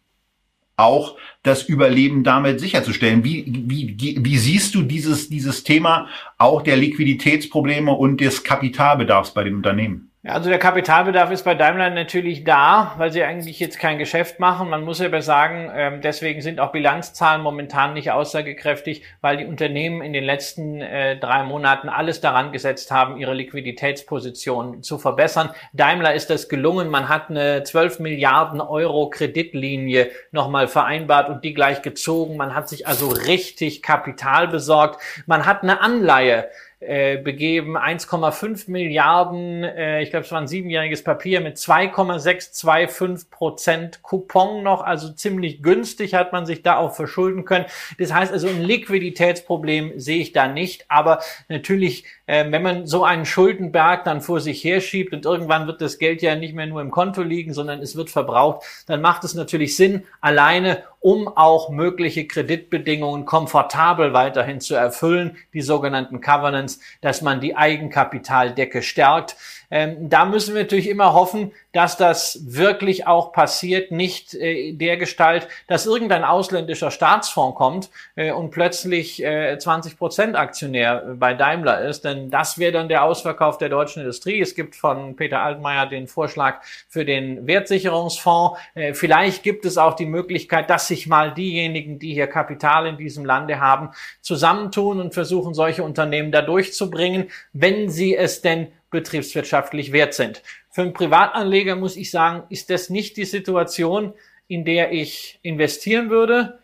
auch 0.76 1.16
das 1.42 1.62
Überleben 1.62 2.22
damit 2.24 2.60
sicherzustellen. 2.60 3.24
Wie, 3.24 3.44
wie, 3.46 3.96
wie 3.98 4.38
siehst 4.38 4.74
du 4.74 4.82
dieses, 4.82 5.28
dieses 5.28 5.64
Thema 5.64 6.08
auch 6.38 6.62
der 6.62 6.76
Liquiditätsprobleme 6.76 7.92
und 7.92 8.20
des 8.20 8.44
Kapitalbedarfs 8.44 9.32
bei 9.32 9.44
den 9.44 9.56
Unternehmen? 9.56 10.10
Ja, 10.26 10.32
also 10.32 10.50
der 10.50 10.58
Kapitalbedarf 10.58 11.30
ist 11.30 11.44
bei 11.44 11.54
Daimler 11.54 11.88
natürlich 11.88 12.42
da, 12.42 12.94
weil 12.96 13.12
sie 13.12 13.22
eigentlich 13.22 13.60
jetzt 13.60 13.78
kein 13.78 13.96
Geschäft 13.96 14.40
machen. 14.40 14.68
Man 14.68 14.82
muss 14.82 15.00
aber 15.00 15.22
sagen, 15.22 15.70
ähm, 15.72 16.00
deswegen 16.00 16.42
sind 16.42 16.58
auch 16.58 16.72
Bilanzzahlen 16.72 17.42
momentan 17.42 17.94
nicht 17.94 18.10
aussagekräftig, 18.10 19.04
weil 19.20 19.36
die 19.36 19.44
Unternehmen 19.44 20.02
in 20.02 20.12
den 20.12 20.24
letzten 20.24 20.80
äh, 20.80 21.16
drei 21.16 21.44
Monaten 21.44 21.88
alles 21.88 22.20
daran 22.20 22.50
gesetzt 22.50 22.90
haben, 22.90 23.18
ihre 23.18 23.34
Liquiditätsposition 23.34 24.82
zu 24.82 24.98
verbessern. 24.98 25.50
Daimler 25.72 26.14
ist 26.14 26.28
das 26.28 26.48
gelungen. 26.48 26.88
Man 26.88 27.08
hat 27.08 27.30
eine 27.30 27.62
12 27.62 28.00
Milliarden 28.00 28.60
Euro 28.60 29.10
Kreditlinie 29.10 30.10
nochmal 30.32 30.66
vereinbart 30.66 31.28
und 31.28 31.44
die 31.44 31.54
gleich 31.54 31.82
gezogen. 31.82 32.36
Man 32.36 32.52
hat 32.52 32.68
sich 32.68 32.88
also 32.88 33.10
richtig 33.10 33.80
Kapital 33.80 34.48
besorgt. 34.48 35.00
Man 35.26 35.46
hat 35.46 35.62
eine 35.62 35.80
Anleihe 35.80 36.48
äh, 36.78 37.16
begeben. 37.16 37.78
1,5 37.78 38.70
Milliarden, 38.70 39.64
äh, 39.64 40.02
ich 40.02 40.10
glaube, 40.10 40.26
es 40.26 40.32
war 40.32 40.42
ein 40.42 40.46
siebenjähriges 40.46 41.02
Papier 41.02 41.40
mit 41.40 41.56
2,625 41.56 43.30
Prozent 43.30 44.02
Coupon 44.02 44.62
noch, 44.62 44.82
also 44.82 45.10
ziemlich 45.10 45.62
günstig 45.62 46.12
hat 46.12 46.34
man 46.34 46.44
sich 46.44 46.62
da 46.62 46.76
auch 46.76 46.94
verschulden 46.94 47.46
können. 47.46 47.64
Das 47.98 48.12
heißt 48.12 48.30
also, 48.30 48.48
ein 48.48 48.60
Liquiditätsproblem 48.60 49.98
sehe 49.98 50.18
ich 50.18 50.32
da 50.32 50.48
nicht, 50.48 50.84
aber 50.90 51.20
natürlich, 51.48 52.04
äh, 52.26 52.44
wenn 52.50 52.62
man 52.62 52.86
so 52.86 53.04
einen 53.04 53.24
Schuldenberg 53.24 54.04
dann 54.04 54.20
vor 54.20 54.40
sich 54.40 54.62
herschiebt 54.62 55.14
und 55.14 55.24
irgendwann 55.24 55.66
wird 55.66 55.80
das 55.80 55.96
Geld 55.96 56.20
ja 56.20 56.36
nicht 56.36 56.54
mehr 56.54 56.66
nur 56.66 56.82
im 56.82 56.90
Konto 56.90 57.22
liegen, 57.22 57.54
sondern 57.54 57.80
es 57.80 57.96
wird 57.96 58.10
verbraucht, 58.10 58.66
dann 58.86 59.00
macht 59.00 59.24
es 59.24 59.32
natürlich 59.32 59.76
Sinn, 59.76 60.04
alleine 60.20 60.82
um 61.06 61.28
auch 61.28 61.70
mögliche 61.70 62.26
Kreditbedingungen 62.26 63.26
komfortabel 63.26 64.12
weiterhin 64.12 64.60
zu 64.60 64.74
erfüllen, 64.74 65.36
die 65.54 65.62
sogenannten 65.62 66.20
Covenants, 66.20 66.80
dass 67.00 67.22
man 67.22 67.40
die 67.40 67.56
Eigenkapitaldecke 67.56 68.82
stärkt. 68.82 69.36
Ähm, 69.70 70.08
da 70.08 70.24
müssen 70.24 70.54
wir 70.54 70.62
natürlich 70.62 70.88
immer 70.88 71.12
hoffen, 71.12 71.52
dass 71.72 71.96
das 71.96 72.40
wirklich 72.46 73.06
auch 73.06 73.32
passiert, 73.32 73.90
nicht 73.90 74.34
äh, 74.34 74.72
der 74.72 74.96
Gestalt, 74.96 75.48
dass 75.66 75.86
irgendein 75.86 76.24
ausländischer 76.24 76.90
Staatsfonds 76.90 77.56
kommt 77.56 77.90
äh, 78.14 78.32
und 78.32 78.50
plötzlich 78.50 79.22
äh, 79.22 79.58
20 79.58 79.98
Prozent 79.98 80.36
Aktionär 80.36 81.14
bei 81.18 81.34
Daimler 81.34 81.82
ist, 81.82 82.04
denn 82.04 82.30
das 82.30 82.58
wäre 82.58 82.72
dann 82.72 82.88
der 82.88 83.04
Ausverkauf 83.04 83.58
der 83.58 83.68
deutschen 83.68 84.00
Industrie. 84.00 84.40
Es 84.40 84.54
gibt 84.54 84.76
von 84.76 85.16
Peter 85.16 85.40
Altmaier 85.40 85.86
den 85.86 86.06
Vorschlag 86.06 86.62
für 86.88 87.04
den 87.04 87.46
Wertsicherungsfonds. 87.46 88.58
Äh, 88.74 88.94
vielleicht 88.94 89.42
gibt 89.42 89.64
es 89.64 89.78
auch 89.78 89.94
die 89.94 90.06
Möglichkeit, 90.06 90.70
dass 90.70 90.88
sich 90.88 91.06
mal 91.06 91.34
diejenigen, 91.34 91.98
die 91.98 92.14
hier 92.14 92.26
Kapital 92.26 92.86
in 92.86 92.96
diesem 92.96 93.24
Lande 93.24 93.60
haben, 93.60 93.90
zusammentun 94.20 95.00
und 95.00 95.14
versuchen, 95.14 95.54
solche 95.54 95.82
Unternehmen 95.82 96.32
da 96.32 96.42
durchzubringen, 96.42 97.30
wenn 97.52 97.90
sie 97.90 98.16
es 98.16 98.40
denn 98.40 98.68
betriebswirtschaftlich 98.96 99.92
wert 99.92 100.14
sind. 100.14 100.42
Für 100.70 100.82
einen 100.82 100.92
Privatanleger 100.92 101.76
muss 101.76 101.96
ich 101.96 102.10
sagen, 102.10 102.44
ist 102.48 102.70
das 102.70 102.90
nicht 102.90 103.16
die 103.16 103.24
Situation, 103.24 104.14
in 104.48 104.64
der 104.64 104.92
ich 104.92 105.38
investieren 105.42 106.10
würde. 106.10 106.58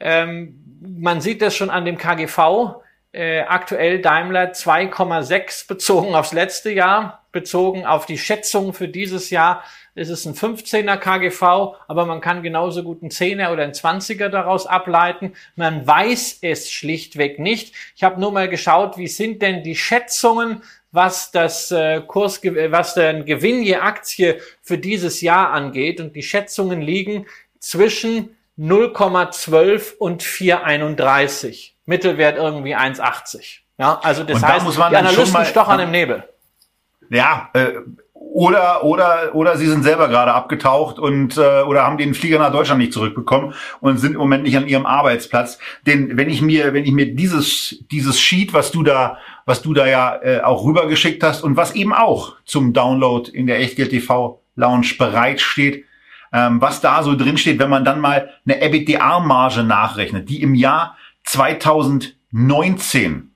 Ähm, 0.00 0.80
man 0.80 1.20
sieht 1.20 1.42
das 1.42 1.56
schon 1.56 1.70
an 1.70 1.84
dem 1.84 1.98
KGV. 1.98 2.82
Äh, 3.12 3.40
aktuell 3.40 4.00
Daimler 4.02 4.52
2,6 4.52 5.66
bezogen 5.66 6.14
aufs 6.14 6.32
letzte 6.32 6.70
Jahr, 6.70 7.26
bezogen 7.32 7.86
auf 7.86 8.06
die 8.06 8.18
Schätzung 8.18 8.74
für 8.74 8.88
dieses 8.88 9.30
Jahr 9.30 9.64
ist 9.98 10.10
es 10.10 10.24
ein 10.26 10.34
15er 10.34 10.96
KGV, 10.96 11.42
aber 11.88 12.06
man 12.06 12.20
kann 12.20 12.42
genauso 12.42 12.84
gut 12.84 13.02
einen 13.02 13.10
10er 13.10 13.52
oder 13.52 13.64
einen 13.64 13.72
20er 13.72 14.28
daraus 14.28 14.66
ableiten. 14.66 15.32
Man 15.56 15.86
weiß 15.86 16.38
es 16.42 16.70
schlichtweg 16.70 17.38
nicht. 17.38 17.74
Ich 17.96 18.04
habe 18.04 18.20
nur 18.20 18.32
mal 18.32 18.48
geschaut, 18.48 18.96
wie 18.96 19.08
sind 19.08 19.42
denn 19.42 19.64
die 19.64 19.76
Schätzungen 19.76 20.62
was 20.90 21.30
das 21.30 21.70
äh, 21.70 22.00
Kurs, 22.00 22.40
was 22.42 22.94
den 22.94 23.24
Gewinn 23.24 23.62
je 23.62 23.76
Aktie 23.76 24.40
für 24.62 24.78
dieses 24.78 25.20
Jahr 25.20 25.50
angeht. 25.52 26.00
Und 26.00 26.16
die 26.16 26.22
Schätzungen 26.22 26.80
liegen 26.80 27.26
zwischen 27.58 28.36
0,12 28.58 29.96
und 29.98 30.22
4,31. 30.22 31.72
Mittelwert 31.86 32.36
irgendwie 32.36 32.76
1,80. 32.76 33.60
Ja, 33.78 34.00
also 34.02 34.24
das 34.24 34.42
heißt, 34.42 34.66
da 34.78 34.90
die 34.90 34.96
Analysten 34.96 35.44
stochern 35.44 35.80
im 35.80 35.90
Nebel. 35.90 36.24
Ja, 37.10 37.48
äh, 37.54 37.74
oder 38.38 38.84
oder 38.84 39.34
oder 39.34 39.56
sie 39.56 39.66
sind 39.66 39.82
selber 39.82 40.06
gerade 40.06 40.32
abgetaucht 40.32 41.00
und 41.00 41.36
äh, 41.36 41.62
oder 41.62 41.82
haben 41.82 41.98
den 41.98 42.14
Flieger 42.14 42.38
nach 42.38 42.52
Deutschland 42.52 42.78
nicht 42.78 42.92
zurückbekommen 42.92 43.52
und 43.80 43.98
sind 43.98 44.12
im 44.12 44.18
Moment 44.18 44.44
nicht 44.44 44.56
an 44.56 44.68
ihrem 44.68 44.86
Arbeitsplatz. 44.86 45.58
Denn 45.88 46.16
wenn 46.16 46.30
ich 46.30 46.40
mir 46.40 46.72
wenn 46.72 46.84
ich 46.84 46.92
mir 46.92 47.16
dieses 47.16 47.82
dieses 47.90 48.20
Sheet, 48.20 48.54
was 48.54 48.70
du 48.70 48.84
da 48.84 49.18
was 49.44 49.60
du 49.60 49.74
da 49.74 49.88
ja 49.88 50.22
äh, 50.22 50.40
auch 50.40 50.64
rübergeschickt 50.64 51.24
hast 51.24 51.42
und 51.42 51.56
was 51.56 51.74
eben 51.74 51.92
auch 51.92 52.36
zum 52.44 52.72
Download 52.72 53.28
in 53.28 53.48
der 53.48 53.58
Echtgeld 53.58 53.90
TV 53.90 54.40
Lounge 54.54 54.94
bereitsteht, 54.96 55.84
ähm, 56.32 56.60
was 56.60 56.80
da 56.80 57.02
so 57.02 57.16
drin 57.16 57.38
steht, 57.38 57.58
wenn 57.58 57.70
man 57.70 57.84
dann 57.84 57.98
mal 57.98 58.30
eine 58.46 58.62
EBITDA-Marge 58.62 59.64
nachrechnet, 59.64 60.28
die 60.28 60.42
im 60.42 60.54
Jahr 60.54 60.96
2019 61.24 63.32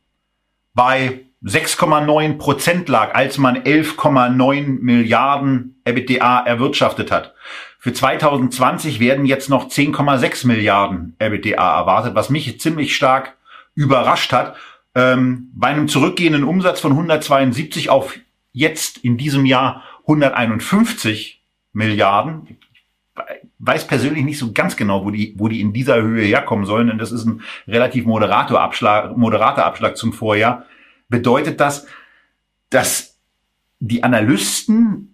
bei 0.74 1.22
6,9 1.44 2.38
Prozent 2.38 2.88
lag, 2.88 3.14
als 3.14 3.38
man 3.38 3.56
11,9 3.56 4.80
Milliarden 4.80 5.80
EBITDA 5.84 6.44
erwirtschaftet 6.46 7.10
hat. 7.10 7.34
Für 7.78 7.92
2020 7.92 9.00
werden 9.00 9.26
jetzt 9.26 9.48
noch 9.50 9.68
10,6 9.68 10.46
Milliarden 10.46 11.16
EBITDA 11.18 11.78
erwartet, 11.80 12.14
was 12.14 12.30
mich 12.30 12.60
ziemlich 12.60 12.94
stark 12.94 13.36
überrascht 13.74 14.32
hat. 14.32 14.54
Ähm, 14.94 15.50
bei 15.54 15.68
einem 15.68 15.88
zurückgehenden 15.88 16.44
Umsatz 16.44 16.78
von 16.78 16.92
172 16.92 17.90
auf 17.90 18.18
jetzt 18.52 18.98
in 18.98 19.16
diesem 19.16 19.46
Jahr 19.46 19.82
151 20.02 21.40
Milliarden. 21.72 22.46
Ich 22.48 22.56
weiß 23.58 23.86
persönlich 23.88 24.24
nicht 24.24 24.38
so 24.38 24.52
ganz 24.52 24.76
genau, 24.76 25.04
wo 25.04 25.10
die, 25.10 25.34
wo 25.38 25.48
die 25.48 25.60
in 25.60 25.72
dieser 25.72 26.00
Höhe 26.00 26.24
herkommen 26.24 26.66
sollen, 26.66 26.86
denn 26.86 26.98
das 26.98 27.10
ist 27.10 27.24
ein 27.24 27.42
relativ 27.66 28.04
moderater 28.04 28.60
Abschlag, 28.60 29.16
moderater 29.16 29.66
Abschlag 29.66 29.96
zum 29.96 30.12
Vorjahr 30.12 30.66
bedeutet 31.12 31.60
das, 31.60 31.86
dass 32.70 33.20
die 33.78 34.02
Analysten 34.02 35.12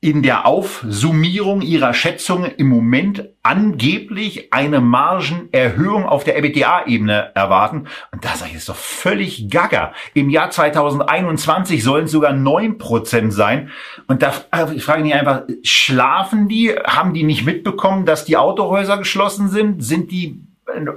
in 0.00 0.22
der 0.22 0.46
Aufsummierung 0.46 1.62
ihrer 1.62 1.94
Schätzungen 1.94 2.52
im 2.58 2.68
Moment 2.68 3.30
angeblich 3.42 4.52
eine 4.52 4.80
Margenerhöhung 4.80 6.04
auf 6.04 6.22
der 6.22 6.36
EBITDA-Ebene 6.36 7.32
erwarten. 7.34 7.88
Und 8.12 8.24
da 8.24 8.36
sage 8.36 8.50
ich, 8.50 8.58
ist 8.58 8.68
doch 8.68 8.76
völlig 8.76 9.48
gaga. 9.48 9.94
Im 10.12 10.28
Jahr 10.28 10.50
2021 10.50 11.82
sollen 11.82 12.04
es 12.04 12.12
sogar 12.12 12.34
neun 12.34 12.76
Prozent 12.76 13.32
sein. 13.32 13.70
Und 14.06 14.22
da 14.22 14.34
also 14.50 14.74
ich 14.74 14.84
frage 14.84 15.02
mich 15.02 15.14
einfach, 15.14 15.42
schlafen 15.62 16.46
die? 16.48 16.70
Haben 16.70 17.14
die 17.14 17.24
nicht 17.24 17.46
mitbekommen, 17.46 18.04
dass 18.04 18.26
die 18.26 18.36
Autohäuser 18.36 18.98
geschlossen 18.98 19.48
sind? 19.48 19.82
Sind 19.82 20.10
die 20.10 20.42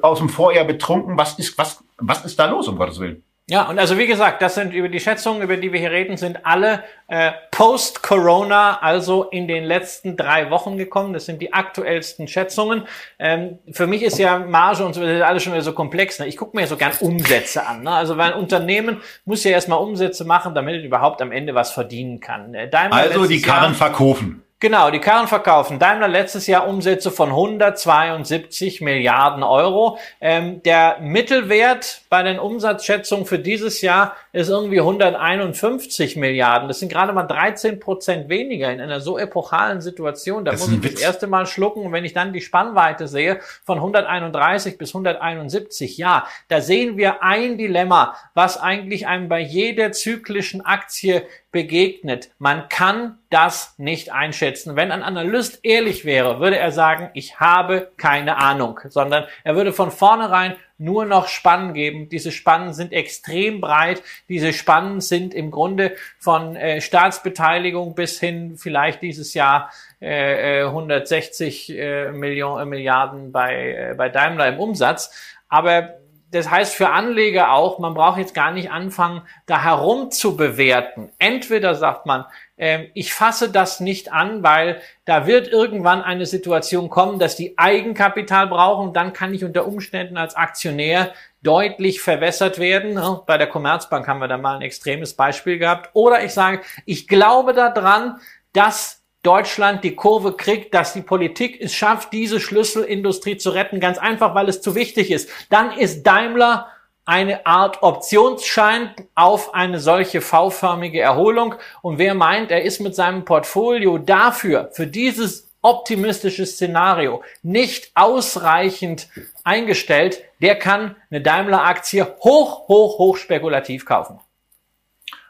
aus 0.01 0.19
dem 0.19 0.29
Vorjahr 0.29 0.65
betrunken? 0.65 1.17
Was 1.17 1.39
ist, 1.39 1.57
was, 1.57 1.83
was 1.97 2.25
ist 2.25 2.37
da 2.37 2.49
los, 2.49 2.67
um 2.67 2.75
Gottes 2.75 2.99
Willen? 2.99 3.23
Ja, 3.49 3.63
und 3.63 3.79
also 3.79 3.97
wie 3.97 4.05
gesagt, 4.05 4.43
das 4.43 4.53
sind 4.53 4.73
über 4.73 4.89
die 4.89 4.99
Schätzungen, 4.99 5.41
über 5.41 5.57
die 5.57 5.73
wir 5.73 5.79
hier 5.79 5.89
reden, 5.89 6.17
sind 6.17 6.45
alle 6.45 6.83
äh, 7.07 7.31
post-Corona, 7.49 8.77
also 8.79 9.23
in 9.23 9.47
den 9.47 9.63
letzten 9.63 10.15
drei 10.15 10.51
Wochen 10.51 10.77
gekommen. 10.77 11.13
Das 11.13 11.25
sind 11.25 11.41
die 11.41 11.51
aktuellsten 11.51 12.27
Schätzungen. 12.27 12.83
Ähm, 13.17 13.57
für 13.71 13.87
mich 13.87 14.03
ist 14.03 14.19
ja 14.19 14.37
Marge 14.37 14.85
und 14.85 14.93
so 14.93 15.01
das 15.01 15.09
ist 15.09 15.21
alles 15.23 15.41
schon 15.41 15.53
wieder 15.53 15.63
so 15.63 15.73
komplex. 15.73 16.19
Ne? 16.19 16.27
Ich 16.27 16.37
gucke 16.37 16.55
mir 16.55 16.67
so 16.67 16.77
gern 16.77 16.91
Umsätze 16.99 17.65
an. 17.65 17.81
Ne? 17.81 17.91
Also 17.91 18.17
weil 18.17 18.33
ein 18.33 18.39
Unternehmen 18.39 19.01
muss 19.25 19.43
ja 19.43 19.49
erstmal 19.49 19.79
Umsätze 19.79 20.25
machen, 20.25 20.53
damit 20.53 20.75
es 20.75 20.83
überhaupt 20.83 21.19
am 21.23 21.31
Ende 21.31 21.55
was 21.55 21.71
verdienen 21.71 22.19
kann. 22.19 22.53
Äh, 22.53 22.69
Daimler 22.69 22.97
also 22.97 23.25
die 23.25 23.41
Karren 23.41 23.71
Jahr, 23.71 23.73
verkaufen. 23.73 24.43
Genau, 24.61 24.91
die 24.91 24.99
Karren 24.99 25.29
verkaufen. 25.29 25.79
Daimler 25.79 26.09
letztes 26.09 26.45
Jahr 26.45 26.67
Umsätze 26.67 27.11
von 27.11 27.29
172 27.29 28.81
Milliarden 28.81 29.41
Euro. 29.41 29.97
Ähm, 30.19 30.61
der 30.63 30.97
Mittelwert 30.99 32.01
bei 32.09 32.23
den 32.23 32.39
Umsatzschätzungen 32.39 33.25
für 33.25 33.39
dieses 33.39 33.79
Jahr 33.81 34.17
ist 34.33 34.49
irgendwie 34.49 34.81
151 34.81 36.17
Milliarden. 36.17 36.67
Das 36.67 36.79
sind 36.79 36.91
gerade 36.91 37.13
mal 37.13 37.23
13 37.23 37.79
Prozent 37.79 38.27
weniger 38.27 38.69
in 38.69 38.81
einer 38.81 38.99
so 38.99 39.17
epochalen 39.17 39.79
Situation. 39.79 40.43
Da 40.43 40.51
das 40.51 40.67
muss 40.67 40.73
ich 40.73 40.91
das 40.91 41.01
erste 41.01 41.27
Mal 41.27 41.45
schlucken. 41.45 41.85
Und 41.85 41.93
wenn 41.93 42.03
ich 42.03 42.11
dann 42.11 42.33
die 42.33 42.41
Spannweite 42.41 43.07
sehe 43.07 43.39
von 43.63 43.77
131 43.77 44.77
bis 44.77 44.89
171, 44.89 45.97
ja, 45.97 46.27
da 46.49 46.59
sehen 46.59 46.97
wir 46.97 47.23
ein 47.23 47.57
Dilemma, 47.57 48.13
was 48.33 48.59
eigentlich 48.59 49.07
einem 49.07 49.29
bei 49.29 49.39
jeder 49.39 49.93
zyklischen 49.93 50.65
Aktie 50.65 51.23
begegnet. 51.51 52.29
Man 52.37 52.69
kann 52.69 53.17
das 53.29 53.73
nicht 53.77 54.11
einschätzen. 54.11 54.75
Wenn 54.75 54.91
ein 54.91 55.01
Analyst 55.01 55.59
ehrlich 55.63 56.05
wäre, 56.05 56.39
würde 56.39 56.57
er 56.57 56.71
sagen, 56.71 57.09
ich 57.13 57.39
habe 57.39 57.91
keine 57.97 58.37
Ahnung, 58.37 58.79
sondern 58.89 59.25
er 59.43 59.55
würde 59.55 59.73
von 59.73 59.89
vornherein 59.89 60.55
nur 60.77 61.05
noch 61.05 61.27
Spannen 61.27 61.73
geben. 61.73 62.07
Diese 62.07 62.31
Spannen 62.31 62.73
sind 62.73 62.93
extrem 62.93 63.61
breit. 63.61 64.01
Diese 64.29 64.53
Spannen 64.53 65.01
sind 65.01 65.33
im 65.33 65.51
Grunde 65.51 65.95
von 66.19 66.55
äh, 66.55 66.81
Staatsbeteiligung 66.81 67.95
bis 67.95 68.19
hin 68.19 68.55
vielleicht 68.57 69.01
dieses 69.01 69.33
Jahr 69.33 69.71
äh, 69.99 70.63
160 70.63 71.69
äh, 71.69 72.05
äh 72.05 72.11
Millionen, 72.11 72.61
äh, 72.61 72.65
Milliarden 72.65 73.31
bei, 73.31 73.91
äh, 73.91 73.95
bei 73.95 74.09
Daimler 74.09 74.47
im 74.47 74.59
Umsatz. 74.59 75.11
Aber 75.49 75.95
das 76.31 76.49
heißt 76.49 76.75
für 76.75 76.89
Anleger 76.89 77.53
auch, 77.53 77.79
man 77.79 77.93
braucht 77.93 78.19
jetzt 78.19 78.35
gar 78.35 78.51
nicht 78.51 78.71
anfangen, 78.71 79.21
da 79.45 79.63
herum 79.63 80.11
zu 80.11 80.37
bewerten. 80.37 81.11
Entweder 81.17 81.75
sagt 81.75 82.05
man, 82.05 82.25
äh, 82.55 82.87
ich 82.93 83.13
fasse 83.13 83.51
das 83.51 83.79
nicht 83.79 84.11
an, 84.11 84.43
weil 84.43 84.81
da 85.05 85.25
wird 85.25 85.47
irgendwann 85.47 86.01
eine 86.01 86.25
Situation 86.25 86.89
kommen, 86.89 87.17
dass 87.17 87.35
die 87.35 87.57
Eigenkapital 87.57 88.47
brauchen. 88.47 88.93
Dann 88.93 89.13
kann 89.13 89.33
ich 89.33 89.43
unter 89.43 89.65
Umständen 89.65 90.17
als 90.17 90.35
Aktionär 90.35 91.13
deutlich 91.41 92.01
verwässert 92.01 92.59
werden. 92.59 92.99
Bei 93.25 93.37
der 93.37 93.47
Commerzbank 93.47 94.07
haben 94.07 94.19
wir 94.19 94.27
da 94.27 94.37
mal 94.37 94.57
ein 94.57 94.61
extremes 94.61 95.15
Beispiel 95.15 95.57
gehabt. 95.57 95.89
Oder 95.93 96.23
ich 96.23 96.33
sage, 96.33 96.61
ich 96.85 97.07
glaube 97.07 97.53
daran, 97.53 98.19
dass 98.53 98.98
Deutschland 99.23 99.83
die 99.83 99.95
Kurve 99.95 100.37
kriegt, 100.37 100.73
dass 100.73 100.93
die 100.93 101.01
Politik 101.01 101.59
es 101.59 101.73
schafft, 101.73 102.13
diese 102.13 102.39
Schlüsselindustrie 102.39 103.37
zu 103.37 103.49
retten, 103.49 103.79
ganz 103.79 103.97
einfach, 103.97 104.33
weil 104.33 104.47
es 104.47 104.61
zu 104.61 104.75
wichtig 104.75 105.11
ist. 105.11 105.29
Dann 105.49 105.71
ist 105.71 106.03
Daimler 106.03 106.67
eine 107.05 107.45
Art 107.45 107.81
Optionsschein 107.81 108.93
auf 109.15 109.53
eine 109.55 109.79
solche 109.79 110.21
V-förmige 110.21 111.01
Erholung. 111.01 111.55
Und 111.81 111.97
wer 111.97 112.13
meint, 112.13 112.51
er 112.51 112.61
ist 112.61 112.79
mit 112.79 112.95
seinem 112.95 113.25
Portfolio 113.25 113.97
dafür, 113.97 114.69
für 114.73 114.85
dieses 114.85 115.49
optimistische 115.61 116.45
Szenario 116.45 117.23
nicht 117.41 117.91
ausreichend 117.95 119.09
eingestellt, 119.43 120.21
der 120.41 120.55
kann 120.55 120.95
eine 121.09 121.21
Daimler-Aktie 121.21 122.05
hoch, 122.19 122.67
hoch, 122.67 122.97
hoch 122.99 123.17
spekulativ 123.17 123.85
kaufen. 123.85 124.19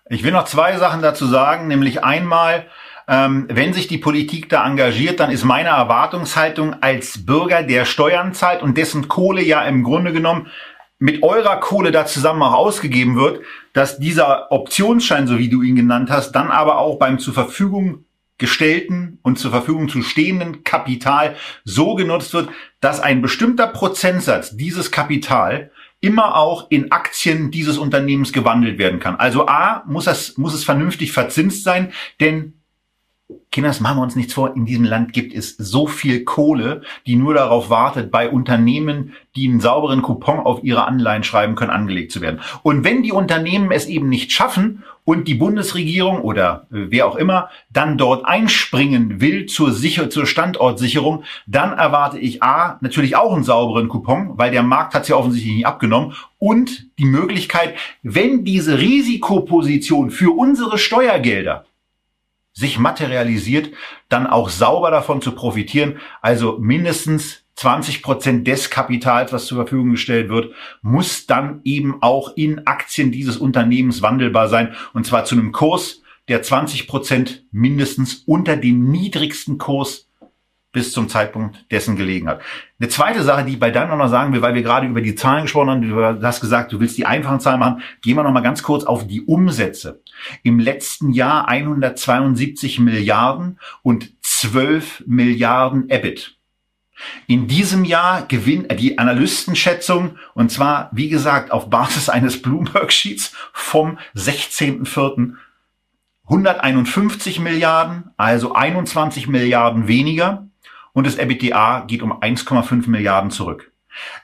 Ich 0.10 0.24
will 0.24 0.32
noch 0.32 0.46
zwei 0.46 0.78
Sachen 0.78 1.02
dazu 1.02 1.28
sagen, 1.28 1.68
nämlich 1.68 2.04
einmal, 2.04 2.66
ähm, 3.10 3.48
wenn 3.50 3.74
sich 3.74 3.88
die 3.88 3.98
Politik 3.98 4.50
da 4.50 4.66
engagiert, 4.68 5.20
dann 5.20 5.32
ist 5.32 5.44
meine 5.44 5.70
Erwartungshaltung 5.70 6.76
als 6.82 7.26
Bürger, 7.26 7.64
der 7.64 7.86
Steuern 7.86 8.36
zahlt 8.36 8.62
und 8.62 8.78
dessen 8.78 9.08
Kohle 9.08 9.42
ja 9.42 9.64
im 9.64 9.84
Grunde 9.84 10.14
genommen 10.14 10.48
mit 11.00 11.24
eurer 11.24 11.58
Kohle 11.60 11.92
da 11.92 12.06
zusammen 12.06 12.44
auch 12.44 12.54
ausgegeben 12.54 13.16
wird, 13.16 13.42
dass 13.74 13.98
dieser 13.98 14.52
Optionsschein, 14.52 15.26
so 15.26 15.40
wie 15.40 15.50
du 15.50 15.64
ihn 15.64 15.76
genannt 15.76 16.12
hast, 16.12 16.34
dann 16.34 16.52
aber 16.52 16.78
auch 16.78 17.00
beim 17.00 17.18
zur 17.18 17.34
Verfügung 17.34 18.06
gestellten 18.38 19.18
und 19.24 19.40
zur 19.40 19.52
Verfügung 19.52 19.90
zu 19.90 20.04
stehenden 20.04 20.64
Kapital 20.64 21.36
so 21.64 21.96
genutzt 21.96 22.34
wird, 22.34 22.50
dass 22.80 23.00
ein 23.00 23.22
bestimmter 23.22 23.68
Prozentsatz 23.68 24.56
dieses 24.56 24.92
Kapital 24.92 25.72
immer 26.00 26.36
auch 26.36 26.70
in 26.70 26.92
Aktien 26.92 27.50
dieses 27.50 27.78
Unternehmens 27.78 28.34
gewandelt 28.34 28.78
werden 28.78 29.00
kann. 29.00 29.16
Also 29.16 29.48
A, 29.48 29.84
muss, 29.88 30.06
das, 30.06 30.38
muss 30.38 30.54
es 30.54 30.64
vernünftig 30.64 31.12
verzinst 31.12 31.64
sein, 31.64 31.92
denn 32.20 32.54
Kinders, 33.52 33.80
machen 33.80 33.98
wir 33.98 34.04
uns 34.04 34.16
nichts 34.16 34.34
vor, 34.34 34.56
in 34.56 34.66
diesem 34.66 34.86
Land 34.86 35.12
gibt 35.14 35.34
es 35.34 35.56
so 35.58 35.86
viel 35.86 36.24
Kohle, 36.24 36.82
die 37.06 37.16
nur 37.16 37.34
darauf 37.34 37.70
wartet, 37.70 38.12
bei 38.12 38.30
Unternehmen, 38.30 39.14
die 39.36 39.48
einen 39.48 39.60
sauberen 39.60 40.02
Coupon 40.02 40.40
auf 40.40 40.64
ihre 40.64 40.86
Anleihen 40.86 41.24
schreiben 41.24 41.56
können, 41.56 41.72
angelegt 41.72 42.12
zu 42.12 42.22
werden. 42.22 42.42
Und 42.64 42.84
wenn 42.84 43.04
die 43.04 43.12
Unternehmen 43.12 43.72
es 43.72 43.88
eben 43.88 44.10
nicht 44.10 44.32
schaffen 44.32 44.84
und 45.04 45.28
die 45.28 45.36
Bundesregierung 45.36 46.22
oder 46.22 46.68
äh, 46.72 46.90
wer 46.90 47.08
auch 47.08 47.16
immer 47.16 47.50
dann 47.72 47.98
dort 47.98 48.26
einspringen 48.26 49.20
will 49.20 49.46
zur, 49.48 49.74
Sicher 49.74 50.10
zur 50.10 50.26
Standortsicherung, 50.26 51.24
dann 51.46 51.74
erwarte 51.74 52.18
ich 52.18 52.42
A, 52.42 52.78
natürlich 52.82 53.16
auch 53.16 53.34
einen 53.34 53.44
sauberen 53.44 53.90
Coupon, 53.90 54.38
weil 54.38 54.52
der 54.52 54.64
Markt 54.64 54.94
hat 54.94 55.04
es 55.04 55.10
ja 55.10 55.16
offensichtlich 55.16 55.56
nicht 55.56 55.68
abgenommen 55.68 56.14
und 56.38 56.88
die 56.98 57.06
Möglichkeit, 57.06 57.76
wenn 58.04 58.44
diese 58.44 58.80
Risikoposition 58.80 60.12
für 60.12 60.36
unsere 60.36 60.78
Steuergelder 60.78 61.66
sich 62.60 62.78
materialisiert, 62.78 63.72
dann 64.10 64.28
auch 64.28 64.50
sauber 64.50 64.92
davon 64.92 65.22
zu 65.22 65.32
profitieren. 65.32 66.00
Also 66.22 66.58
mindestens 66.60 67.46
20 67.56 68.04
Prozent 68.04 68.48
des 68.48 68.70
Kapitals, 68.70 69.32
was 69.32 69.46
zur 69.46 69.58
Verfügung 69.58 69.92
gestellt 69.92 70.30
wird, 70.30 70.54
muss 70.82 71.26
dann 71.26 71.62
eben 71.64 72.02
auch 72.02 72.36
in 72.36 72.68
Aktien 72.68 73.12
dieses 73.12 73.38
Unternehmens 73.38 74.02
wandelbar 74.02 74.50
sein. 74.50 74.76
Und 74.94 75.06
zwar 75.06 75.24
zu 75.24 75.36
einem 75.36 75.54
Kurs, 75.54 76.02
der 76.28 76.44
20 76.44 76.88
Prozent 76.88 77.46
mindestens 77.52 78.24
unter 78.26 78.58
dem 78.58 78.92
niedrigsten 78.92 79.58
Kurs 79.58 80.09
bis 80.72 80.92
zum 80.92 81.10
Zeitpunkt 81.10 81.66
dessen 81.72 81.96
gelegen 81.96 82.28
hat. 82.28 82.42
Eine 82.80 82.90
zweite 82.90 83.24
Sache, 83.24 83.44
die 83.44 83.54
ich 83.54 83.60
bei 83.60 83.72
Daimler 83.72 83.96
noch 83.96 84.10
sagen 84.10 84.34
will, 84.34 84.42
weil 84.42 84.54
wir 84.54 84.62
gerade 84.62 84.86
über 84.86 85.02
die 85.02 85.16
Zahlen 85.16 85.44
gesprochen 85.44 85.70
haben, 85.70 85.82
du 85.82 86.24
hast 86.24 86.42
gesagt, 86.42 86.72
du 86.72 86.80
willst 86.80 86.98
die 86.98 87.08
einfachen 87.08 87.40
Zahlen 87.40 87.60
machen, 87.60 87.82
gehen 88.02 88.16
wir 88.16 88.24
noch 88.24 88.32
mal 88.32 88.42
ganz 88.42 88.62
kurz 88.62 88.84
auf 88.84 89.08
die 89.08 89.22
Umsätze. 89.22 90.02
Im 90.44 90.60
letzten 90.60 91.12
Jahr 91.12 91.48
172 91.48 92.80
Milliarden 92.80 93.60
und 93.82 94.12
12 94.22 95.04
Milliarden 95.08 95.90
EBIT. 95.90 96.36
In 97.28 97.48
diesem 97.48 97.86
Jahr 97.86 98.26
gewinnt 98.28 98.78
die 98.80 98.98
Analystenschätzung, 98.98 100.18
und 100.34 100.52
zwar, 100.52 100.90
wie 100.92 101.10
gesagt, 101.10 101.52
auf 101.52 101.70
Basis 101.70 102.10
eines 102.10 102.42
Bloomberg-Sheets 102.42 103.34
vom 103.54 103.98
16.04. 104.16 105.34
151 106.26 107.40
Milliarden, 107.40 108.12
also 108.18 108.54
21 108.54 109.28
Milliarden 109.28 109.88
weniger 109.88 110.49
und 110.94 111.08
das 111.08 111.18
EBITDA 111.18 111.82
geht 111.82 112.02
um 112.02 112.14
1,5 112.14 112.90
Milliarden 112.90 113.32
zurück. 113.32 113.72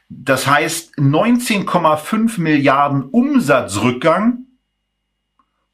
Das 0.10 0.48
heißt 0.48 0.98
19,5 0.98 2.40
Milliarden 2.40 3.04
Umsatzrückgang, 3.04 4.46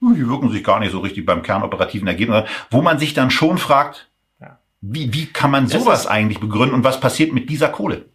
die 0.02 0.28
wirken 0.28 0.50
sich 0.50 0.64
gar 0.64 0.80
nicht 0.80 0.92
so 0.92 1.00
richtig 1.00 1.26
beim 1.26 1.44
kernoperativen 1.44 2.08
Ergebnis, 2.08 2.46
wo 2.72 2.82
man 2.82 2.98
sich 2.98 3.14
dann 3.14 3.30
schon 3.30 3.58
fragt, 3.58 4.10
wie, 4.82 5.14
wie 5.14 5.28
kann 5.28 5.52
man 5.52 5.68
sowas 5.68 6.08
eigentlich 6.08 6.39
begründen 6.39 6.74
und 6.74 6.84
was 6.84 7.00
passiert 7.00 7.34
mit 7.34 7.50
dieser 7.50 7.70
Kohle? 7.70 8.06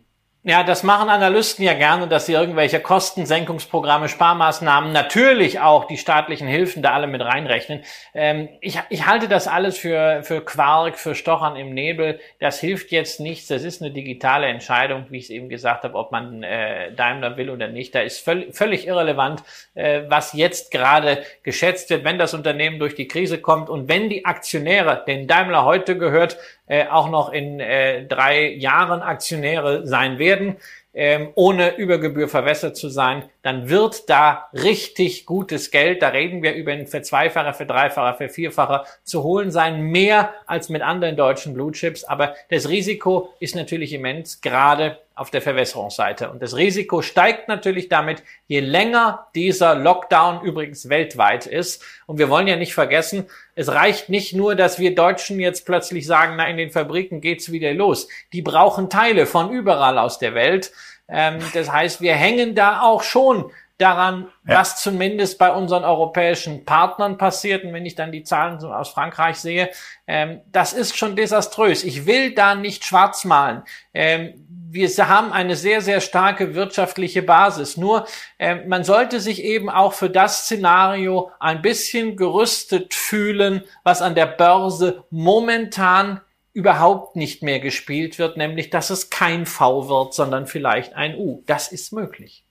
Ja, 0.48 0.62
das 0.62 0.84
machen 0.84 1.08
Analysten 1.08 1.64
ja 1.64 1.74
gerne, 1.74 2.06
dass 2.06 2.26
sie 2.26 2.34
irgendwelche 2.34 2.78
Kostensenkungsprogramme, 2.78 4.08
Sparmaßnahmen, 4.08 4.92
natürlich 4.92 5.58
auch 5.58 5.86
die 5.86 5.96
staatlichen 5.96 6.46
Hilfen 6.46 6.84
da 6.84 6.92
alle 6.92 7.08
mit 7.08 7.20
reinrechnen. 7.20 7.82
Ähm, 8.14 8.50
ich, 8.60 8.78
ich 8.88 9.06
halte 9.08 9.26
das 9.26 9.48
alles 9.48 9.76
für, 9.76 10.22
für 10.22 10.44
Quark, 10.44 11.00
für 11.00 11.16
Stochern 11.16 11.56
im 11.56 11.74
Nebel. 11.74 12.20
Das 12.38 12.60
hilft 12.60 12.92
jetzt 12.92 13.18
nichts. 13.18 13.48
Das 13.48 13.64
ist 13.64 13.82
eine 13.82 13.90
digitale 13.90 14.46
Entscheidung, 14.46 15.06
wie 15.08 15.18
ich 15.18 15.24
es 15.24 15.30
eben 15.30 15.48
gesagt 15.48 15.82
habe, 15.82 15.98
ob 15.98 16.12
man 16.12 16.44
äh, 16.44 16.92
Daimler 16.92 17.36
will 17.36 17.50
oder 17.50 17.66
nicht. 17.66 17.92
Da 17.92 18.02
ist 18.02 18.20
völlig, 18.20 18.54
völlig 18.54 18.86
irrelevant, 18.86 19.42
äh, 19.74 20.02
was 20.06 20.32
jetzt 20.32 20.70
gerade 20.70 21.24
geschätzt 21.42 21.90
wird, 21.90 22.04
wenn 22.04 22.20
das 22.20 22.34
Unternehmen 22.34 22.78
durch 22.78 22.94
die 22.94 23.08
Krise 23.08 23.38
kommt 23.38 23.68
und 23.68 23.88
wenn 23.88 24.08
die 24.08 24.24
Aktionäre, 24.24 25.02
den 25.08 25.26
Daimler 25.26 25.64
heute 25.64 25.98
gehört, 25.98 26.38
äh, 26.66 26.86
auch 26.88 27.08
noch 27.08 27.32
in 27.32 27.60
äh, 27.60 28.06
drei 28.06 28.48
Jahren 28.48 29.02
Aktionäre 29.02 29.86
sein 29.86 30.18
werden, 30.18 30.56
ähm, 30.96 31.28
ohne 31.34 31.76
Übergebühr 31.76 32.26
verwässert 32.26 32.76
zu 32.76 32.88
sein, 32.88 33.24
dann 33.42 33.68
wird 33.68 34.08
da 34.08 34.48
richtig 34.54 35.26
gutes 35.26 35.70
Geld, 35.70 36.00
da 36.00 36.08
reden 36.08 36.42
wir 36.42 36.54
über 36.54 36.72
ein 36.72 36.86
für 36.86 37.02
Zweifacher, 37.02 37.52
für 37.52 37.66
Dreifacher, 37.66 38.16
für 38.16 38.28
Vierfacher 38.30 38.86
zu 39.04 39.22
holen 39.22 39.50
sein, 39.50 39.82
mehr 39.82 40.32
als 40.46 40.70
mit 40.70 40.80
anderen 40.80 41.14
deutschen 41.14 41.52
Blue 41.52 41.70
Chips. 41.70 42.04
Aber 42.04 42.34
das 42.48 42.70
Risiko 42.70 43.34
ist 43.40 43.54
natürlich 43.54 43.92
immens, 43.92 44.40
gerade 44.40 44.98
auf 45.16 45.30
der 45.30 45.40
Verwässerungsseite. 45.40 46.30
Und 46.30 46.42
das 46.42 46.56
Risiko 46.56 47.00
steigt 47.00 47.48
natürlich 47.48 47.88
damit, 47.88 48.22
je 48.46 48.60
länger 48.60 49.28
dieser 49.34 49.74
Lockdown 49.74 50.42
übrigens 50.42 50.90
weltweit 50.90 51.46
ist. 51.46 51.82
Und 52.04 52.18
wir 52.18 52.28
wollen 52.28 52.46
ja 52.46 52.56
nicht 52.56 52.74
vergessen, 52.74 53.26
es 53.54 53.72
reicht 53.72 54.10
nicht 54.10 54.34
nur, 54.34 54.54
dass 54.54 54.78
wir 54.78 54.94
Deutschen 54.94 55.40
jetzt 55.40 55.64
plötzlich 55.64 56.06
sagen, 56.06 56.34
na, 56.36 56.46
in 56.46 56.58
den 56.58 56.70
Fabriken 56.70 57.22
geht's 57.22 57.50
wieder 57.50 57.72
los. 57.72 58.08
Die 58.34 58.42
brauchen 58.42 58.90
Teile 58.90 59.24
von 59.24 59.50
überall 59.50 59.98
aus 59.98 60.18
der 60.18 60.34
Welt. 60.34 60.70
Ähm, 61.08 61.38
das 61.54 61.72
heißt, 61.72 62.02
wir 62.02 62.14
hängen 62.14 62.54
da 62.54 62.82
auch 62.82 63.02
schon 63.02 63.50
daran, 63.78 64.28
ja. 64.46 64.60
was 64.60 64.80
zumindest 64.82 65.38
bei 65.38 65.50
unseren 65.50 65.84
europäischen 65.84 66.64
Partnern 66.64 67.18
passiert. 67.18 67.64
Und 67.64 67.72
wenn 67.72 67.84
ich 67.84 67.94
dann 67.94 68.12
die 68.12 68.22
Zahlen 68.22 68.62
aus 68.64 68.88
Frankreich 68.88 69.36
sehe, 69.36 69.70
ähm, 70.06 70.40
das 70.50 70.72
ist 70.72 70.96
schon 70.96 71.16
desaströs. 71.16 71.84
Ich 71.84 72.06
will 72.06 72.34
da 72.34 72.54
nicht 72.54 72.84
schwarz 72.84 73.24
malen. 73.24 73.62
Ähm, 73.92 74.45
wir 74.68 75.08
haben 75.08 75.32
eine 75.32 75.56
sehr, 75.56 75.80
sehr 75.80 76.00
starke 76.00 76.54
wirtschaftliche 76.54 77.22
Basis. 77.22 77.76
Nur 77.76 78.06
äh, 78.38 78.66
man 78.66 78.84
sollte 78.84 79.20
sich 79.20 79.42
eben 79.42 79.70
auch 79.70 79.92
für 79.92 80.10
das 80.10 80.42
Szenario 80.42 81.30
ein 81.38 81.62
bisschen 81.62 82.16
gerüstet 82.16 82.94
fühlen, 82.94 83.62
was 83.84 84.02
an 84.02 84.14
der 84.14 84.26
Börse 84.26 85.04
momentan 85.10 86.20
überhaupt 86.52 87.16
nicht 87.16 87.42
mehr 87.42 87.60
gespielt 87.60 88.18
wird, 88.18 88.36
nämlich 88.36 88.70
dass 88.70 88.90
es 88.90 89.10
kein 89.10 89.44
V 89.46 89.88
wird, 89.88 90.14
sondern 90.14 90.46
vielleicht 90.46 90.94
ein 90.94 91.14
U. 91.16 91.42
Das 91.46 91.70
ist 91.70 91.92
möglich. 91.92 92.44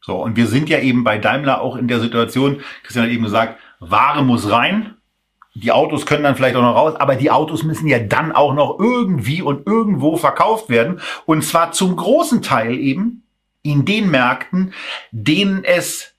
So, 0.00 0.16
und 0.16 0.36
wir 0.36 0.46
sind 0.46 0.70
ja 0.70 0.78
eben 0.78 1.04
bei 1.04 1.18
Daimler 1.18 1.60
auch 1.60 1.76
in 1.76 1.86
der 1.86 2.00
Situation, 2.00 2.62
Christian 2.82 3.04
hat 3.04 3.12
eben 3.12 3.24
gesagt, 3.24 3.60
Ware 3.78 4.24
muss 4.24 4.50
rein, 4.50 4.96
die 5.54 5.72
Autos 5.72 6.06
können 6.06 6.22
dann 6.22 6.36
vielleicht 6.36 6.56
auch 6.56 6.62
noch 6.62 6.76
raus, 6.76 6.94
aber 6.96 7.16
die 7.16 7.30
Autos 7.30 7.62
müssen 7.64 7.88
ja 7.88 7.98
dann 7.98 8.32
auch 8.32 8.54
noch 8.54 8.78
irgendwie 8.78 9.42
und 9.42 9.66
irgendwo 9.66 10.16
verkauft 10.16 10.68
werden. 10.68 11.00
Und 11.26 11.42
zwar 11.42 11.72
zum 11.72 11.96
großen 11.96 12.42
Teil 12.42 12.78
eben 12.78 13.24
in 13.62 13.84
den 13.84 14.10
Märkten, 14.10 14.72
denen 15.10 15.64
es 15.64 16.14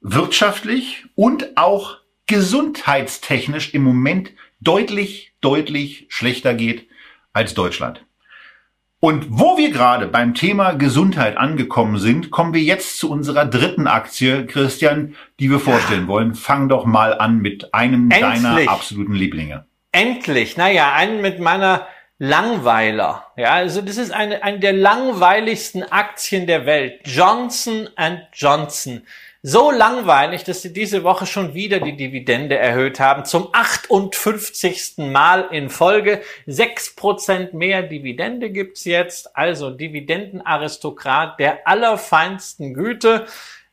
wirtschaftlich 0.00 1.04
und 1.14 1.56
auch 1.56 1.98
gesundheitstechnisch 2.26 3.74
im 3.74 3.82
Moment 3.82 4.30
deutlich, 4.60 5.32
deutlich 5.40 6.06
schlechter 6.08 6.54
geht 6.54 6.88
als 7.32 7.54
Deutschland. 7.54 8.05
Und 9.00 9.26
wo 9.28 9.58
wir 9.58 9.70
gerade 9.70 10.06
beim 10.06 10.34
Thema 10.34 10.72
Gesundheit 10.72 11.36
angekommen 11.36 11.98
sind, 11.98 12.30
kommen 12.30 12.54
wir 12.54 12.62
jetzt 12.62 12.98
zu 12.98 13.10
unserer 13.10 13.44
dritten 13.44 13.86
Aktie, 13.86 14.46
Christian, 14.46 15.14
die 15.38 15.50
wir 15.50 15.60
vorstellen 15.60 16.08
wollen. 16.08 16.34
Fang 16.34 16.68
doch 16.68 16.86
mal 16.86 17.18
an 17.18 17.38
mit 17.38 17.74
einem 17.74 18.10
Endlich. 18.10 18.42
deiner 18.42 18.70
absoluten 18.70 19.14
Lieblinge. 19.14 19.66
Endlich, 19.92 20.56
naja, 20.56 20.94
einen 20.94 21.20
mit 21.20 21.40
meiner 21.40 21.86
Langweiler. 22.18 23.26
Ja, 23.36 23.52
also 23.52 23.82
das 23.82 23.98
ist 23.98 24.10
eine, 24.10 24.42
eine 24.42 24.60
der 24.60 24.72
langweiligsten 24.72 25.82
Aktien 25.82 26.46
der 26.46 26.64
Welt. 26.64 27.00
Johnson 27.04 27.88
Johnson 28.32 29.02
so 29.48 29.70
langweilig, 29.70 30.42
dass 30.42 30.62
sie 30.62 30.72
diese 30.72 31.04
Woche 31.04 31.24
schon 31.24 31.54
wieder 31.54 31.78
die 31.78 31.96
Dividende 31.96 32.58
erhöht 32.58 32.98
haben. 32.98 33.24
Zum 33.24 33.48
58. 33.52 34.94
Mal 34.96 35.46
in 35.52 35.70
Folge. 35.70 36.20
6% 36.48 37.54
mehr 37.54 37.84
Dividende 37.84 38.50
gibt's 38.50 38.84
jetzt. 38.84 39.36
Also 39.36 39.70
Dividendenaristokrat 39.70 41.38
der 41.38 41.64
allerfeinsten 41.68 42.74
Güte. 42.74 43.26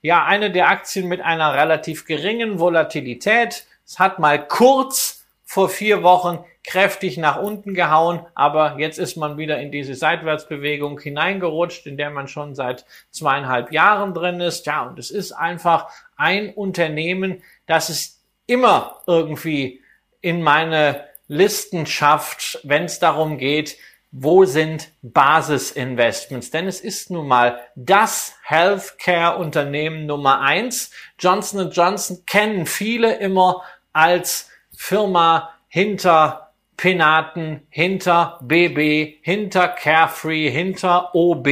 Ja, 0.04 0.24
eine 0.26 0.52
der 0.52 0.70
Aktien 0.70 1.08
mit 1.08 1.22
einer 1.22 1.56
relativ 1.56 2.06
geringen 2.06 2.60
Volatilität. 2.60 3.66
Es 3.84 3.98
hat 3.98 4.20
mal 4.20 4.48
kurz 4.48 5.26
vor 5.44 5.70
vier 5.70 6.04
Wochen 6.04 6.46
kräftig 6.64 7.18
nach 7.18 7.38
unten 7.38 7.74
gehauen, 7.74 8.26
aber 8.36 8.78
jetzt 8.80 8.98
ist 8.98 9.18
man 9.18 9.38
wieder 9.38 9.60
in 9.60 9.72
diese 9.72 9.96
Seitwärtsbewegung 9.96 11.00
hineingerutscht, 11.00 11.86
in 11.86 11.98
der 11.98 12.10
man 12.10 12.28
schon 12.28 12.56
seit 12.56 12.86
zweieinhalb 13.12 13.72
Jahren 13.72 14.14
drin 14.14 14.40
ist. 14.40 14.66
Ja, 14.66 14.84
und 14.84 14.98
es 14.98 15.12
ist 15.12 15.34
einfach 15.34 15.90
ein 16.16 16.54
Unternehmen, 16.54 17.44
das 17.66 17.90
es 17.90 18.22
immer 18.48 19.02
irgendwie 19.08 19.82
in 20.22 20.42
meine 20.42 21.04
Listen 21.28 21.86
schafft, 21.86 22.60
wenn 22.64 22.86
es 22.86 23.00
darum 23.00 23.38
geht, 23.38 23.78
wo 24.12 24.46
sind 24.46 24.92
Basisinvestments? 25.02 26.52
Denn 26.52 26.68
es 26.68 26.80
ist 26.80 27.10
nun 27.10 27.28
mal 27.28 27.60
das 27.76 28.36
Healthcare-Unternehmen 28.44 30.06
Nummer 30.06 30.40
eins. 30.42 30.92
Johnson 31.18 31.72
Johnson 31.72 32.24
kennen 32.28 32.68
viele 32.68 33.16
immer 33.16 33.64
als 33.92 34.52
Firma 34.78 35.50
hinter 35.68 36.43
Penaten, 36.84 37.66
hinter 37.70 38.38
BB, 38.42 39.20
hinter 39.22 39.70
Carefree, 39.70 40.50
hinter 40.50 41.16
OB. 41.16 41.48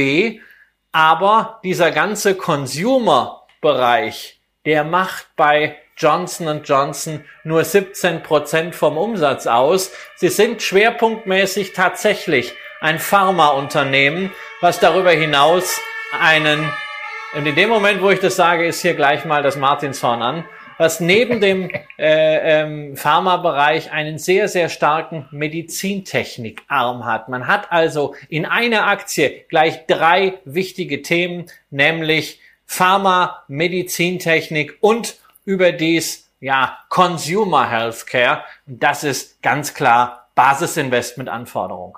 Aber 0.92 1.58
dieser 1.64 1.90
ganze 1.90 2.34
Consumer-Bereich, 2.34 4.42
der 4.66 4.84
macht 4.84 5.28
bei 5.34 5.78
Johnson 5.96 6.60
Johnson 6.62 7.24
nur 7.44 7.64
17 7.64 8.22
Prozent 8.22 8.74
vom 8.74 8.98
Umsatz 8.98 9.46
aus. 9.46 9.90
Sie 10.16 10.28
sind 10.28 10.60
schwerpunktmäßig 10.60 11.72
tatsächlich 11.72 12.52
ein 12.82 12.98
Pharmaunternehmen, 12.98 14.32
was 14.60 14.80
darüber 14.80 15.12
hinaus 15.12 15.80
einen, 16.20 16.70
und 17.32 17.46
in 17.46 17.54
dem 17.54 17.70
Moment, 17.70 18.02
wo 18.02 18.10
ich 18.10 18.20
das 18.20 18.36
sage, 18.36 18.66
ist 18.66 18.82
hier 18.82 18.92
gleich 18.92 19.24
mal 19.24 19.42
das 19.42 19.56
Martinshorn 19.56 20.20
an, 20.20 20.44
was 20.82 20.98
neben 20.98 21.40
dem 21.40 21.70
äh, 21.96 22.60
ähm, 22.62 22.96
Pharmabereich 22.96 23.92
einen 23.92 24.18
sehr, 24.18 24.48
sehr 24.48 24.68
starken 24.68 25.28
Medizintechnikarm 25.30 27.04
hat. 27.04 27.28
Man 27.28 27.46
hat 27.46 27.70
also 27.70 28.16
in 28.28 28.46
einer 28.46 28.88
Aktie 28.88 29.44
gleich 29.48 29.86
drei 29.86 30.40
wichtige 30.44 31.02
Themen, 31.02 31.46
nämlich 31.70 32.40
Pharma, 32.66 33.44
Medizintechnik 33.46 34.78
und 34.80 35.18
überdies 35.44 36.28
ja 36.40 36.76
Consumer 36.88 37.70
Healthcare. 37.70 38.42
Das 38.66 39.04
ist 39.04 39.40
ganz 39.40 39.74
klar 39.74 40.30
Basisinvestmentanforderung. 40.34 41.96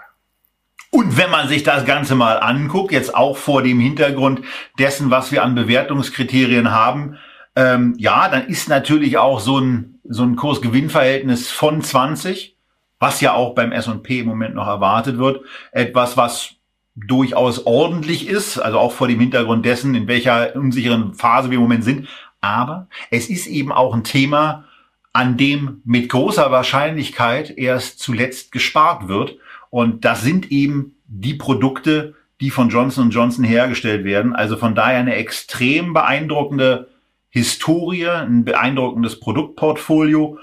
Und 0.90 1.16
wenn 1.16 1.30
man 1.30 1.48
sich 1.48 1.62
das 1.62 1.86
Ganze 1.86 2.16
mal 2.16 2.36
anguckt, 2.36 2.92
jetzt 2.92 3.14
auch 3.14 3.38
vor 3.38 3.62
dem 3.62 3.80
Hintergrund 3.80 4.42
dessen, 4.78 5.10
was 5.10 5.32
wir 5.32 5.42
an 5.42 5.54
Bewertungskriterien 5.54 6.70
haben, 6.70 7.18
ähm, 7.56 7.94
ja, 7.98 8.28
dann 8.28 8.46
ist 8.46 8.68
natürlich 8.68 9.18
auch 9.18 9.40
so 9.40 9.58
ein, 9.58 10.00
so 10.04 10.22
ein 10.22 10.36
Kursgewinnverhältnis 10.36 11.50
von 11.50 11.82
20, 11.82 12.56
was 12.98 13.20
ja 13.20 13.34
auch 13.34 13.54
beim 13.54 13.72
S&P 13.72 14.20
im 14.20 14.26
Moment 14.26 14.54
noch 14.54 14.66
erwartet 14.66 15.18
wird, 15.18 15.42
etwas, 15.72 16.16
was 16.16 16.54
durchaus 16.96 17.66
ordentlich 17.66 18.28
ist, 18.28 18.58
also 18.58 18.78
auch 18.78 18.92
vor 18.92 19.08
dem 19.08 19.20
Hintergrund 19.20 19.64
dessen, 19.64 19.94
in 19.94 20.06
welcher 20.06 20.54
unsicheren 20.54 21.14
Phase 21.14 21.50
wir 21.50 21.56
im 21.56 21.62
Moment 21.62 21.84
sind. 21.84 22.08
Aber 22.40 22.88
es 23.10 23.28
ist 23.28 23.46
eben 23.46 23.72
auch 23.72 23.94
ein 23.94 24.04
Thema, 24.04 24.64
an 25.12 25.36
dem 25.36 25.80
mit 25.84 26.08
großer 26.08 26.50
Wahrscheinlichkeit 26.50 27.56
erst 27.56 28.00
zuletzt 28.00 28.52
gespart 28.52 29.08
wird. 29.08 29.36
Und 29.70 30.04
das 30.04 30.22
sind 30.22 30.50
eben 30.52 30.96
die 31.06 31.34
Produkte, 31.34 32.14
die 32.40 32.50
von 32.50 32.68
Johnson 32.68 33.10
Johnson 33.10 33.44
hergestellt 33.44 34.04
werden. 34.04 34.34
Also 34.34 34.56
von 34.56 34.74
daher 34.74 34.98
eine 34.98 35.14
extrem 35.14 35.94
beeindruckende 35.94 36.88
Historie, 37.34 38.06
ein 38.06 38.44
beeindruckendes 38.44 39.18
Produktportfolio 39.18 40.38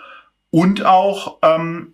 und 0.50 0.86
auch 0.86 1.38
ähm, 1.42 1.94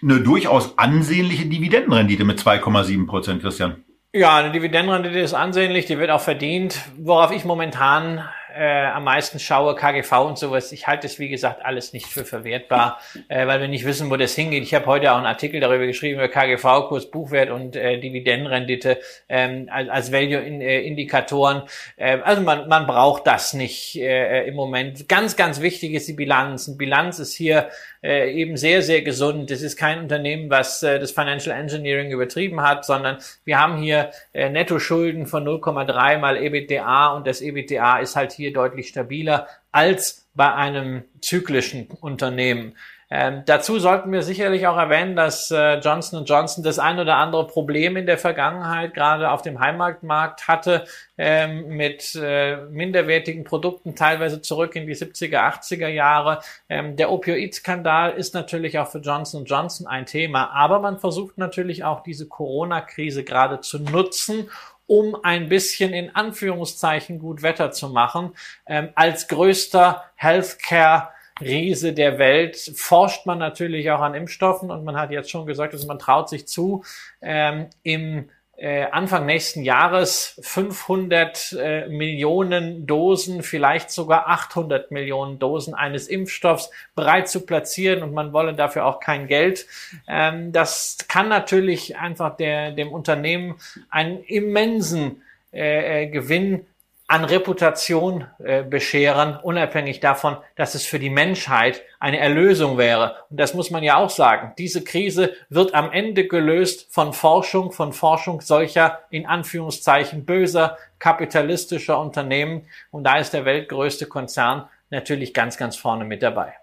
eine 0.00 0.20
durchaus 0.20 0.78
ansehnliche 0.78 1.46
Dividendenrendite 1.46 2.22
mit 2.22 2.38
2,7 2.38 3.08
Prozent, 3.08 3.42
Christian. 3.42 3.82
Ja, 4.12 4.36
eine 4.36 4.52
Dividendenrendite 4.52 5.18
ist 5.18 5.34
ansehnlich, 5.34 5.86
die 5.86 5.98
wird 5.98 6.10
auch 6.10 6.20
verdient. 6.20 6.80
Worauf 6.96 7.32
ich 7.32 7.44
momentan 7.44 8.24
äh, 8.56 8.86
am 8.86 9.04
meisten 9.04 9.38
schaue, 9.38 9.74
KGV 9.74 10.12
und 10.24 10.38
sowas. 10.38 10.72
Ich 10.72 10.86
halte 10.86 11.06
es, 11.06 11.18
wie 11.18 11.28
gesagt, 11.28 11.64
alles 11.64 11.92
nicht 11.92 12.06
für 12.06 12.24
verwertbar, 12.24 13.00
äh, 13.28 13.46
weil 13.46 13.60
wir 13.60 13.68
nicht 13.68 13.84
wissen, 13.84 14.10
wo 14.10 14.16
das 14.16 14.34
hingeht. 14.34 14.62
Ich 14.62 14.74
habe 14.74 14.86
heute 14.86 15.12
auch 15.12 15.16
einen 15.16 15.26
Artikel 15.26 15.60
darüber 15.60 15.86
geschrieben, 15.86 16.18
über 16.18 16.28
KGV, 16.28 16.88
Kurs, 16.88 17.10
Buchwert 17.10 17.50
und 17.50 17.76
äh, 17.76 17.98
Dividendenrendite 17.98 18.98
ähm, 19.28 19.68
als, 19.70 19.88
als 19.88 20.12
Value-Indikatoren. 20.12 21.62
Äh, 21.96 22.18
also 22.22 22.42
man, 22.42 22.68
man 22.68 22.86
braucht 22.86 23.26
das 23.26 23.52
nicht 23.52 23.96
äh, 23.96 24.46
im 24.46 24.54
Moment. 24.54 25.08
Ganz, 25.08 25.36
ganz 25.36 25.60
wichtig 25.60 25.92
ist 25.92 26.08
die 26.08 26.14
Bilanz. 26.14 26.68
Eine 26.68 26.76
Bilanz 26.76 27.18
ist 27.18 27.34
hier 27.34 27.68
äh, 28.02 28.32
eben 28.32 28.56
sehr, 28.56 28.82
sehr 28.82 29.02
gesund. 29.02 29.50
Es 29.50 29.62
ist 29.62 29.76
kein 29.76 30.00
Unternehmen, 30.00 30.50
was 30.50 30.82
äh, 30.82 30.98
das 30.98 31.10
Financial 31.10 31.56
Engineering 31.58 32.10
übertrieben 32.10 32.62
hat, 32.62 32.84
sondern 32.84 33.18
wir 33.44 33.58
haben 33.58 33.76
hier 33.78 34.10
äh, 34.32 34.48
Netto-Schulden 34.48 35.26
von 35.26 35.44
0,3 35.44 36.18
mal 36.18 36.36
EBITDA 36.36 37.08
und 37.14 37.26
das 37.26 37.40
EBITDA 37.40 37.98
ist 37.98 38.16
halt 38.16 38.32
hier 38.32 38.52
deutlich 38.52 38.88
stabiler 38.88 39.48
als 39.72 40.26
bei 40.34 40.52
einem 40.52 41.04
zyklischen 41.20 41.88
Unternehmen. 42.00 42.76
Ähm, 43.08 43.42
dazu 43.46 43.78
sollten 43.78 44.10
wir 44.10 44.22
sicherlich 44.22 44.66
auch 44.66 44.76
erwähnen, 44.76 45.14
dass 45.14 45.52
äh, 45.52 45.78
Johnson 45.78 46.24
Johnson 46.24 46.64
das 46.64 46.80
ein 46.80 46.98
oder 46.98 47.16
andere 47.16 47.46
Problem 47.46 47.96
in 47.96 48.06
der 48.06 48.18
Vergangenheit 48.18 48.94
gerade 48.94 49.30
auf 49.30 49.42
dem 49.42 49.60
Heimatmarkt 49.60 50.48
hatte 50.48 50.84
ähm, 51.16 51.68
mit 51.68 52.18
äh, 52.20 52.56
minderwertigen 52.56 53.44
Produkten, 53.44 53.94
teilweise 53.94 54.42
zurück 54.42 54.74
in 54.74 54.88
die 54.88 54.96
70er, 54.96 55.38
80er 55.38 55.86
Jahre. 55.86 56.40
Ähm, 56.68 56.96
der 56.96 57.12
Opioid-Skandal 57.12 58.12
ist 58.12 58.34
natürlich 58.34 58.76
auch 58.80 58.88
für 58.88 58.98
Johnson 58.98 59.44
Johnson 59.44 59.86
ein 59.86 60.06
Thema, 60.06 60.50
aber 60.50 60.80
man 60.80 60.98
versucht 60.98 61.38
natürlich 61.38 61.84
auch 61.84 62.02
diese 62.02 62.26
Corona-Krise 62.26 63.22
gerade 63.22 63.60
zu 63.60 63.78
nutzen, 63.78 64.50
um 64.88 65.16
ein 65.22 65.48
bisschen 65.48 65.92
in 65.92 66.14
Anführungszeichen 66.14 67.20
gut 67.20 67.42
Wetter 67.42 67.70
zu 67.70 67.88
machen. 67.88 68.34
Ähm, 68.66 68.88
als 68.96 69.28
größter 69.28 70.04
Healthcare 70.16 71.10
Riese 71.40 71.92
der 71.92 72.18
Welt 72.18 72.56
forscht 72.74 73.26
man 73.26 73.38
natürlich 73.38 73.90
auch 73.90 74.00
an 74.00 74.14
Impfstoffen 74.14 74.70
und 74.70 74.84
man 74.84 74.96
hat 74.96 75.10
jetzt 75.10 75.30
schon 75.30 75.46
gesagt, 75.46 75.74
dass 75.74 75.86
man 75.86 75.98
traut 75.98 76.28
sich 76.28 76.48
zu, 76.48 76.84
ähm, 77.20 77.66
im 77.82 78.30
äh, 78.58 78.84
Anfang 78.84 79.26
nächsten 79.26 79.62
Jahres 79.62 80.40
500 80.42 81.52
äh, 81.52 81.88
Millionen 81.88 82.86
Dosen, 82.86 83.42
vielleicht 83.42 83.90
sogar 83.90 84.28
800 84.28 84.90
Millionen 84.90 85.38
Dosen 85.38 85.74
eines 85.74 86.08
Impfstoffs 86.08 86.70
bereit 86.94 87.28
zu 87.28 87.44
platzieren 87.44 88.02
und 88.02 88.14
man 88.14 88.32
wolle 88.32 88.54
dafür 88.54 88.86
auch 88.86 89.00
kein 89.00 89.26
Geld. 89.26 89.66
Ähm, 90.08 90.52
das 90.52 90.96
kann 91.06 91.28
natürlich 91.28 91.98
einfach 91.98 92.36
der, 92.36 92.72
dem 92.72 92.92
Unternehmen 92.92 93.56
einen 93.90 94.22
immensen 94.24 95.22
äh, 95.52 96.04
äh 96.04 96.06
Gewinn 96.06 96.66
an 97.08 97.24
Reputation 97.24 98.26
äh, 98.38 98.64
bescheren, 98.64 99.36
unabhängig 99.40 100.00
davon, 100.00 100.38
dass 100.56 100.74
es 100.74 100.84
für 100.84 100.98
die 100.98 101.10
Menschheit 101.10 101.82
eine 102.00 102.18
Erlösung 102.18 102.78
wäre. 102.78 103.16
Und 103.30 103.38
das 103.38 103.54
muss 103.54 103.70
man 103.70 103.84
ja 103.84 103.96
auch 103.96 104.10
sagen. 104.10 104.52
Diese 104.58 104.82
Krise 104.82 105.32
wird 105.48 105.74
am 105.74 105.92
Ende 105.92 106.26
gelöst 106.26 106.92
von 106.92 107.12
Forschung, 107.12 107.70
von 107.70 107.92
Forschung 107.92 108.40
solcher 108.40 109.00
in 109.10 109.26
Anführungszeichen 109.26 110.24
böser 110.24 110.76
kapitalistischer 110.98 112.00
Unternehmen. 112.00 112.66
Und 112.90 113.04
da 113.04 113.18
ist 113.18 113.32
der 113.32 113.44
weltgrößte 113.44 114.06
Konzern 114.06 114.68
natürlich 114.90 115.32
ganz, 115.32 115.56
ganz 115.56 115.76
vorne 115.76 116.04
mit 116.04 116.22
dabei. 116.22 116.54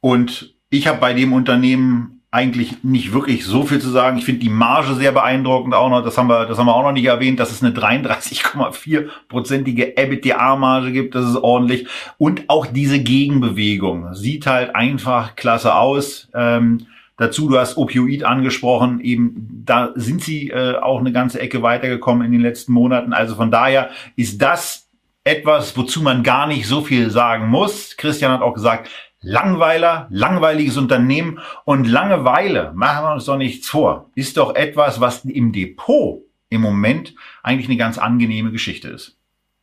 Und 0.00 0.54
ich 0.70 0.86
habe 0.86 0.98
bei 0.98 1.12
dem 1.12 1.34
Unternehmen 1.34 2.17
eigentlich 2.30 2.84
nicht 2.84 3.14
wirklich 3.14 3.46
so 3.46 3.64
viel 3.64 3.80
zu 3.80 3.88
sagen. 3.88 4.18
Ich 4.18 4.26
finde 4.26 4.40
die 4.40 4.50
Marge 4.50 4.92
sehr 4.94 5.12
beeindruckend 5.12 5.74
auch 5.74 5.88
noch. 5.88 6.04
Das 6.04 6.18
haben 6.18 6.28
wir, 6.28 6.44
das 6.44 6.58
haben 6.58 6.66
wir 6.66 6.74
auch 6.74 6.82
noch 6.82 6.92
nicht 6.92 7.06
erwähnt, 7.06 7.40
dass 7.40 7.50
es 7.50 7.62
eine 7.62 7.74
33,4-prozentige 7.74 9.96
EBITDA-Marge 9.96 10.92
gibt. 10.92 11.14
Das 11.14 11.26
ist 11.26 11.36
ordentlich. 11.36 11.86
Und 12.18 12.44
auch 12.48 12.66
diese 12.66 13.00
Gegenbewegung 13.00 14.12
sieht 14.14 14.46
halt 14.46 14.76
einfach 14.76 15.36
klasse 15.36 15.74
aus. 15.74 16.28
Ähm, 16.34 16.86
dazu, 17.16 17.48
du 17.48 17.58
hast 17.58 17.78
Opioid 17.78 18.24
angesprochen. 18.24 19.00
Eben 19.00 19.62
da 19.64 19.92
sind 19.94 20.22
sie 20.22 20.50
äh, 20.50 20.76
auch 20.76 21.00
eine 21.00 21.12
ganze 21.12 21.40
Ecke 21.40 21.62
weitergekommen 21.62 22.26
in 22.26 22.32
den 22.32 22.42
letzten 22.42 22.72
Monaten. 22.72 23.14
Also 23.14 23.36
von 23.36 23.50
daher 23.50 23.88
ist 24.16 24.42
das 24.42 24.86
etwas, 25.24 25.78
wozu 25.78 26.02
man 26.02 26.22
gar 26.22 26.46
nicht 26.46 26.66
so 26.66 26.82
viel 26.82 27.10
sagen 27.10 27.48
muss. 27.48 27.96
Christian 27.96 28.32
hat 28.32 28.42
auch 28.42 28.52
gesagt, 28.54 28.90
Langweiler, 29.20 30.06
langweiliges 30.10 30.76
Unternehmen 30.76 31.40
und 31.64 31.86
Langeweile, 31.86 32.72
machen 32.74 33.04
wir 33.04 33.12
uns 33.14 33.24
doch 33.24 33.36
nichts 33.36 33.68
vor, 33.68 34.10
ist 34.14 34.36
doch 34.36 34.54
etwas, 34.54 35.00
was 35.00 35.24
im 35.24 35.52
Depot 35.52 36.22
im 36.50 36.60
Moment 36.60 37.14
eigentlich 37.42 37.68
eine 37.68 37.76
ganz 37.76 37.98
angenehme 37.98 38.52
Geschichte 38.52 38.88
ist. 38.88 39.18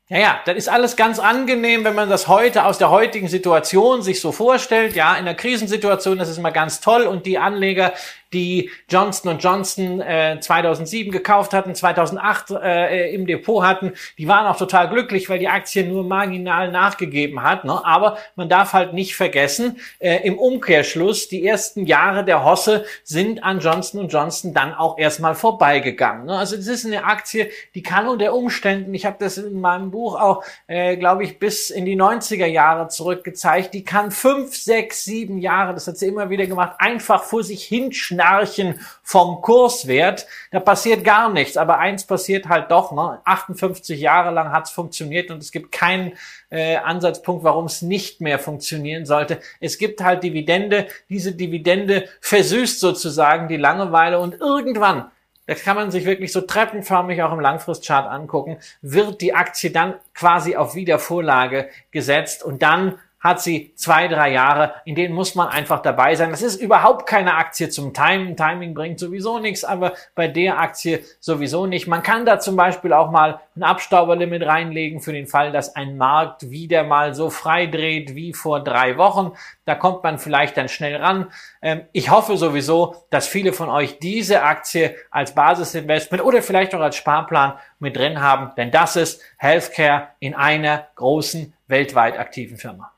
Ja, 0.08 0.20
ja, 0.20 0.40
das 0.46 0.56
ist 0.56 0.70
alles 0.70 0.96
ganz 0.98 1.18
angenehm, 1.18 1.84
wenn 1.84 1.96
man 1.96 2.10
das 2.10 2.28
heute 2.28 2.66
aus 2.66 2.78
der 2.78 2.92
heutigen 2.92 3.28
Situation 3.28 4.04
sich 4.04 4.22
so 4.22 4.32
vorstellt. 4.32 4.96
Ja, 4.96 5.16
in 5.16 5.26
der 5.26 5.34
Krisensituation 5.34 6.20
das 6.20 6.30
ist 6.30 6.38
immer 6.38 6.52
ganz 6.52 6.80
toll 6.80 7.04
und 7.04 7.26
die 7.26 7.40
Anleger, 7.40 7.92
die 8.36 8.70
Johnson 8.90 9.40
Johnson 9.40 10.02
äh, 10.02 10.38
2007 10.40 11.12
gekauft 11.12 11.54
hatten, 11.54 11.74
2008 11.74 12.52
äh, 12.52 13.14
im 13.16 13.26
Depot 13.26 13.64
hatten, 13.64 13.94
die 14.18 14.28
waren 14.28 14.46
auch 14.46 14.58
total 14.58 14.90
glücklich, 14.90 15.30
weil 15.30 15.40
die 15.40 15.48
Aktie 15.48 15.86
nur 15.86 16.04
marginal 16.04 16.72
nachgegeben 16.72 17.42
hat. 17.42 17.64
Ne? 17.64 17.84
Aber 17.84 18.18
man 18.36 18.50
darf 18.50 18.74
halt 18.74 18.94
nicht 18.94 19.16
vergessen, 19.16 19.80
äh, 20.00 20.18
im 20.28 20.38
Umkehrschluss, 20.38 21.30
die 21.30 21.48
ersten 21.48 21.86
Jahre 21.86 22.26
der 22.26 22.44
Hosse 22.44 22.86
sind 23.04 23.44
an 23.44 23.60
Johnson 23.60 24.10
Johnson 24.10 24.54
dann 24.54 24.74
auch 24.74 24.98
erstmal 24.98 25.34
vorbeigegangen. 25.34 26.26
Ne? 26.26 26.38
Also 26.38 26.58
das 26.58 26.68
ist 26.68 26.86
eine 26.86 27.06
Aktie, 27.06 27.50
die 27.74 27.84
kann 27.84 28.08
unter 28.08 28.34
Umständen, 28.34 28.94
ich 28.94 29.06
habe 29.06 29.16
das 29.18 29.38
in 29.38 29.62
meinem 29.62 29.92
Buch 29.92 30.20
auch, 30.20 30.44
äh, 30.68 30.98
glaube 30.98 31.24
ich, 31.24 31.40
bis 31.40 31.70
in 31.70 31.86
die 31.86 31.96
90er 31.96 32.46
Jahre 32.46 32.90
zurückgezeigt, 32.90 33.74
die 33.74 33.86
kann 33.86 34.12
fünf, 34.12 34.56
sechs, 34.56 35.06
sieben 35.06 35.38
Jahre, 35.38 35.74
das 35.74 35.88
hat 35.88 35.98
sie 35.98 36.08
immer 36.08 36.30
wieder 36.30 36.46
gemacht, 36.48 36.74
einfach 36.80 37.24
vor 37.24 37.42
sich 37.42 37.64
hinschneiden 37.64 38.25
Schnarchen 38.26 38.80
vom 39.04 39.42
Kurswert. 39.42 40.26
Da 40.52 40.60
passiert 40.60 41.04
gar 41.04 41.32
nichts. 41.32 41.58
Aber 41.58 41.78
eins 41.78 42.06
passiert 42.06 42.48
halt 42.48 42.72
doch. 42.72 42.92
Ne? 42.92 43.20
58 43.24 44.00
Jahre 44.00 44.34
lang 44.34 44.52
hat 44.52 44.66
es 44.66 44.72
funktioniert 44.72 45.30
und 45.32 45.42
es 45.42 45.52
gibt 45.52 45.72
keinen 45.72 46.14
äh, 46.50 46.78
Ansatzpunkt, 46.78 47.44
warum 47.44 47.66
es 47.66 47.82
nicht 47.82 48.22
mehr 48.22 48.40
funktionieren 48.40 49.06
sollte. 49.06 49.40
Es 49.60 49.78
gibt 49.78 50.02
halt 50.02 50.24
Dividende. 50.24 50.88
Diese 51.10 51.34
Dividende 51.34 52.10
versüßt 52.22 52.80
sozusagen 52.80 53.48
die 53.48 53.58
Langeweile 53.58 54.20
und 54.20 54.40
irgendwann 54.40 55.12
das 55.48 55.62
kann 55.62 55.76
man 55.76 55.92
sich 55.92 56.06
wirklich 56.06 56.32
so 56.32 56.42
treppenförmig 56.42 57.22
auch 57.22 57.32
im 57.32 57.40
Langfristchart 57.40 58.10
angucken, 58.10 58.58
wird 58.82 59.22
die 59.22 59.36
Aktie 59.36 59.70
dann 59.70 59.94
quasi 60.16 60.56
auf 60.56 60.74
Wiedervorlage 60.74 61.70
gesetzt 61.92 62.44
und 62.44 62.64
dann 62.64 62.98
hat 63.26 63.42
sie 63.42 63.74
zwei, 63.76 64.08
drei 64.08 64.32
Jahre, 64.32 64.76
in 64.86 64.94
denen 64.94 65.16
muss 65.16 65.34
man 65.34 65.48
einfach 65.48 65.82
dabei 65.82 66.14
sein. 66.14 66.30
Das 66.30 66.44
ist 66.44 66.62
überhaupt 66.62 67.08
keine 67.08 67.34
Aktie 67.34 67.70
zum 67.70 67.92
Timen. 67.92 68.38
Timing 68.38 68.76
bringt 68.76 69.00
sowieso 69.00 69.40
nichts, 69.40 69.66
aber 69.66 69.94
bei 70.14 70.28
der 70.28 70.60
Aktie 70.60 71.04
sowieso 71.20 71.66
nicht. 71.66 71.88
Man 71.88 72.04
kann 72.04 72.28
da 72.28 72.40
zum 72.40 72.56
Beispiel 72.56 72.94
auch 72.94 73.10
mal 73.10 73.40
ein 73.56 73.64
Abstauberlimit 73.64 74.44
reinlegen 74.46 75.02
für 75.02 75.12
den 75.12 75.26
Fall, 75.26 75.52
dass 75.52 75.76
ein 75.76 75.98
Markt 75.98 76.52
wieder 76.52 76.84
mal 76.84 77.16
so 77.16 77.32
frei 77.32 77.66
dreht 77.66 78.14
wie 78.14 78.32
vor 78.32 78.64
drei 78.64 78.98
Wochen. 78.98 79.32
Da 79.66 79.74
kommt 79.74 80.04
man 80.04 80.20
vielleicht 80.20 80.56
dann 80.56 80.70
schnell 80.70 80.98
ran. 80.98 81.32
Ähm, 81.64 81.82
ich 81.94 82.12
hoffe 82.12 82.38
sowieso, 82.38 82.96
dass 83.10 83.28
viele 83.28 83.54
von 83.54 83.70
euch 83.70 83.98
diese 83.98 84.44
Aktie 84.44 84.96
als 85.10 85.34
Basisinvestment 85.34 86.24
oder 86.24 86.44
vielleicht 86.44 86.76
auch 86.76 86.80
als 86.80 86.96
Sparplan 86.96 87.54
mit 87.80 87.98
drin 87.98 88.22
haben, 88.22 88.52
denn 88.56 88.70
das 88.70 88.96
ist 88.96 89.20
Healthcare 89.38 90.10
in 90.20 90.36
einer 90.36 90.88
großen 90.96 91.54
weltweit 91.68 92.20
aktiven 92.20 92.58
Firma. 92.58 92.95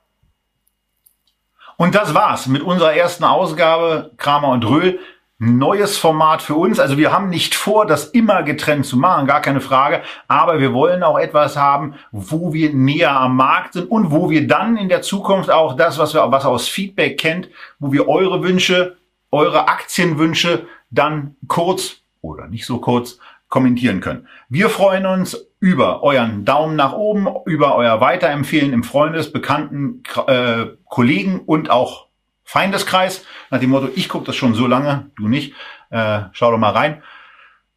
Und 1.77 1.93
das 1.93 2.15
war's 2.15 2.47
mit 2.47 2.63
unserer 2.63 2.93
ersten 2.93 3.23
Ausgabe 3.23 4.11
Kramer 4.17 4.49
und 4.49 4.67
Röhl. 4.67 4.99
Neues 5.39 5.99
Format 5.99 6.41
für 6.41 6.55
uns. 6.55 6.79
Also 6.79 6.97
wir 6.97 7.11
haben 7.11 7.29
nicht 7.29 7.53
vor, 7.53 7.85
das 7.85 8.05
immer 8.05 8.41
getrennt 8.41 8.87
zu 8.87 8.97
machen, 8.97 9.27
gar 9.27 9.41
keine 9.41 9.61
Frage. 9.61 10.01
Aber 10.27 10.59
wir 10.59 10.73
wollen 10.73 11.03
auch 11.03 11.19
etwas 11.19 11.55
haben, 11.55 11.93
wo 12.11 12.51
wir 12.53 12.73
näher 12.73 13.11
am 13.11 13.35
Markt 13.35 13.73
sind 13.73 13.91
und 13.91 14.09
wo 14.09 14.31
wir 14.31 14.47
dann 14.47 14.77
in 14.77 14.89
der 14.89 15.03
Zukunft 15.03 15.51
auch 15.51 15.75
das, 15.75 15.99
was 15.99 16.15
wir 16.15 16.31
was 16.31 16.45
aus 16.45 16.67
Feedback 16.67 17.19
kennt, 17.19 17.49
wo 17.77 17.91
wir 17.91 18.07
eure 18.07 18.41
Wünsche, 18.41 18.97
eure 19.29 19.67
Aktienwünsche 19.67 20.65
dann 20.89 21.35
kurz 21.47 21.97
oder 22.21 22.47
nicht 22.47 22.65
so 22.65 22.79
kurz 22.79 23.19
kommentieren 23.49 24.01
können. 24.01 24.27
Wir 24.49 24.71
freuen 24.71 25.05
uns 25.05 25.46
über 25.59 26.03
euren 26.03 26.45
Daumen 26.45 26.75
nach 26.75 26.93
oben, 26.93 27.27
über 27.45 27.75
euer 27.75 27.99
Weiterempfehlen 27.99 28.73
im 28.73 28.83
Freundes-, 28.83 29.31
Bekannten-, 29.31 30.03
äh, 30.27 30.67
Kollegen 30.85 31.39
und 31.39 31.69
auch 31.69 32.07
Feindeskreis. 32.43 33.25
Nach 33.49 33.59
dem 33.59 33.71
Motto, 33.71 33.89
ich 33.95 34.07
gucke 34.07 34.25
das 34.25 34.35
schon 34.35 34.53
so 34.53 34.67
lange, 34.67 35.09
du 35.17 35.27
nicht. 35.27 35.53
Äh, 35.89 36.21
schau 36.31 36.51
doch 36.51 36.57
mal 36.57 36.71
rein. 36.71 37.01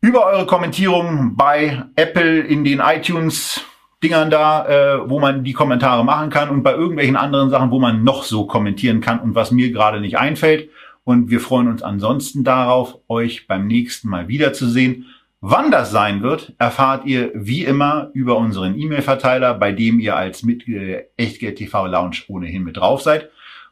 Über 0.00 0.26
eure 0.26 0.46
Kommentierungen 0.46 1.36
bei 1.36 1.84
Apple 1.96 2.40
in 2.40 2.64
den 2.64 2.80
iTunes 2.80 3.64
Dingern 4.02 4.30
da, 4.30 4.66
äh, 4.66 5.10
wo 5.10 5.20
man 5.20 5.44
die 5.44 5.52
Kommentare 5.52 6.04
machen 6.04 6.30
kann 6.30 6.48
und 6.48 6.62
bei 6.62 6.72
irgendwelchen 6.72 7.16
anderen 7.16 7.50
Sachen, 7.50 7.70
wo 7.70 7.78
man 7.78 8.02
noch 8.02 8.22
so 8.22 8.46
kommentieren 8.46 9.02
kann 9.02 9.20
und 9.20 9.34
was 9.34 9.50
mir 9.50 9.70
gerade 9.70 10.00
nicht 10.00 10.16
einfällt. 10.16 10.70
Und 11.04 11.30
wir 11.30 11.40
freuen 11.40 11.68
uns 11.68 11.82
ansonsten 11.82 12.44
darauf, 12.44 12.98
euch 13.08 13.46
beim 13.46 13.66
nächsten 13.66 14.08
Mal 14.08 14.28
wiederzusehen. 14.28 15.06
Wann 15.42 15.70
das 15.70 15.90
sein 15.90 16.22
wird, 16.22 16.52
erfahrt 16.58 17.06
ihr 17.06 17.30
wie 17.34 17.64
immer 17.64 18.10
über 18.12 18.36
unseren 18.36 18.78
E-Mail-Verteiler, 18.78 19.54
bei 19.54 19.72
dem 19.72 19.98
ihr 19.98 20.14
als 20.14 20.42
Mitglied 20.42 20.82
der 20.82 21.06
Echtgeld 21.16 21.56
TV 21.56 21.86
Lounge 21.86 22.24
ohnehin 22.28 22.62
mit 22.62 22.76
drauf 22.76 23.00
seid. 23.00 23.30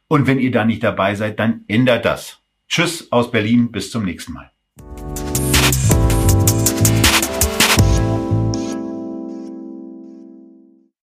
Und 0.08 0.26
wenn 0.26 0.38
ihr 0.38 0.50
da 0.50 0.64
nicht 0.64 0.82
dabei 0.82 1.14
seid, 1.14 1.38
dann 1.38 1.64
ändert 1.68 2.06
das. 2.06 2.38
Tschüss 2.68 3.12
aus 3.12 3.30
Berlin, 3.30 3.70
bis 3.70 3.90
zum 3.90 4.06
nächsten 4.06 4.32
Mal. 4.32 4.50